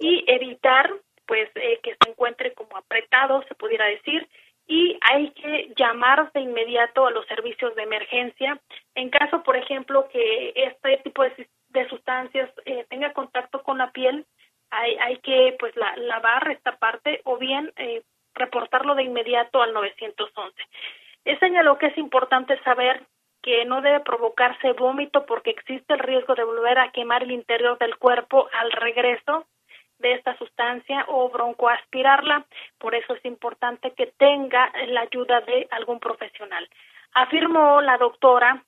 y 0.00 0.24
evitar 0.26 0.92
pues 1.26 1.48
eh, 1.54 1.78
que 1.82 1.92
se 1.92 2.10
encuentre 2.10 2.52
como 2.54 2.76
apretado, 2.76 3.44
se 3.46 3.54
pudiera 3.54 3.86
decir, 3.86 4.28
y 4.66 4.98
hay 5.00 5.30
que 5.30 5.72
llamar 5.76 6.30
de 6.32 6.40
inmediato 6.40 7.06
a 7.06 7.10
los 7.10 7.26
servicios 7.26 7.74
de 7.74 7.82
emergencia. 7.82 8.60
En 8.94 9.10
caso, 9.10 9.42
por 9.42 9.56
ejemplo, 9.56 10.08
que 10.12 10.52
este 10.54 10.96
tipo 10.98 11.22
de 11.22 11.34
de 11.70 11.88
sustancias 11.88 12.50
eh, 12.64 12.86
tenga 12.88 13.12
contacto 13.12 13.62
con 13.62 13.78
la 13.78 13.90
piel, 13.90 14.26
hay, 14.70 14.96
hay 14.98 15.16
que 15.18 15.56
pues 15.58 15.74
la, 15.76 15.96
lavar 15.96 16.50
esta 16.50 16.76
parte 16.76 17.20
o 17.24 17.38
bien 17.38 17.72
eh, 17.76 18.02
reportarlo 18.34 18.94
de 18.94 19.04
inmediato 19.04 19.62
al 19.62 19.72
911. 19.72 20.54
Él 21.24 21.38
señaló 21.38 21.78
que 21.78 21.86
es 21.86 21.98
importante 21.98 22.58
saber 22.62 23.04
que 23.42 23.64
no 23.64 23.80
debe 23.80 24.00
provocarse 24.00 24.72
vómito 24.72 25.24
porque 25.26 25.50
existe 25.50 25.94
el 25.94 26.00
riesgo 26.00 26.34
de 26.34 26.44
volver 26.44 26.78
a 26.78 26.92
quemar 26.92 27.22
el 27.22 27.30
interior 27.30 27.78
del 27.78 27.96
cuerpo 27.96 28.48
al 28.52 28.70
regreso 28.72 29.46
de 29.98 30.14
esta 30.14 30.36
sustancia 30.38 31.04
o 31.08 31.28
broncoaspirarla. 31.30 32.46
Por 32.78 32.94
eso 32.94 33.14
es 33.14 33.24
importante 33.24 33.92
que 33.92 34.06
tenga 34.18 34.72
la 34.88 35.02
ayuda 35.02 35.40
de 35.42 35.68
algún 35.70 36.00
profesional. 36.00 36.68
Afirmó 37.12 37.80
la 37.80 37.96
doctora 37.98 38.62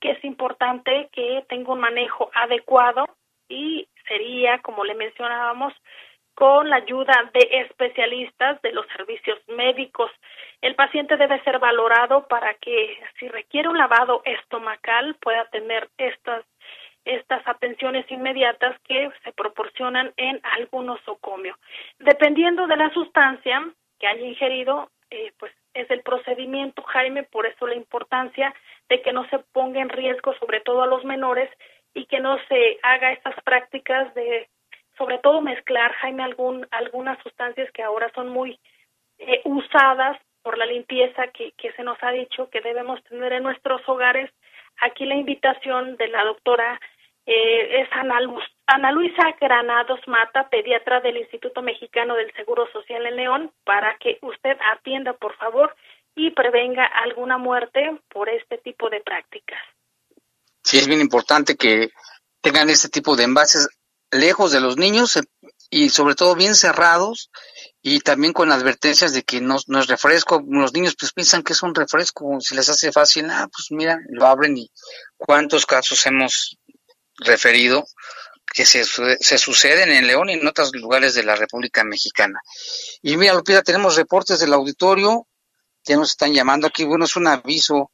que 0.00 0.12
es 0.12 0.24
importante 0.24 1.08
que 1.12 1.44
tenga 1.48 1.72
un 1.72 1.80
manejo 1.80 2.30
adecuado 2.34 3.06
y 3.48 3.88
sería, 4.06 4.58
como 4.60 4.84
le 4.84 4.94
mencionábamos, 4.94 5.72
con 6.34 6.68
la 6.68 6.76
ayuda 6.76 7.30
de 7.32 7.62
especialistas 7.62 8.60
de 8.60 8.72
los 8.72 8.86
servicios 8.88 9.38
médicos. 9.48 10.10
El 10.60 10.74
paciente 10.74 11.16
debe 11.16 11.42
ser 11.44 11.58
valorado 11.58 12.28
para 12.28 12.52
que 12.54 12.98
si 13.18 13.26
requiere 13.28 13.70
un 13.70 13.78
lavado 13.78 14.20
estomacal 14.24 15.16
pueda 15.16 15.46
tener 15.46 15.88
estas 15.96 16.44
estas 17.06 17.46
atenciones 17.46 18.04
inmediatas 18.10 18.76
que 18.80 19.08
se 19.22 19.32
proporcionan 19.32 20.12
en 20.16 20.40
algún 20.42 20.86
nosocomio. 20.86 21.56
Dependiendo 22.00 22.66
de 22.66 22.76
la 22.76 22.92
sustancia 22.92 23.64
que 24.00 24.08
haya 24.08 24.26
ingerido, 24.26 24.90
eh, 25.10 25.32
pues 25.38 25.52
es 25.76 25.90
el 25.90 26.00
procedimiento, 26.02 26.82
Jaime, 26.82 27.22
por 27.24 27.46
eso 27.46 27.66
la 27.66 27.74
importancia 27.74 28.54
de 28.88 29.02
que 29.02 29.12
no 29.12 29.28
se 29.28 29.38
ponga 29.52 29.80
en 29.80 29.90
riesgo 29.90 30.34
sobre 30.34 30.60
todo 30.60 30.82
a 30.82 30.86
los 30.86 31.04
menores 31.04 31.50
y 31.94 32.06
que 32.06 32.20
no 32.20 32.38
se 32.48 32.78
haga 32.82 33.12
estas 33.12 33.34
prácticas 33.44 34.12
de 34.14 34.48
sobre 34.96 35.18
todo 35.18 35.42
mezclar 35.42 35.92
Jaime 35.92 36.22
algún 36.22 36.66
algunas 36.70 37.18
sustancias 37.22 37.70
que 37.72 37.82
ahora 37.82 38.10
son 38.14 38.30
muy 38.30 38.58
eh, 39.18 39.42
usadas 39.44 40.18
por 40.42 40.56
la 40.56 40.66
limpieza 40.66 41.28
que, 41.28 41.52
que 41.52 41.72
se 41.72 41.82
nos 41.82 41.98
ha 42.02 42.10
dicho 42.10 42.48
que 42.50 42.60
debemos 42.60 43.02
tener 43.04 43.32
en 43.32 43.42
nuestros 43.42 43.82
hogares. 43.88 44.30
Aquí 44.80 45.04
la 45.04 45.16
invitación 45.16 45.96
de 45.96 46.08
la 46.08 46.24
doctora 46.24 46.80
eh, 47.26 47.82
es 47.82 47.88
Ana, 47.92 48.18
Ana 48.66 48.92
Luisa 48.92 49.34
Granados 49.40 50.00
Mata, 50.06 50.48
pediatra 50.48 51.00
del 51.00 51.16
Instituto 51.16 51.60
Mexicano 51.60 52.14
del 52.14 52.32
Seguro 52.34 52.66
Social 52.72 53.04
en 53.04 53.16
León, 53.16 53.52
para 53.64 53.96
que 53.98 54.18
usted 54.22 54.56
atienda, 54.72 55.12
por 55.14 55.36
favor, 55.36 55.74
y 56.14 56.30
prevenga 56.30 56.84
alguna 56.84 57.36
muerte 57.36 58.00
por 58.08 58.28
este 58.28 58.58
tipo 58.58 58.88
de 58.88 59.00
prácticas. 59.00 59.58
Sí, 60.62 60.78
es 60.78 60.86
bien 60.86 61.00
importante 61.00 61.56
que 61.56 61.90
tengan 62.40 62.70
este 62.70 62.88
tipo 62.88 63.16
de 63.16 63.24
envases 63.24 63.68
lejos 64.10 64.52
de 64.52 64.60
los 64.60 64.76
niños 64.76 65.16
eh, 65.16 65.22
y 65.68 65.90
sobre 65.90 66.14
todo 66.14 66.36
bien 66.36 66.54
cerrados 66.54 67.30
y 67.82 68.00
también 68.00 68.32
con 68.32 68.52
advertencias 68.52 69.12
de 69.12 69.22
que 69.22 69.40
no, 69.40 69.56
no, 69.66 69.80
es 69.80 69.88
refresco. 69.88 70.42
Los 70.48 70.72
niños 70.72 70.94
pues 70.98 71.12
piensan 71.12 71.42
que 71.42 71.52
es 71.52 71.62
un 71.62 71.74
refresco, 71.74 72.40
si 72.40 72.54
les 72.54 72.68
hace 72.68 72.92
fácil, 72.92 73.28
ah, 73.30 73.48
pues 73.52 73.66
mira, 73.70 73.98
lo 74.08 74.26
abren 74.26 74.56
y 74.56 74.70
cuántos 75.16 75.66
casos 75.66 76.06
hemos 76.06 76.56
referido 77.18 77.86
que 78.52 78.64
se, 78.64 78.84
se 78.84 79.38
suceden 79.38 79.90
en 79.90 80.06
León 80.06 80.30
y 80.30 80.34
en 80.34 80.46
otros 80.46 80.74
lugares 80.74 81.14
de 81.14 81.24
la 81.24 81.36
República 81.36 81.84
Mexicana. 81.84 82.40
Y 83.02 83.16
mira, 83.16 83.34
Lupita, 83.34 83.62
tenemos 83.62 83.96
reportes 83.96 84.40
del 84.40 84.52
auditorio 84.52 85.26
ya 85.86 85.96
nos 85.96 86.10
están 86.10 86.34
llamando 86.34 86.66
aquí. 86.66 86.84
Bueno, 86.84 87.04
es 87.04 87.16
un 87.16 87.28
aviso. 87.28 87.92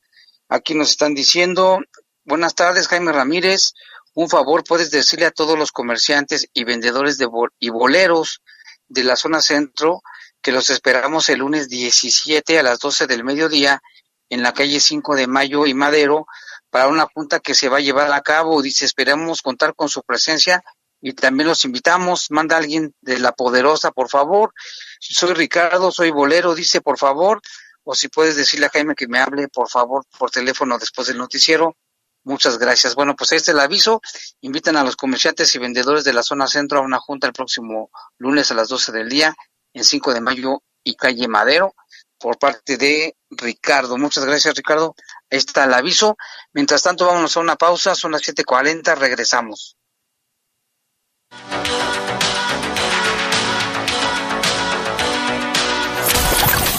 Aquí 0.48 0.74
nos 0.74 0.90
están 0.90 1.14
diciendo, 1.14 1.80
buenas 2.24 2.54
tardes, 2.54 2.88
Jaime 2.88 3.12
Ramírez. 3.12 3.74
Un 4.14 4.28
favor, 4.28 4.64
puedes 4.64 4.90
decirle 4.90 5.26
a 5.26 5.30
todos 5.30 5.58
los 5.58 5.72
comerciantes 5.72 6.48
y 6.52 6.64
vendedores 6.64 7.18
de 7.18 7.28
y 7.58 7.70
boleros 7.70 8.42
de 8.88 9.04
la 9.04 9.16
zona 9.16 9.40
centro 9.40 10.02
que 10.42 10.52
los 10.52 10.70
esperamos 10.70 11.28
el 11.28 11.38
lunes 11.38 11.68
17 11.68 12.58
a 12.58 12.62
las 12.62 12.78
12 12.78 13.06
del 13.06 13.24
mediodía 13.24 13.80
en 14.28 14.42
la 14.42 14.52
calle 14.52 14.80
5 14.80 15.14
de 15.14 15.26
Mayo 15.26 15.66
y 15.66 15.74
Madero 15.74 16.26
para 16.72 16.88
una 16.88 17.06
junta 17.14 17.38
que 17.38 17.54
se 17.54 17.68
va 17.68 17.76
a 17.76 17.80
llevar 17.80 18.10
a 18.10 18.22
cabo. 18.22 18.62
Dice, 18.62 18.86
esperamos 18.86 19.42
contar 19.42 19.76
con 19.76 19.88
su 19.88 20.02
presencia 20.02 20.64
y 21.00 21.12
también 21.12 21.48
los 21.48 21.64
invitamos. 21.64 22.30
Manda 22.30 22.56
a 22.56 22.60
alguien 22.60 22.94
de 23.02 23.20
la 23.20 23.32
poderosa, 23.32 23.92
por 23.92 24.08
favor. 24.08 24.54
Soy 24.98 25.34
Ricardo, 25.34 25.92
soy 25.92 26.10
bolero, 26.10 26.54
dice, 26.54 26.80
por 26.80 26.98
favor 26.98 27.40
o 27.84 27.94
si 27.94 28.08
puedes 28.08 28.36
decirle 28.36 28.66
a 28.66 28.70
Jaime 28.70 28.94
que 28.94 29.08
me 29.08 29.18
hable, 29.18 29.48
por 29.48 29.68
favor, 29.68 30.04
por 30.18 30.30
teléfono 30.30 30.78
después 30.78 31.08
del 31.08 31.18
noticiero. 31.18 31.76
Muchas 32.24 32.58
gracias. 32.58 32.94
Bueno, 32.94 33.16
pues 33.16 33.32
ahí 33.32 33.38
está 33.38 33.50
el 33.50 33.58
aviso. 33.58 34.00
Invitan 34.40 34.76
a 34.76 34.84
los 34.84 34.94
comerciantes 34.94 35.52
y 35.54 35.58
vendedores 35.58 36.04
de 36.04 36.12
la 36.12 36.22
zona 36.22 36.46
centro 36.46 36.78
a 36.78 36.82
una 36.82 37.00
junta 37.00 37.26
el 37.26 37.32
próximo 37.32 37.90
lunes 38.18 38.50
a 38.52 38.54
las 38.54 38.68
12 38.68 38.92
del 38.92 39.08
día 39.08 39.34
en 39.72 39.82
5 39.82 40.14
de 40.14 40.20
mayo 40.20 40.62
y 40.84 40.94
calle 40.94 41.26
Madero 41.26 41.74
por 42.22 42.38
parte 42.38 42.78
de 42.78 43.16
Ricardo. 43.30 43.98
Muchas 43.98 44.24
gracias, 44.24 44.54
Ricardo. 44.54 44.94
Ahí 45.30 45.38
está 45.38 45.64
el 45.64 45.74
aviso. 45.74 46.16
Mientras 46.52 46.82
tanto, 46.82 47.06
vámonos 47.06 47.36
a 47.36 47.40
una 47.40 47.56
pausa. 47.56 47.96
Son 47.96 48.12
las 48.12 48.22
7.40. 48.22 48.96
Regresamos. 48.96 49.76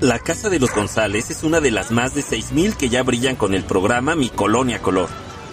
La 0.00 0.20
Casa 0.20 0.48
de 0.48 0.60
los 0.60 0.72
González 0.72 1.28
es 1.30 1.42
una 1.42 1.60
de 1.60 1.72
las 1.72 1.90
más 1.90 2.14
de 2.14 2.22
6.000 2.22 2.76
que 2.76 2.88
ya 2.88 3.02
brillan 3.02 3.34
con 3.34 3.52
el 3.52 3.64
programa 3.64 4.14
Mi 4.14 4.28
Colonia 4.28 4.80
Color. 4.80 5.08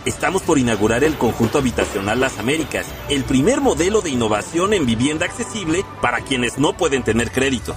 Estamos 0.05 0.43
por 0.43 0.59
inaugurar 0.59 1.03
el 1.03 1.17
conjunto 1.17 1.57
habitacional 1.57 2.19
Las 2.19 2.37
Américas, 2.37 2.85
el 3.09 3.23
primer 3.23 3.59
modelo 3.59 4.01
de 4.01 4.11
innovación 4.11 4.73
en 4.73 4.85
vivienda 4.85 5.25
accesible 5.25 5.83
para 5.99 6.21
quienes 6.21 6.59
no 6.59 6.77
pueden 6.77 7.03
tener 7.03 7.31
crédito. 7.31 7.75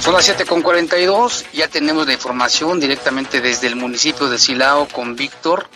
Son 0.00 0.12
las 0.12 0.24
7 0.26 0.44
con 0.44 0.62
42, 0.62 1.46
ya 1.54 1.68
tenemos 1.68 2.06
la 2.06 2.12
información 2.12 2.78
directamente 2.78 3.40
desde 3.40 3.68
el 3.68 3.76
municipio 3.76 4.28
de 4.28 4.38
Silao 4.38 4.86
con 4.86 5.16
Víctor, 5.16 5.66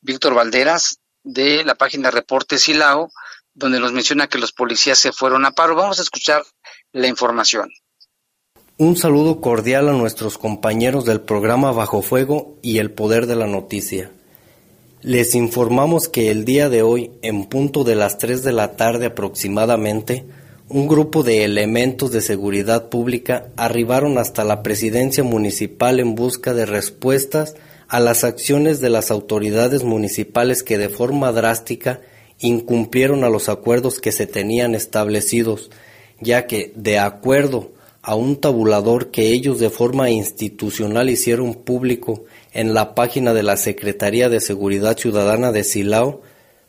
Víctor 0.00 0.34
Valderas, 0.34 0.98
de 1.22 1.62
la 1.64 1.76
página 1.76 2.10
Reporte 2.10 2.58
Silao, 2.58 3.12
donde 3.54 3.78
nos 3.78 3.92
menciona 3.92 4.26
que 4.26 4.38
los 4.38 4.50
policías 4.52 4.98
se 4.98 5.12
fueron 5.12 5.46
a 5.46 5.52
paro. 5.52 5.76
Vamos 5.76 6.00
a 6.00 6.02
escuchar 6.02 6.42
la 6.92 7.08
información. 7.08 7.70
Un 8.78 8.96
saludo 8.96 9.40
cordial 9.40 9.88
a 9.88 9.92
nuestros 9.92 10.38
compañeros 10.38 11.04
del 11.04 11.20
programa 11.20 11.72
Bajo 11.72 12.02
Fuego 12.02 12.56
y 12.62 12.78
el 12.78 12.90
Poder 12.90 13.26
de 13.26 13.36
la 13.36 13.46
Noticia. 13.46 14.10
Les 15.02 15.34
informamos 15.34 16.08
que 16.08 16.30
el 16.30 16.44
día 16.44 16.68
de 16.68 16.82
hoy, 16.82 17.10
en 17.22 17.46
punto 17.46 17.84
de 17.84 17.96
las 17.96 18.18
3 18.18 18.42
de 18.42 18.52
la 18.52 18.76
tarde 18.76 19.06
aproximadamente, 19.06 20.24
un 20.68 20.86
grupo 20.86 21.22
de 21.22 21.44
elementos 21.44 22.12
de 22.12 22.20
seguridad 22.20 22.88
pública 22.88 23.48
arribaron 23.56 24.16
hasta 24.16 24.44
la 24.44 24.62
presidencia 24.62 25.22
municipal 25.22 26.00
en 26.00 26.14
busca 26.14 26.54
de 26.54 26.66
respuestas 26.66 27.56
a 27.88 28.00
las 28.00 28.24
acciones 28.24 28.80
de 28.80 28.90
las 28.90 29.10
autoridades 29.10 29.84
municipales 29.84 30.62
que 30.62 30.78
de 30.78 30.88
forma 30.88 31.30
drástica 31.32 32.00
incumplieron 32.38 33.22
a 33.22 33.28
los 33.28 33.48
acuerdos 33.48 34.00
que 34.00 34.12
se 34.12 34.26
tenían 34.26 34.74
establecidos 34.74 35.70
ya 36.22 36.46
que, 36.46 36.72
de 36.76 36.98
acuerdo 36.98 37.72
a 38.02 38.14
un 38.16 38.36
tabulador 38.36 39.10
que 39.10 39.28
ellos 39.28 39.58
de 39.60 39.70
forma 39.70 40.10
institucional 40.10 41.08
hicieron 41.08 41.54
público 41.54 42.24
en 42.52 42.74
la 42.74 42.94
página 42.94 43.32
de 43.32 43.44
la 43.44 43.56
Secretaría 43.56 44.28
de 44.28 44.40
Seguridad 44.40 44.98
Ciudadana 44.98 45.52
de 45.52 45.64
Silao, 45.64 46.20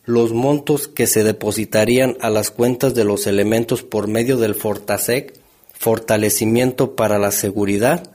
los 0.05 0.31
montos 0.33 0.87
que 0.87 1.07
se 1.07 1.23
depositarían 1.23 2.17
a 2.21 2.29
las 2.29 2.51
cuentas 2.51 2.93
de 2.93 3.05
los 3.05 3.25
elementos 3.25 3.81
por 3.83 4.07
medio 4.07 4.37
del 4.37 4.53
Fortasec, 4.53 5.33
fortalecimiento 5.73 6.95
para 6.95 7.17
la 7.19 7.31
seguridad, 7.31 8.11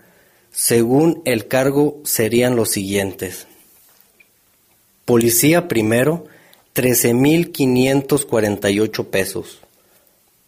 según 0.52 1.22
el 1.24 1.48
cargo 1.48 2.00
serían 2.04 2.54
los 2.56 2.70
siguientes. 2.70 3.46
Policía 5.04 5.68
primero, 5.68 6.26
13.548 6.74 9.06
pesos. 9.06 9.60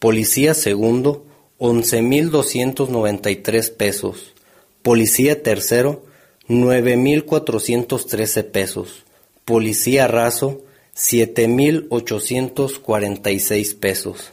Policía 0.01 0.55
segundo, 0.55 1.25
11.293 1.59 3.77
pesos. 3.77 4.33
Policía 4.81 5.43
tercero, 5.43 6.03
9.413 6.49 8.45
pesos. 8.45 9.05
Policía 9.45 10.09
raso, 10.09 10.63
7.846 10.97 13.79
pesos. 13.79 14.33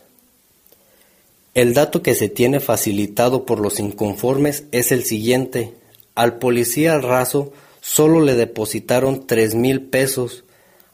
El 1.53 1.74
dato 1.74 2.01
que 2.01 2.15
se 2.15 2.30
tiene 2.30 2.61
facilitado 2.61 3.45
por 3.45 3.59
los 3.59 3.82
inconformes 3.82 4.63
es 4.72 4.93
el 4.93 5.03
siguiente. 5.03 5.74
Al 6.15 6.39
policía 6.39 6.97
raso 6.99 7.51
solo 7.82 8.22
le 8.22 8.36
depositaron 8.36 9.28
3.000 9.28 9.89
pesos, 9.89 10.45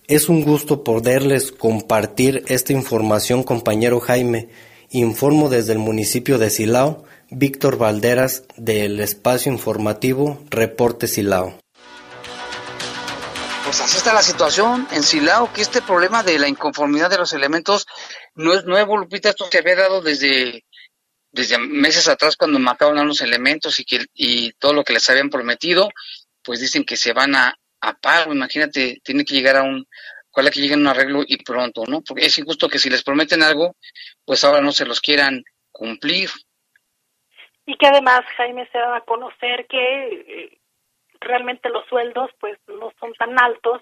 Es 0.08 0.30
un 0.30 0.44
gusto 0.44 0.84
poderles 0.84 1.52
compartir 1.52 2.44
esta 2.48 2.74
información, 2.74 3.44
compañero 3.44 4.00
Jaime. 4.00 4.50
Informo 4.90 5.48
desde 5.48 5.74
el 5.74 5.80
municipio 5.80 6.40
de 6.40 6.50
Silao, 6.50 7.06
Víctor 7.30 7.78
Valderas, 7.78 8.44
del 8.58 9.00
espacio 9.00 9.52
informativo 9.52 10.42
Reporte 10.50 11.08
Silao. 11.08 11.60
Pues 13.64 13.82
así 13.82 13.98
está 13.98 14.12
la 14.12 14.24
situación 14.24 14.88
en 14.92 15.04
Silao, 15.04 15.54
que 15.54 15.62
este 15.62 15.84
problema 15.84 16.24
de 16.24 16.40
la 16.40 16.48
inconformidad 16.48 17.12
de 17.12 17.18
los 17.20 17.34
elementos 17.34 17.86
no 18.34 18.56
es 18.56 18.66
nuevo, 18.66 18.98
Lupita, 18.98 19.30
esto 19.30 19.46
se 19.52 19.60
había 19.60 19.76
dado 19.76 20.02
desde 20.02 20.64
desde 21.36 21.58
meses 21.58 22.08
atrás 22.08 22.38
cuando 22.38 22.60
mataron 22.60 22.98
a 22.98 23.04
los 23.04 23.20
elementos 23.20 23.78
y 23.80 23.84
que 23.84 24.06
y 24.14 24.54
todo 24.54 24.72
lo 24.72 24.84
que 24.86 24.94
les 24.94 25.10
habían 25.10 25.30
prometido, 25.30 25.90
pues 26.42 26.62
dicen 26.62 26.86
que 26.86 26.96
se 26.96 27.12
van 27.12 27.36
a, 27.36 27.54
a 27.82 27.94
paro, 27.94 28.34
imagínate, 28.34 29.02
tiene 29.04 29.26
que 29.26 29.36
llegar 29.36 29.58
a 29.58 29.64
un, 29.64 29.86
ojalá 30.32 30.50
que 30.50 30.62
lleguen 30.62 30.80
a 30.80 30.82
un 30.84 30.88
arreglo 30.88 31.24
y 31.28 31.44
pronto, 31.44 31.84
¿no? 31.88 32.02
Porque 32.02 32.26
es 32.26 32.40
injusto 32.40 32.70
que 32.70 32.80
si 32.80 32.90
les 32.90 33.04
prometen 33.04 33.44
algo, 33.44 33.76
pues 34.24 34.46
ahora 34.46 34.62
no 34.62 34.72
se 34.72 34.86
los 34.86 35.02
quieran 35.02 35.44
cumplir. 35.74 36.30
Y 37.66 37.76
que 37.76 37.88
además, 37.88 38.22
Jaime, 38.38 38.70
se 38.72 38.78
da 38.78 38.96
a 38.96 39.02
conocer 39.02 39.68
que 39.68 39.78
eh, 39.78 40.58
realmente 41.20 41.68
los 41.68 41.86
sueldos 41.88 42.32
pues 42.40 42.58
no 42.68 42.94
son 42.98 43.14
tan 43.16 43.38
altos 43.38 43.82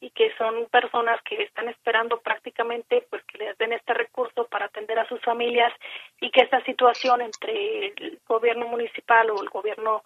y 0.00 0.10
que 0.10 0.34
son 0.36 0.66
personas 0.66 1.20
que 1.22 1.42
están 1.42 1.68
esperando 1.68 2.20
prácticamente 2.20 3.06
pues 3.10 3.22
que 3.24 3.38
les 3.38 3.56
den 3.58 3.72
este 3.72 3.94
recurso 3.94 4.46
para 4.46 4.66
atender 4.66 4.98
a 4.98 5.08
sus 5.08 5.20
familias 5.22 5.72
y 6.20 6.30
que 6.30 6.42
esta 6.42 6.62
situación 6.64 7.22
entre 7.22 7.86
el 7.86 8.20
gobierno 8.26 8.66
municipal 8.68 9.30
o 9.30 9.42
el 9.42 9.48
gobierno 9.48 10.02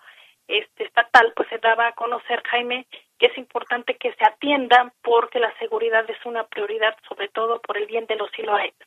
este 0.47 0.84
estatal 0.84 1.32
pues 1.34 1.49
se 1.49 1.59
daba 1.59 1.89
a 1.89 1.95
conocer 1.95 2.43
Jaime 2.51 2.86
que 3.18 3.26
es 3.26 3.36
importante 3.36 3.97
que 3.99 4.14
se 4.14 4.24
atiendan 4.24 4.93
porque 5.03 5.41
la 5.41 5.53
seguridad 5.59 6.09
es 6.09 6.24
una 6.24 6.47
prioridad, 6.47 6.95
sobre 7.09 7.28
todo 7.28 7.61
por 7.61 7.76
el 7.76 7.86
bien 7.86 8.07
de 8.07 8.16
los 8.16 8.30
silaoenses. 8.30 8.86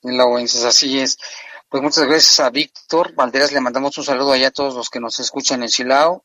Silaoenses, 0.00 0.64
así 0.64 0.98
es. 0.98 1.18
Pues 1.68 1.82
muchas 1.82 2.04
gracias 2.04 2.40
a 2.40 2.50
Víctor 2.50 3.14
Valderas, 3.14 3.52
le 3.52 3.60
mandamos 3.60 3.96
un 3.98 4.04
saludo 4.04 4.32
allá 4.32 4.48
a 4.48 4.52
todos 4.52 4.74
los 4.74 4.88
que 4.88 5.00
nos 5.00 5.20
escuchan 5.20 5.62
en 5.62 5.68
Silao. 5.68 6.22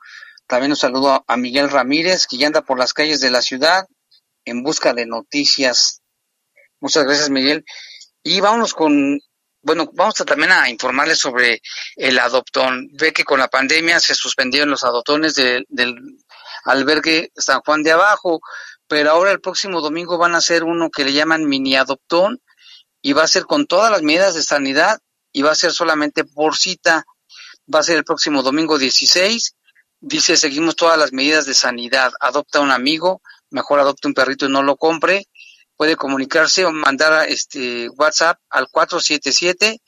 También 0.47 0.71
un 0.71 0.77
saludo 0.77 1.23
a 1.27 1.37
Miguel 1.37 1.69
Ramírez, 1.69 2.25
que 2.27 2.37
ya 2.37 2.47
anda 2.47 2.61
por 2.61 2.79
las 2.79 2.93
calles 2.93 3.19
de 3.19 3.29
la 3.29 3.41
ciudad 3.41 3.85
en 4.45 4.63
busca 4.63 4.93
de 4.93 5.05
noticias. 5.05 6.01
Muchas 6.79 7.03
gracias, 7.03 7.29
Miguel. 7.29 7.65
Y 8.23 8.39
vámonos 8.39 8.73
con 8.73 9.19
bueno, 9.67 9.89
vamos 9.93 10.13
también 10.15 10.53
a 10.53 10.69
informarles 10.69 11.19
sobre 11.19 11.61
el 11.97 12.17
adoptón. 12.19 12.87
Ve 12.93 13.11
que 13.11 13.25
con 13.25 13.37
la 13.37 13.49
pandemia 13.49 13.99
se 13.99 14.15
suspendieron 14.15 14.69
los 14.69 14.85
adoptones 14.85 15.35
del 15.35 15.65
albergue 16.63 17.31
San 17.35 17.59
Juan 17.59 17.83
de 17.83 17.91
Abajo, 17.91 18.39
pero 18.87 19.11
ahora 19.11 19.31
el 19.31 19.41
próximo 19.41 19.81
domingo 19.81 20.17
van 20.17 20.35
a 20.35 20.37
hacer 20.37 20.63
uno 20.63 20.89
que 20.89 21.03
le 21.03 21.11
llaman 21.11 21.49
mini 21.49 21.75
adoptón 21.75 22.41
y 23.01 23.11
va 23.11 23.23
a 23.23 23.27
ser 23.27 23.45
con 23.45 23.67
todas 23.67 23.91
las 23.91 24.03
medidas 24.03 24.35
de 24.35 24.43
sanidad 24.43 24.99
y 25.33 25.41
va 25.41 25.51
a 25.51 25.55
ser 25.55 25.73
solamente 25.73 26.23
por 26.23 26.55
cita. 26.55 27.05
Va 27.73 27.79
a 27.79 27.83
ser 27.83 27.97
el 27.97 28.05
próximo 28.05 28.43
domingo 28.43 28.77
16. 28.77 29.53
Dice, 29.99 30.37
seguimos 30.37 30.75
todas 30.75 30.97
las 30.97 31.11
medidas 31.11 31.45
de 31.45 31.53
sanidad. 31.53 32.13
Adopta 32.19 32.59
un 32.59 32.71
amigo, 32.71 33.21
mejor 33.49 33.79
adopte 33.79 34.07
un 34.07 34.13
perrito 34.13 34.45
y 34.45 34.49
no 34.49 34.63
lo 34.63 34.77
compre 34.77 35.27
puede 35.77 35.95
comunicarse 35.95 36.65
o 36.65 36.71
mandar 36.71 37.29
este 37.29 37.87
WhatsApp 37.89 38.39
al 38.49 38.67
477 38.69 39.79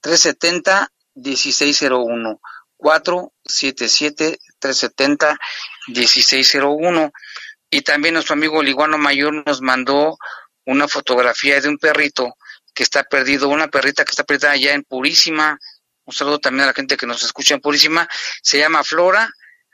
370 0.00 0.88
1601 1.14 2.40
477 2.76 4.38
370 4.58 5.38
1601 5.88 7.12
y 7.70 7.82
también 7.82 8.14
nuestro 8.14 8.34
amigo 8.34 8.62
Liguano 8.62 8.98
Mayor 8.98 9.44
nos 9.44 9.60
mandó 9.60 10.16
una 10.64 10.86
fotografía 10.86 11.60
de 11.60 11.68
un 11.68 11.78
perrito 11.78 12.36
que 12.72 12.84
está 12.84 13.02
perdido, 13.02 13.48
una 13.48 13.68
perrita 13.68 14.04
que 14.04 14.10
está 14.10 14.24
perdida 14.24 14.52
allá 14.52 14.72
en 14.72 14.84
Purísima. 14.84 15.58
Un 16.04 16.14
saludo 16.14 16.38
también 16.38 16.64
a 16.64 16.66
la 16.68 16.72
gente 16.72 16.96
que 16.96 17.06
nos 17.06 17.22
escucha 17.22 17.54
en 17.54 17.60
Purísima. 17.60 18.08
Se 18.42 18.58
llama 18.58 18.84
Flora, 18.84 19.30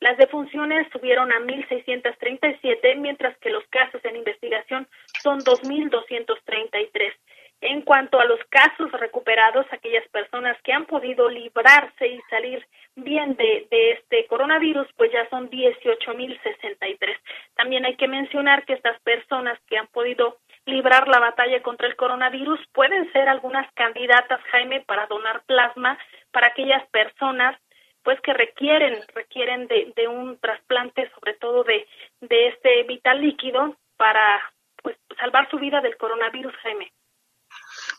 Las 0.00 0.16
defunciones 0.16 0.88
subieron 0.90 1.30
a 1.30 1.38
1.637, 1.40 2.96
mientras 2.96 3.36
que 3.38 3.50
los 3.50 3.62
casos 3.68 4.02
en 4.06 4.16
investigación 4.16 4.88
son 5.22 5.40
2.233. 5.40 7.12
En 7.60 7.82
cuanto 7.82 8.18
a 8.18 8.24
los 8.24 8.40
casos 8.48 8.90
recuperados, 8.92 9.66
aquellas 9.70 10.08
personas 10.08 10.56
que 10.62 10.72
han 10.72 10.86
podido 10.86 11.28
librarse 11.28 12.08
y 12.08 12.18
salir 12.30 12.66
bien 12.96 13.36
de, 13.36 13.66
de 13.70 13.90
este 13.90 14.26
coronavirus, 14.26 14.86
pues 14.96 15.12
ya 15.12 15.28
son 15.28 15.50
18.063. 15.50 17.18
También 17.54 17.84
hay 17.84 17.96
que 17.96 18.08
mencionar 18.08 18.64
que 18.64 18.72
estas 18.72 18.98
personas 19.02 19.60
que 19.68 19.76
han 19.76 19.88
podido 19.88 20.38
librar 20.70 21.08
la 21.08 21.18
batalla 21.18 21.62
contra 21.62 21.86
el 21.86 21.96
coronavirus 21.96 22.60
pueden 22.72 23.10
ser 23.12 23.28
algunas 23.28 23.70
candidatas, 23.74 24.40
Jaime, 24.50 24.80
para 24.82 25.06
donar 25.06 25.42
plasma 25.44 25.98
para 26.32 26.48
aquellas 26.48 26.88
personas 26.90 27.58
pues 28.02 28.18
que 28.22 28.32
requieren 28.32 29.04
requieren 29.14 29.66
de, 29.66 29.92
de 29.94 30.08
un 30.08 30.38
trasplante 30.38 31.10
sobre 31.14 31.34
todo 31.34 31.64
de, 31.64 31.86
de 32.20 32.48
este 32.48 32.82
vital 32.84 33.20
líquido 33.20 33.76
para 33.98 34.40
pues 34.82 34.96
salvar 35.18 35.50
su 35.50 35.58
vida 35.58 35.82
del 35.82 35.98
coronavirus 35.98 36.54
Jaime 36.62 36.90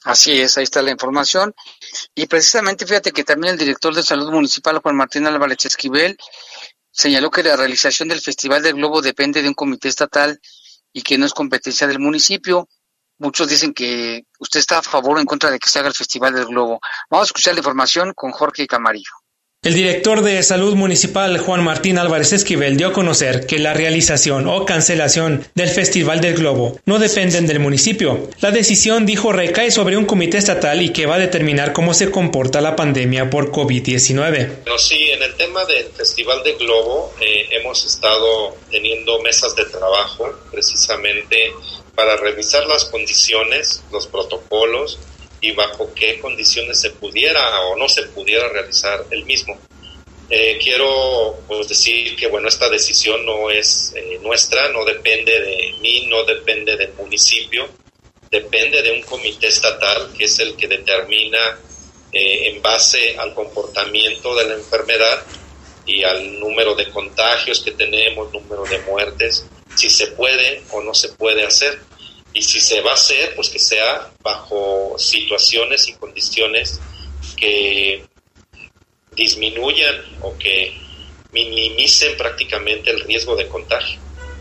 Así 0.03 0.41
es, 0.41 0.57
ahí 0.57 0.63
está 0.63 0.81
la 0.81 0.91
información. 0.91 1.53
Y 2.15 2.25
precisamente 2.27 2.87
fíjate 2.87 3.11
que 3.11 3.23
también 3.23 3.53
el 3.53 3.59
director 3.59 3.93
de 3.93 4.01
salud 4.01 4.31
municipal, 4.31 4.79
Juan 4.79 4.95
Martín 4.95 5.27
Álvarez 5.27 5.65
Esquivel, 5.65 6.17
señaló 6.89 7.29
que 7.29 7.43
la 7.43 7.55
realización 7.55 8.09
del 8.09 8.21
Festival 8.21 8.63
del 8.63 8.75
Globo 8.75 9.01
depende 9.01 9.41
de 9.41 9.47
un 9.47 9.53
comité 9.53 9.89
estatal 9.89 10.39
y 10.93 11.01
que 11.01 11.17
no 11.17 11.25
es 11.25 11.33
competencia 11.33 11.87
del 11.87 11.99
municipio. 11.99 12.67
Muchos 13.17 13.47
dicen 13.47 13.73
que 13.73 14.23
usted 14.39 14.59
está 14.59 14.79
a 14.79 14.81
favor 14.81 15.17
o 15.17 15.19
en 15.19 15.25
contra 15.25 15.51
de 15.51 15.59
que 15.59 15.69
se 15.69 15.79
haga 15.79 15.87
el 15.87 15.93
Festival 15.93 16.33
del 16.33 16.45
Globo. 16.45 16.79
Vamos 17.09 17.25
a 17.25 17.29
escuchar 17.29 17.53
la 17.53 17.59
información 17.59 18.13
con 18.15 18.31
Jorge 18.31 18.65
Camarillo. 18.65 19.20
El 19.63 19.75
director 19.75 20.23
de 20.23 20.41
Salud 20.41 20.73
Municipal, 20.73 21.37
Juan 21.37 21.63
Martín 21.63 21.99
Álvarez 21.99 22.33
Esquivel, 22.33 22.77
dio 22.77 22.87
a 22.87 22.93
conocer 22.93 23.45
que 23.45 23.59
la 23.59 23.75
realización 23.75 24.47
o 24.47 24.65
cancelación 24.65 25.45
del 25.53 25.69
Festival 25.69 26.19
del 26.19 26.33
Globo 26.33 26.79
no 26.87 26.97
dependen 26.97 27.45
del 27.45 27.59
municipio. 27.59 28.27
La 28.39 28.49
decisión, 28.49 29.05
dijo, 29.05 29.31
recae 29.31 29.69
sobre 29.69 29.97
un 29.97 30.05
comité 30.05 30.39
estatal 30.39 30.81
y 30.81 30.89
que 30.89 31.05
va 31.05 31.17
a 31.17 31.19
determinar 31.19 31.73
cómo 31.73 31.93
se 31.93 32.09
comporta 32.09 32.59
la 32.59 32.75
pandemia 32.75 33.29
por 33.29 33.51
COVID-19. 33.51 34.63
Bueno, 34.63 34.79
sí, 34.79 35.11
en 35.11 35.21
el 35.21 35.35
tema 35.35 35.63
del 35.65 35.91
Festival 35.91 36.43
del 36.43 36.57
Globo 36.57 37.13
eh, 37.21 37.45
hemos 37.51 37.85
estado 37.85 38.57
teniendo 38.71 39.21
mesas 39.21 39.55
de 39.55 39.65
trabajo 39.65 40.39
precisamente 40.49 41.53
para 41.93 42.17
revisar 42.17 42.65
las 42.65 42.85
condiciones, 42.85 43.83
los 43.91 44.07
protocolos, 44.07 44.97
y 45.41 45.51
bajo 45.51 45.91
qué 45.93 46.19
condiciones 46.19 46.79
se 46.79 46.91
pudiera 46.91 47.61
o 47.61 47.75
no 47.75 47.89
se 47.89 48.03
pudiera 48.03 48.47
realizar 48.47 49.05
el 49.09 49.25
mismo. 49.25 49.59
Eh, 50.29 50.57
quiero 50.63 51.39
pues, 51.47 51.67
decir 51.67 52.15
que 52.15 52.27
bueno, 52.27 52.47
esta 52.47 52.69
decisión 52.69 53.25
no 53.25 53.49
es 53.49 53.91
eh, 53.95 54.17
nuestra, 54.21 54.69
no 54.69 54.85
depende 54.85 55.37
de 55.41 55.73
mí, 55.81 56.05
no 56.07 56.23
depende 56.23 56.77
del 56.77 56.93
municipio, 56.93 57.67
depende 58.29 58.81
de 58.81 58.93
un 58.93 59.01
comité 59.01 59.47
estatal 59.47 60.13
que 60.17 60.25
es 60.25 60.39
el 60.39 60.55
que 60.55 60.67
determina 60.67 61.59
eh, 62.13 62.49
en 62.49 62.61
base 62.61 63.17
al 63.17 63.33
comportamiento 63.33 64.33
de 64.35 64.45
la 64.45 64.53
enfermedad 64.53 65.25
y 65.85 66.03
al 66.03 66.39
número 66.39 66.75
de 66.75 66.89
contagios 66.91 67.59
que 67.59 67.71
tenemos, 67.71 68.31
número 68.31 68.63
de 68.63 68.79
muertes, 68.79 69.45
si 69.75 69.89
se 69.89 70.07
puede 70.07 70.63
o 70.71 70.81
no 70.81 70.93
se 70.93 71.09
puede 71.09 71.43
hacer 71.43 71.79
y 72.33 72.41
si 72.41 72.61
se 72.61 72.81
va 72.81 72.91
a 72.91 72.95
hacer, 72.95 73.35
pues 73.35 73.49
que 73.49 73.59
sea 73.59 74.11
bajo 74.21 74.95
situaciones 74.97 75.87
y 75.87 75.93
condiciones 75.93 76.79
que 77.35 78.05
disminuyan 79.15 80.01
o 80.21 80.37
que 80.37 80.73
minimicen 81.31 82.15
prácticamente 82.17 82.91
el 82.91 83.01
riesgo 83.01 83.35
de 83.35 83.47
contagio. 83.47 83.99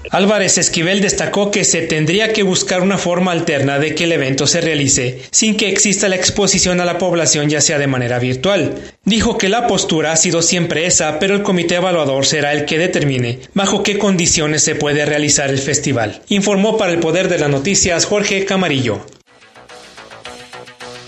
Álvarez 0.08 0.56
Esquivel 0.56 1.02
destacó 1.02 1.50
que 1.50 1.64
se 1.64 1.82
tendría 1.82 2.32
que 2.32 2.42
buscar 2.42 2.80
una 2.80 2.96
forma 2.96 3.32
alterna 3.32 3.78
de 3.78 3.94
que 3.94 4.04
el 4.04 4.12
evento 4.12 4.46
se 4.46 4.62
realice 4.62 5.22
sin 5.30 5.56
que 5.56 5.68
exista 5.68 6.08
la 6.08 6.16
exposición 6.16 6.80
a 6.80 6.86
la 6.86 6.96
población 6.96 7.50
ya 7.50 7.60
sea 7.60 7.78
de 7.78 7.86
manera 7.86 8.18
virtual. 8.18 8.94
Dijo 9.04 9.36
que 9.36 9.50
la 9.50 9.66
postura 9.66 10.12
ha 10.12 10.16
sido 10.16 10.40
siempre 10.40 10.86
esa, 10.86 11.18
pero 11.18 11.34
el 11.34 11.42
comité 11.42 11.76
evaluador 11.76 12.24
será 12.24 12.52
el 12.52 12.64
que 12.64 12.78
determine 12.78 13.40
bajo 13.52 13.82
qué 13.82 13.98
condiciones 13.98 14.64
se 14.64 14.74
puede 14.74 15.04
realizar 15.04 15.50
el 15.50 15.58
festival. 15.58 16.22
Informó 16.28 16.78
para 16.78 16.92
el 16.92 17.00
Poder 17.00 17.28
de 17.28 17.38
las 17.38 17.50
Noticias 17.50 18.06
Jorge 18.06 18.46
Camarillo. 18.46 19.04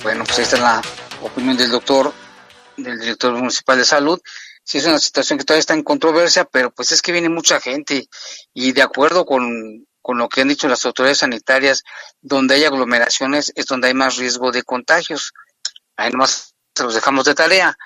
Bueno, 0.03 0.24
pues 0.24 0.38
esta 0.40 0.57
es 0.57 0.62
la 0.62 0.82
opinión 1.22 1.57
del 1.57 1.70
doctor, 1.70 2.12
del 2.76 3.01
director 3.01 3.32
municipal 3.32 3.78
de 3.78 3.84
salud 3.84 4.20
sí 4.65 4.79
es 4.79 4.87
una 4.87 4.99
situación 4.99 5.39
que 5.39 5.45
todavía 5.45 5.61
está 5.61 5.75
en 5.75 5.83
controversia, 5.83 6.45
pero 6.45 6.71
pues 6.71 6.93
es 6.93 7.03
que 7.03 7.13
viene 7.13 7.29
mucha 7.29 7.61
gente 7.61 8.07
y 8.55 8.73
de 8.73 8.83
acuerdo 8.83 9.25
con, 9.25 9.87
con 10.01 10.19
lo 10.19 10.29
que 10.29 10.43
han 10.43 10.49
dicho 10.49 10.69
las 10.69 10.85
autoridades 10.85 11.19
sanitarias, 11.19 11.85
donde 12.21 12.57
hay 12.57 12.65
aglomeraciones 12.65 13.53
es 13.57 13.67
donde 13.67 13.89
hay 13.89 13.95
más 13.95 14.17
riesgo 14.17 14.51
de 14.51 14.63
contagios. 14.63 15.33
Ahí 15.97 16.11
nomás 16.11 16.55
se 16.75 16.85
los 16.85 16.95
dejamos 16.95 17.25
de 17.25 17.35
tarea. 17.35 17.77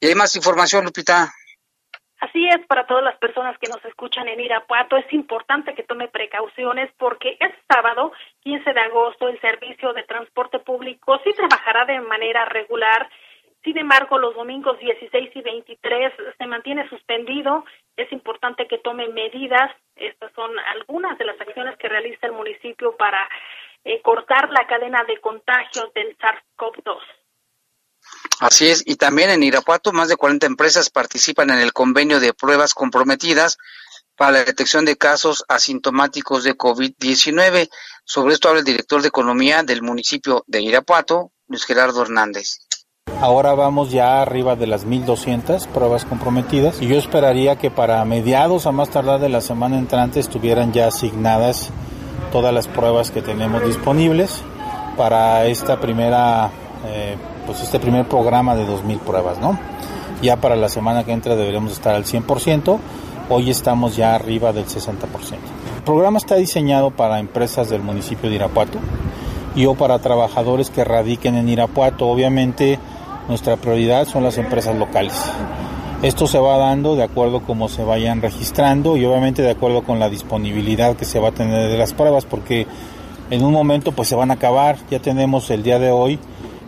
Y 0.00 0.08
hay 0.08 0.14
más 0.14 0.34
información, 0.34 0.84
Lupita. 0.84 1.32
Así 2.22 2.48
es, 2.48 2.64
para 2.68 2.86
todas 2.86 3.02
las 3.02 3.18
personas 3.18 3.58
que 3.58 3.68
nos 3.68 3.84
escuchan 3.84 4.28
en 4.28 4.38
Irapuato, 4.38 4.96
es 4.96 5.12
importante 5.12 5.74
que 5.74 5.82
tome 5.82 6.06
precauciones 6.06 6.88
porque 6.96 7.36
es 7.40 7.52
sábado, 7.68 8.12
15 8.44 8.72
de 8.72 8.80
agosto, 8.80 9.28
el 9.28 9.40
servicio 9.40 9.92
de 9.92 10.04
transporte 10.04 10.60
público 10.60 11.20
sí 11.24 11.32
trabajará 11.34 11.84
de 11.84 12.00
manera 12.00 12.44
regular 12.44 13.10
sin 13.64 13.78
embargo, 13.78 14.18
los 14.18 14.34
domingos 14.34 14.78
16 14.80 15.30
y 15.34 15.40
23 15.40 16.12
se 16.36 16.46
mantiene 16.46 16.88
suspendido. 16.88 17.64
Es 17.96 18.10
importante 18.12 18.66
que 18.66 18.78
tome 18.78 19.08
medidas. 19.08 19.70
Estas 19.94 20.32
son 20.34 20.50
algunas 20.58 21.16
de 21.18 21.26
las 21.26 21.40
acciones 21.40 21.76
que 21.78 21.88
realiza 21.88 22.26
el 22.26 22.32
municipio 22.32 22.96
para 22.96 23.28
eh, 23.84 24.02
cortar 24.02 24.50
la 24.50 24.66
cadena 24.66 25.04
de 25.04 25.20
contagios 25.20 25.92
del 25.94 26.16
SARS-CoV-2. 26.18 26.98
Así 28.40 28.68
es, 28.68 28.82
y 28.84 28.96
también 28.96 29.30
en 29.30 29.44
Irapuato 29.44 29.92
más 29.92 30.08
de 30.08 30.16
40 30.16 30.44
empresas 30.46 30.90
participan 30.90 31.50
en 31.50 31.60
el 31.60 31.72
convenio 31.72 32.18
de 32.18 32.34
pruebas 32.34 32.74
comprometidas 32.74 33.58
para 34.16 34.32
la 34.32 34.44
detección 34.44 34.84
de 34.84 34.96
casos 34.96 35.44
asintomáticos 35.48 36.42
de 36.42 36.56
COVID-19. 36.56 37.70
Sobre 38.04 38.34
esto 38.34 38.48
habla 38.48 38.60
el 38.60 38.66
director 38.66 39.02
de 39.02 39.08
Economía 39.08 39.62
del 39.62 39.82
municipio 39.82 40.42
de 40.48 40.62
Irapuato, 40.62 41.30
Luis 41.46 41.64
Gerardo 41.64 42.02
Hernández. 42.02 42.58
Ahora 43.20 43.54
vamos 43.54 43.90
ya 43.90 44.20
arriba 44.20 44.56
de 44.56 44.66
las 44.66 44.84
1200 44.84 45.68
pruebas 45.68 46.04
comprometidas 46.04 46.82
y 46.82 46.88
yo 46.88 46.96
esperaría 46.96 47.56
que 47.56 47.70
para 47.70 48.04
mediados 48.04 48.66
a 48.66 48.72
más 48.72 48.90
tardar 48.90 49.20
de 49.20 49.28
la 49.28 49.40
semana 49.40 49.78
entrante 49.78 50.18
estuvieran 50.18 50.72
ya 50.72 50.88
asignadas 50.88 51.70
todas 52.32 52.52
las 52.52 52.66
pruebas 52.66 53.10
que 53.10 53.22
tenemos 53.22 53.64
disponibles 53.64 54.42
para 54.96 55.46
esta 55.46 55.78
primera 55.78 56.50
eh, 56.86 57.16
pues 57.46 57.60
este 57.62 57.78
primer 57.78 58.06
programa 58.06 58.54
de 58.54 58.64
2000 58.66 58.98
pruebas, 58.98 59.38
¿no? 59.38 59.58
Ya 60.20 60.36
para 60.36 60.56
la 60.56 60.68
semana 60.68 61.04
que 61.04 61.12
entra 61.12 61.36
deberemos 61.36 61.72
estar 61.72 61.94
al 61.94 62.04
100%, 62.04 62.78
hoy 63.28 63.50
estamos 63.50 63.96
ya 63.96 64.14
arriba 64.14 64.52
del 64.52 64.66
60%. 64.66 64.94
El 65.76 65.82
programa 65.84 66.18
está 66.18 66.36
diseñado 66.36 66.90
para 66.90 67.18
empresas 67.18 67.68
del 67.68 67.82
municipio 67.82 68.30
de 68.30 68.36
Irapuato 68.36 68.78
y 69.54 69.66
o 69.66 69.74
para 69.74 69.98
trabajadores 69.98 70.70
que 70.70 70.84
radiquen 70.84 71.34
en 71.34 71.48
Irapuato, 71.48 72.06
obviamente 72.08 72.78
nuestra 73.28 73.56
prioridad 73.56 74.06
son 74.06 74.24
las 74.24 74.38
empresas 74.38 74.76
locales. 74.76 75.14
Esto 76.02 76.26
se 76.26 76.38
va 76.38 76.56
dando 76.58 76.96
de 76.96 77.04
acuerdo 77.04 77.42
como 77.42 77.68
se 77.68 77.84
vayan 77.84 78.22
registrando 78.22 78.96
y 78.96 79.04
obviamente 79.04 79.42
de 79.42 79.50
acuerdo 79.50 79.82
con 79.82 80.00
la 80.00 80.10
disponibilidad 80.10 80.96
que 80.96 81.04
se 81.04 81.20
va 81.20 81.28
a 81.28 81.32
tener 81.32 81.70
de 81.70 81.78
las 81.78 81.94
pruebas 81.94 82.24
porque 82.24 82.66
en 83.30 83.44
un 83.44 83.52
momento 83.52 83.92
pues 83.92 84.08
se 84.08 84.16
van 84.16 84.32
a 84.32 84.34
acabar. 84.34 84.78
Ya 84.90 84.98
tenemos 84.98 85.48
el 85.50 85.62
día 85.62 85.78
de 85.78 85.92
hoy 85.92 86.18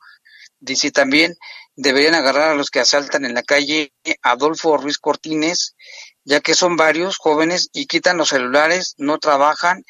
Dice 0.59 0.91
también, 0.91 1.35
deberían 1.75 2.15
agarrar 2.15 2.49
a 2.49 2.55
los 2.55 2.69
que 2.69 2.79
asaltan 2.79 3.25
en 3.25 3.33
la 3.33 3.43
calle 3.43 3.93
Adolfo 4.21 4.77
Ruiz 4.77 4.97
Cortines, 4.97 5.75
ya 6.23 6.39
que 6.41 6.53
son 6.53 6.77
varios 6.77 7.17
jóvenes 7.17 7.69
y 7.73 7.87
quitan 7.87 8.17
los 8.17 8.29
celulares, 8.29 8.95
no 8.97 9.19
trabajan 9.19 9.83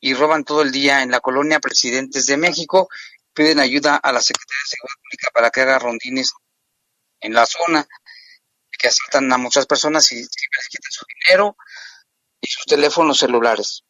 y 0.00 0.14
roban 0.14 0.44
todo 0.44 0.62
el 0.62 0.72
día 0.72 1.02
en 1.02 1.10
la 1.10 1.20
colonia 1.20 1.60
Presidentes 1.60 2.26
de 2.26 2.36
México. 2.36 2.88
Piden 3.32 3.60
ayuda 3.60 3.96
a 3.96 4.12
la 4.12 4.20
Secretaría 4.20 4.62
de 4.64 4.68
Seguridad 4.68 5.02
Pública 5.02 5.30
para 5.32 5.50
que 5.50 5.60
haga 5.60 5.78
rondines 5.78 6.32
en 7.20 7.34
la 7.34 7.46
zona, 7.46 7.86
que 8.78 8.88
asaltan 8.88 9.32
a 9.32 9.38
muchas 9.38 9.66
personas 9.66 10.10
y, 10.12 10.16
les 10.16 10.68
quitan 10.68 10.90
su 10.90 11.04
dinero 11.24 11.56
y 12.40 12.46
sus 12.48 12.64
teléfonos 12.64 13.18
celulares. 13.18 13.84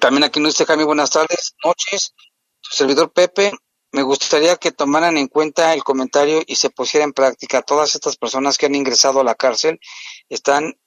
También 0.00 0.24
aquí 0.24 0.40
nos 0.40 0.54
dice 0.54 0.66
Jaime, 0.66 0.84
buenas 0.84 1.10
tardes, 1.10 1.54
noches. 1.64 2.14
Su 2.60 2.76
servidor 2.76 3.12
Pepe, 3.12 3.52
me 3.92 4.02
gustaría 4.02 4.56
que 4.56 4.72
tomaran 4.72 5.16
en 5.16 5.28
cuenta 5.28 5.72
el 5.74 5.82
comentario 5.82 6.42
y 6.46 6.56
se 6.56 6.70
pusiera 6.70 7.04
en 7.04 7.12
práctica. 7.12 7.62
Todas 7.62 7.94
estas 7.94 8.16
personas 8.16 8.58
que 8.58 8.66
han 8.66 8.74
ingresado 8.74 9.20
a 9.20 9.24
la 9.24 9.34
cárcel 9.34 9.80
están, 10.28 10.78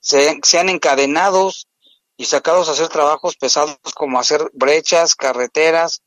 se, 0.00 0.40
sean 0.42 0.68
encadenados 0.68 1.68
y 2.16 2.26
sacados 2.26 2.68
a 2.68 2.72
hacer 2.72 2.88
trabajos 2.88 3.36
pesados 3.36 3.78
como 3.94 4.18
hacer 4.18 4.50
brechas, 4.54 5.14
carreteras, 5.14 6.02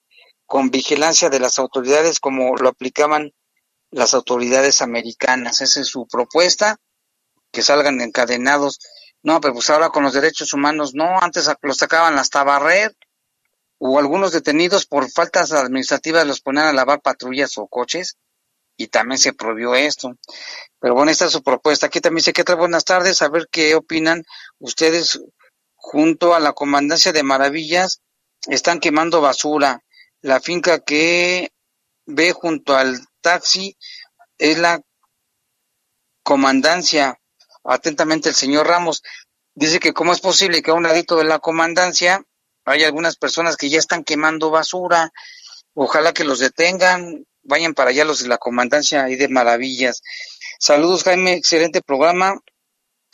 con 0.45 0.71
vigilancia 0.71 1.29
de 1.29 1.39
las 1.39 1.59
autoridades 1.59 2.19
como 2.19 2.55
lo 2.57 2.69
aplicaban 2.69 3.31
las 3.91 4.13
autoridades 4.13 4.81
americanas. 4.81 5.61
Esa 5.61 5.81
es 5.81 5.87
su 5.87 6.07
propuesta, 6.07 6.77
que 7.51 7.61
salgan 7.61 8.01
encadenados. 8.01 8.79
No, 9.21 9.39
pero 9.39 9.53
pues 9.53 9.69
ahora 9.69 9.89
con 9.89 10.03
los 10.03 10.13
derechos 10.13 10.53
humanos, 10.53 10.93
no, 10.93 11.19
antes 11.21 11.49
los 11.61 11.77
sacaban 11.77 12.17
hasta 12.17 12.43
barrer 12.43 12.95
o 13.85 13.99
algunos 13.99 14.31
detenidos 14.31 14.85
por 14.85 15.11
faltas 15.11 15.51
administrativas 15.51 16.25
los 16.25 16.39
ponían 16.39 16.67
a 16.67 16.71
lavar 16.71 17.01
patrullas 17.01 17.57
o 17.57 17.67
coches 17.67 18.15
y 18.77 18.87
también 18.87 19.17
se 19.17 19.33
prohibió 19.33 19.75
esto. 19.75 20.15
Pero 20.79 20.93
bueno, 20.93 21.11
esta 21.11 21.25
es 21.25 21.33
su 21.33 21.43
propuesta. 21.43 21.87
Aquí 21.87 21.99
también 21.99 22.23
se 22.23 22.31
queda 22.31 22.55
buenas 22.55 22.85
tardes, 22.85 23.21
a 23.21 23.27
ver 23.27 23.49
qué 23.51 23.75
opinan 23.75 24.23
ustedes 24.57 25.21
junto 25.75 26.33
a 26.33 26.39
la 26.39 26.53
comandancia 26.53 27.11
de 27.11 27.23
Maravillas. 27.23 27.99
Están 28.47 28.79
quemando 28.79 29.19
basura. 29.19 29.83
La 30.21 30.39
finca 30.39 30.79
que 30.79 31.51
ve 32.05 32.31
junto 32.31 32.77
al 32.77 33.05
taxi 33.19 33.75
es 34.37 34.59
la 34.59 34.81
comandancia. 36.23 37.19
Atentamente 37.65 38.29
el 38.29 38.35
señor 38.35 38.65
Ramos 38.65 39.03
dice 39.55 39.81
que 39.81 39.91
cómo 39.91 40.13
es 40.13 40.21
posible 40.21 40.61
que 40.61 40.71
a 40.71 40.73
un 40.73 40.83
ladito 40.83 41.17
de 41.17 41.25
la 41.25 41.39
comandancia 41.39 42.25
hay 42.65 42.83
algunas 42.83 43.17
personas 43.17 43.57
que 43.57 43.69
ya 43.69 43.79
están 43.79 44.03
quemando 44.03 44.49
basura. 44.49 45.11
Ojalá 45.73 46.13
que 46.13 46.23
los 46.23 46.39
detengan. 46.39 47.25
Vayan 47.43 47.73
para 47.73 47.89
allá 47.89 48.05
los 48.05 48.23
de 48.23 48.29
la 48.29 48.37
comandancia 48.37 49.09
y 49.09 49.15
de 49.15 49.27
maravillas. 49.27 50.01
Saludos, 50.59 51.03
Jaime. 51.03 51.33
Excelente 51.33 51.81
programa. 51.81 52.39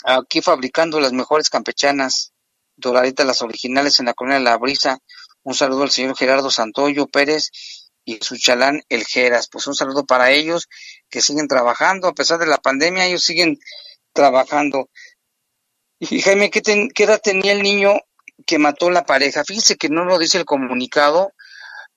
Aquí 0.03 0.41
fabricando 0.41 0.99
las 0.99 1.13
mejores 1.13 1.49
campechanas. 1.49 2.33
Doraditas, 2.75 3.25
las 3.25 3.41
originales 3.41 3.99
en 3.99 4.05
la 4.05 4.13
colonia 4.13 4.37
de 4.37 4.43
La 4.43 4.57
Brisa. 4.57 4.99
Un 5.43 5.55
saludo 5.55 5.83
al 5.83 5.89
señor 5.89 6.15
Gerardo 6.15 6.51
Santoyo 6.51 7.07
Pérez 7.07 7.49
y 8.05 8.19
su 8.21 8.37
chalán 8.37 8.83
El 8.87 9.05
Geras. 9.05 9.49
Pues 9.49 9.67
un 9.67 9.75
saludo 9.75 10.05
para 10.05 10.31
ellos 10.31 10.67
que 11.09 11.21
siguen 11.21 11.47
trabajando. 11.47 12.07
A 12.07 12.13
pesar 12.13 12.39
de 12.39 12.45
la 12.45 12.59
pandemia, 12.59 13.05
ellos 13.05 13.23
siguen 13.23 13.57
trabajando. 14.13 14.89
Y 15.99 16.21
Jaime, 16.21 16.49
¿qué, 16.51 16.61
qué 16.93 17.03
edad 17.03 17.19
tenía 17.21 17.51
el 17.51 17.63
niño 17.63 17.99
que 18.45 18.59
mató 18.59 18.89
la 18.89 19.05
pareja. 19.05 19.43
Fíjense 19.43 19.77
que 19.77 19.89
no 19.89 20.05
lo 20.05 20.17
dice 20.17 20.37
el 20.37 20.45
comunicado, 20.45 21.33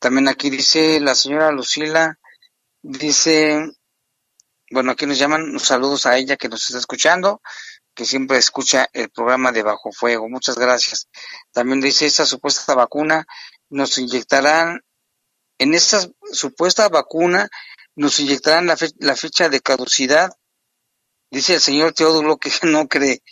También 0.00 0.28
aquí 0.28 0.48
dice 0.48 0.98
la 0.98 1.14
señora 1.14 1.52
Lucila, 1.52 2.18
dice, 2.80 3.70
bueno, 4.70 4.92
aquí 4.92 5.04
nos 5.04 5.18
llaman, 5.18 5.60
saludos 5.60 6.06
a 6.06 6.16
ella 6.16 6.38
que 6.38 6.48
nos 6.48 6.64
está 6.64 6.78
escuchando, 6.78 7.42
que 7.94 8.06
siempre 8.06 8.38
escucha 8.38 8.88
el 8.94 9.10
programa 9.10 9.52
de 9.52 9.62
Bajo 9.62 9.92
Fuego. 9.92 10.26
Muchas 10.30 10.56
gracias. 10.56 11.08
También 11.52 11.82
dice, 11.82 12.06
esa 12.06 12.24
supuesta 12.24 12.74
vacuna 12.74 13.26
nos 13.68 13.98
inyectarán, 13.98 14.80
en 15.58 15.74
esa 15.74 16.08
supuesta 16.32 16.88
vacuna 16.88 17.50
nos 17.94 18.18
inyectarán 18.20 18.66
la, 18.66 18.78
la 19.00 19.16
fecha 19.16 19.50
de 19.50 19.60
caducidad. 19.60 20.32
Dice 21.30 21.56
el 21.56 21.60
señor 21.60 21.92
Teodulo 21.92 22.38
que 22.38 22.50
no 22.62 22.88
cree. 22.88 23.22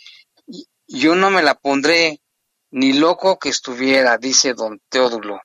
Yo 0.87 1.15
no 1.15 1.31
me 1.31 1.41
la 1.41 1.55
pondré 1.55 2.21
ni 2.69 2.93
loco 2.93 3.39
que 3.39 3.49
estuviera, 3.49 4.19
dice 4.19 4.53
don 4.53 4.79
Teodulo. 4.87 5.41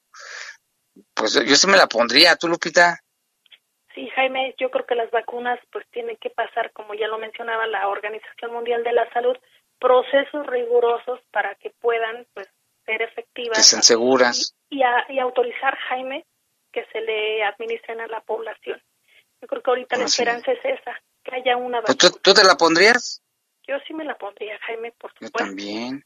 Pues 1.15 1.35
yo 1.35 1.57
sí 1.57 1.67
me 1.67 1.77
la 1.77 1.87
pondría, 1.87 2.37
¿tú 2.37 2.49
Lupita? 2.49 3.01
Sí, 3.95 4.09
Jaime, 4.17 4.55
yo 4.59 4.71
creo 4.71 4.85
que 4.85 4.97
las 4.97 5.11
vacunas 5.13 5.61
pues 5.71 5.87
tienen 5.91 6.17
que 6.17 6.31
pasar, 6.31 6.73
como 6.73 6.95
ya 6.95 7.07
lo 7.07 7.19
mencionaba 7.19 7.67
la 7.67 7.89
Organización 7.89 8.53
Mundial 8.53 8.83
de 8.83 8.93
la 8.93 9.09
Salud, 9.13 9.37
procesos 9.79 10.47
rigurosos 10.47 11.21
para 11.31 11.55
que 11.55 11.71
puedan 11.81 12.27
pues 12.35 12.49
ser 12.85 13.03
efectivas. 13.03 13.57
Que 13.57 13.63
sean 13.63 13.83
seguras. 13.83 14.57
Y, 14.71 14.83
y 15.09 15.19
autorizar, 15.21 15.77
Jaime, 15.89 16.27
que 16.73 16.85
se 16.93 17.01
le 17.01 17.45
administren 17.45 18.01
a 18.01 18.09
la 18.09 18.21
población. 18.21 18.83
Yo 19.41 19.47
creo 19.47 19.63
que 19.63 19.71
ahorita 19.71 19.97
la 19.97 20.05
esperanza 20.07 20.51
es 20.51 20.65
esa, 20.65 21.01
que 21.23 21.37
haya 21.37 21.57
una 21.57 21.81
pues, 21.83 21.97
¿Tú, 21.97 22.11
¿Tú, 22.11 22.35
te 22.35 22.43
la 22.43 22.57
pondrías? 22.57 23.23
Yo 23.67 23.77
sí 23.87 23.95
me 23.95 24.05
la 24.05 24.17
pondría, 24.17 24.59
Jaime, 24.67 24.93
por 24.93 25.13
supuesto. 25.13 25.39
Yo 25.39 25.45
también. 25.45 26.05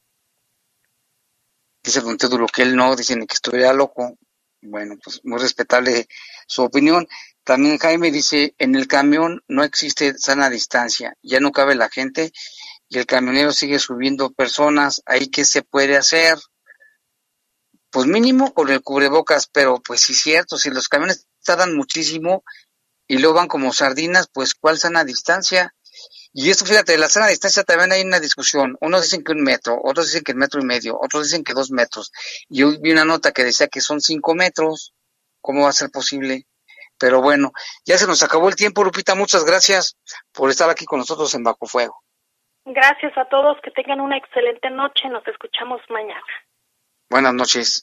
Dice 1.83 2.01
Don 2.01 2.41
lo 2.41 2.47
que 2.49 2.63
él 2.63 2.77
no, 2.77 2.95
dicen 2.95 3.27
que 3.27 3.35
estuviera 3.35 3.73
loco. 3.73 4.19
Bueno, 4.61 4.97
pues 5.03 5.21
muy 5.25 5.39
respetable 5.39 6.09
su 6.47 6.63
opinión. 6.63 7.07
También 7.45 7.79
Jaime 7.79 8.11
dice, 8.11 8.55
en 8.59 8.75
el 8.75 8.87
camión 8.89 9.43
no 9.49 9.65
existe 9.65 10.19
sana 10.19 10.51
distancia, 10.51 11.15
ya 11.23 11.41
no 11.41 11.53
cabe 11.53 11.75
la 11.75 11.89
gente 11.89 12.33
y 12.89 12.99
el 12.99 13.07
camionero 13.07 13.53
sigue 13.53 13.79
subiendo 13.79 14.33
personas, 14.33 15.03
ahí 15.07 15.29
qué 15.29 15.45
se 15.45 15.63
puede 15.63 15.97
hacer. 15.97 16.39
Pues 17.91 18.07
mínimo 18.07 18.53
con 18.53 18.69
el 18.71 18.83
cubrebocas, 18.83 19.47
pero 19.47 19.81
pues 19.81 20.01
sí 20.03 20.13
es 20.13 20.21
cierto, 20.21 20.59
si 20.59 20.71
los 20.71 20.89
camiones 20.89 21.27
tardan 21.43 21.75
muchísimo, 21.75 22.45
y 23.09 23.19
luego 23.19 23.37
van 23.37 23.49
como 23.49 23.73
sardinas, 23.73 24.29
pues 24.33 24.55
¿cuál 24.55 24.79
sana 24.79 25.03
distancia? 25.03 25.75
Y 26.33 26.51
esto, 26.51 26.65
fíjate, 26.65 26.97
la 26.99 27.09
sana 27.09 27.29
distancia 27.29 27.65
también 27.65 27.93
hay 27.93 28.03
una 28.03 28.21
discusión. 28.21 28.77
Unos 28.81 29.03
dicen 29.03 29.25
que 29.25 29.33
un 29.33 29.43
metro, 29.43 29.79
otros 29.83 30.07
dicen 30.07 30.23
que 30.23 30.33
un 30.33 30.39
metro 30.39 30.61
y 30.61 30.65
medio, 30.65 30.99
otros 31.01 31.25
dicen 31.25 31.45
que 31.45 31.55
dos 31.55 31.71
metros. 31.71 32.13
Y 32.49 32.61
yo 32.61 32.81
vi 32.81 32.93
una 32.93 33.05
nota 33.05 33.33
que 33.33 33.45
decía 33.45 33.69
que 33.69 33.81
son 33.81 34.01
cinco 34.01 34.35
metros. 34.35 34.95
¿Cómo 35.41 35.63
va 35.63 35.71
a 35.71 35.73
ser 35.73 35.91
posible? 35.91 36.47
Pero 36.99 37.23
bueno, 37.23 37.53
ya 37.87 37.97
se 37.97 38.07
nos 38.07 38.23
acabó 38.23 38.49
el 38.49 38.57
tiempo, 38.57 38.85
Lupita. 38.85 39.15
Muchas 39.15 39.45
gracias 39.45 39.97
por 40.33 40.51
estar 40.51 40.69
aquí 40.69 40.85
con 40.85 40.99
nosotros 40.99 41.33
en 41.35 41.45
Bajo 41.45 41.67
Fuego. 41.67 42.03
Gracias 42.65 43.17
a 43.17 43.25
todos, 43.27 43.57
que 43.63 43.71
tengan 43.71 44.01
una 44.01 44.19
excelente 44.19 44.69
noche. 44.71 45.09
Nos 45.09 45.27
escuchamos 45.27 45.81
mañana. 45.89 46.21
Buenas 47.09 47.33
noches. 47.33 47.83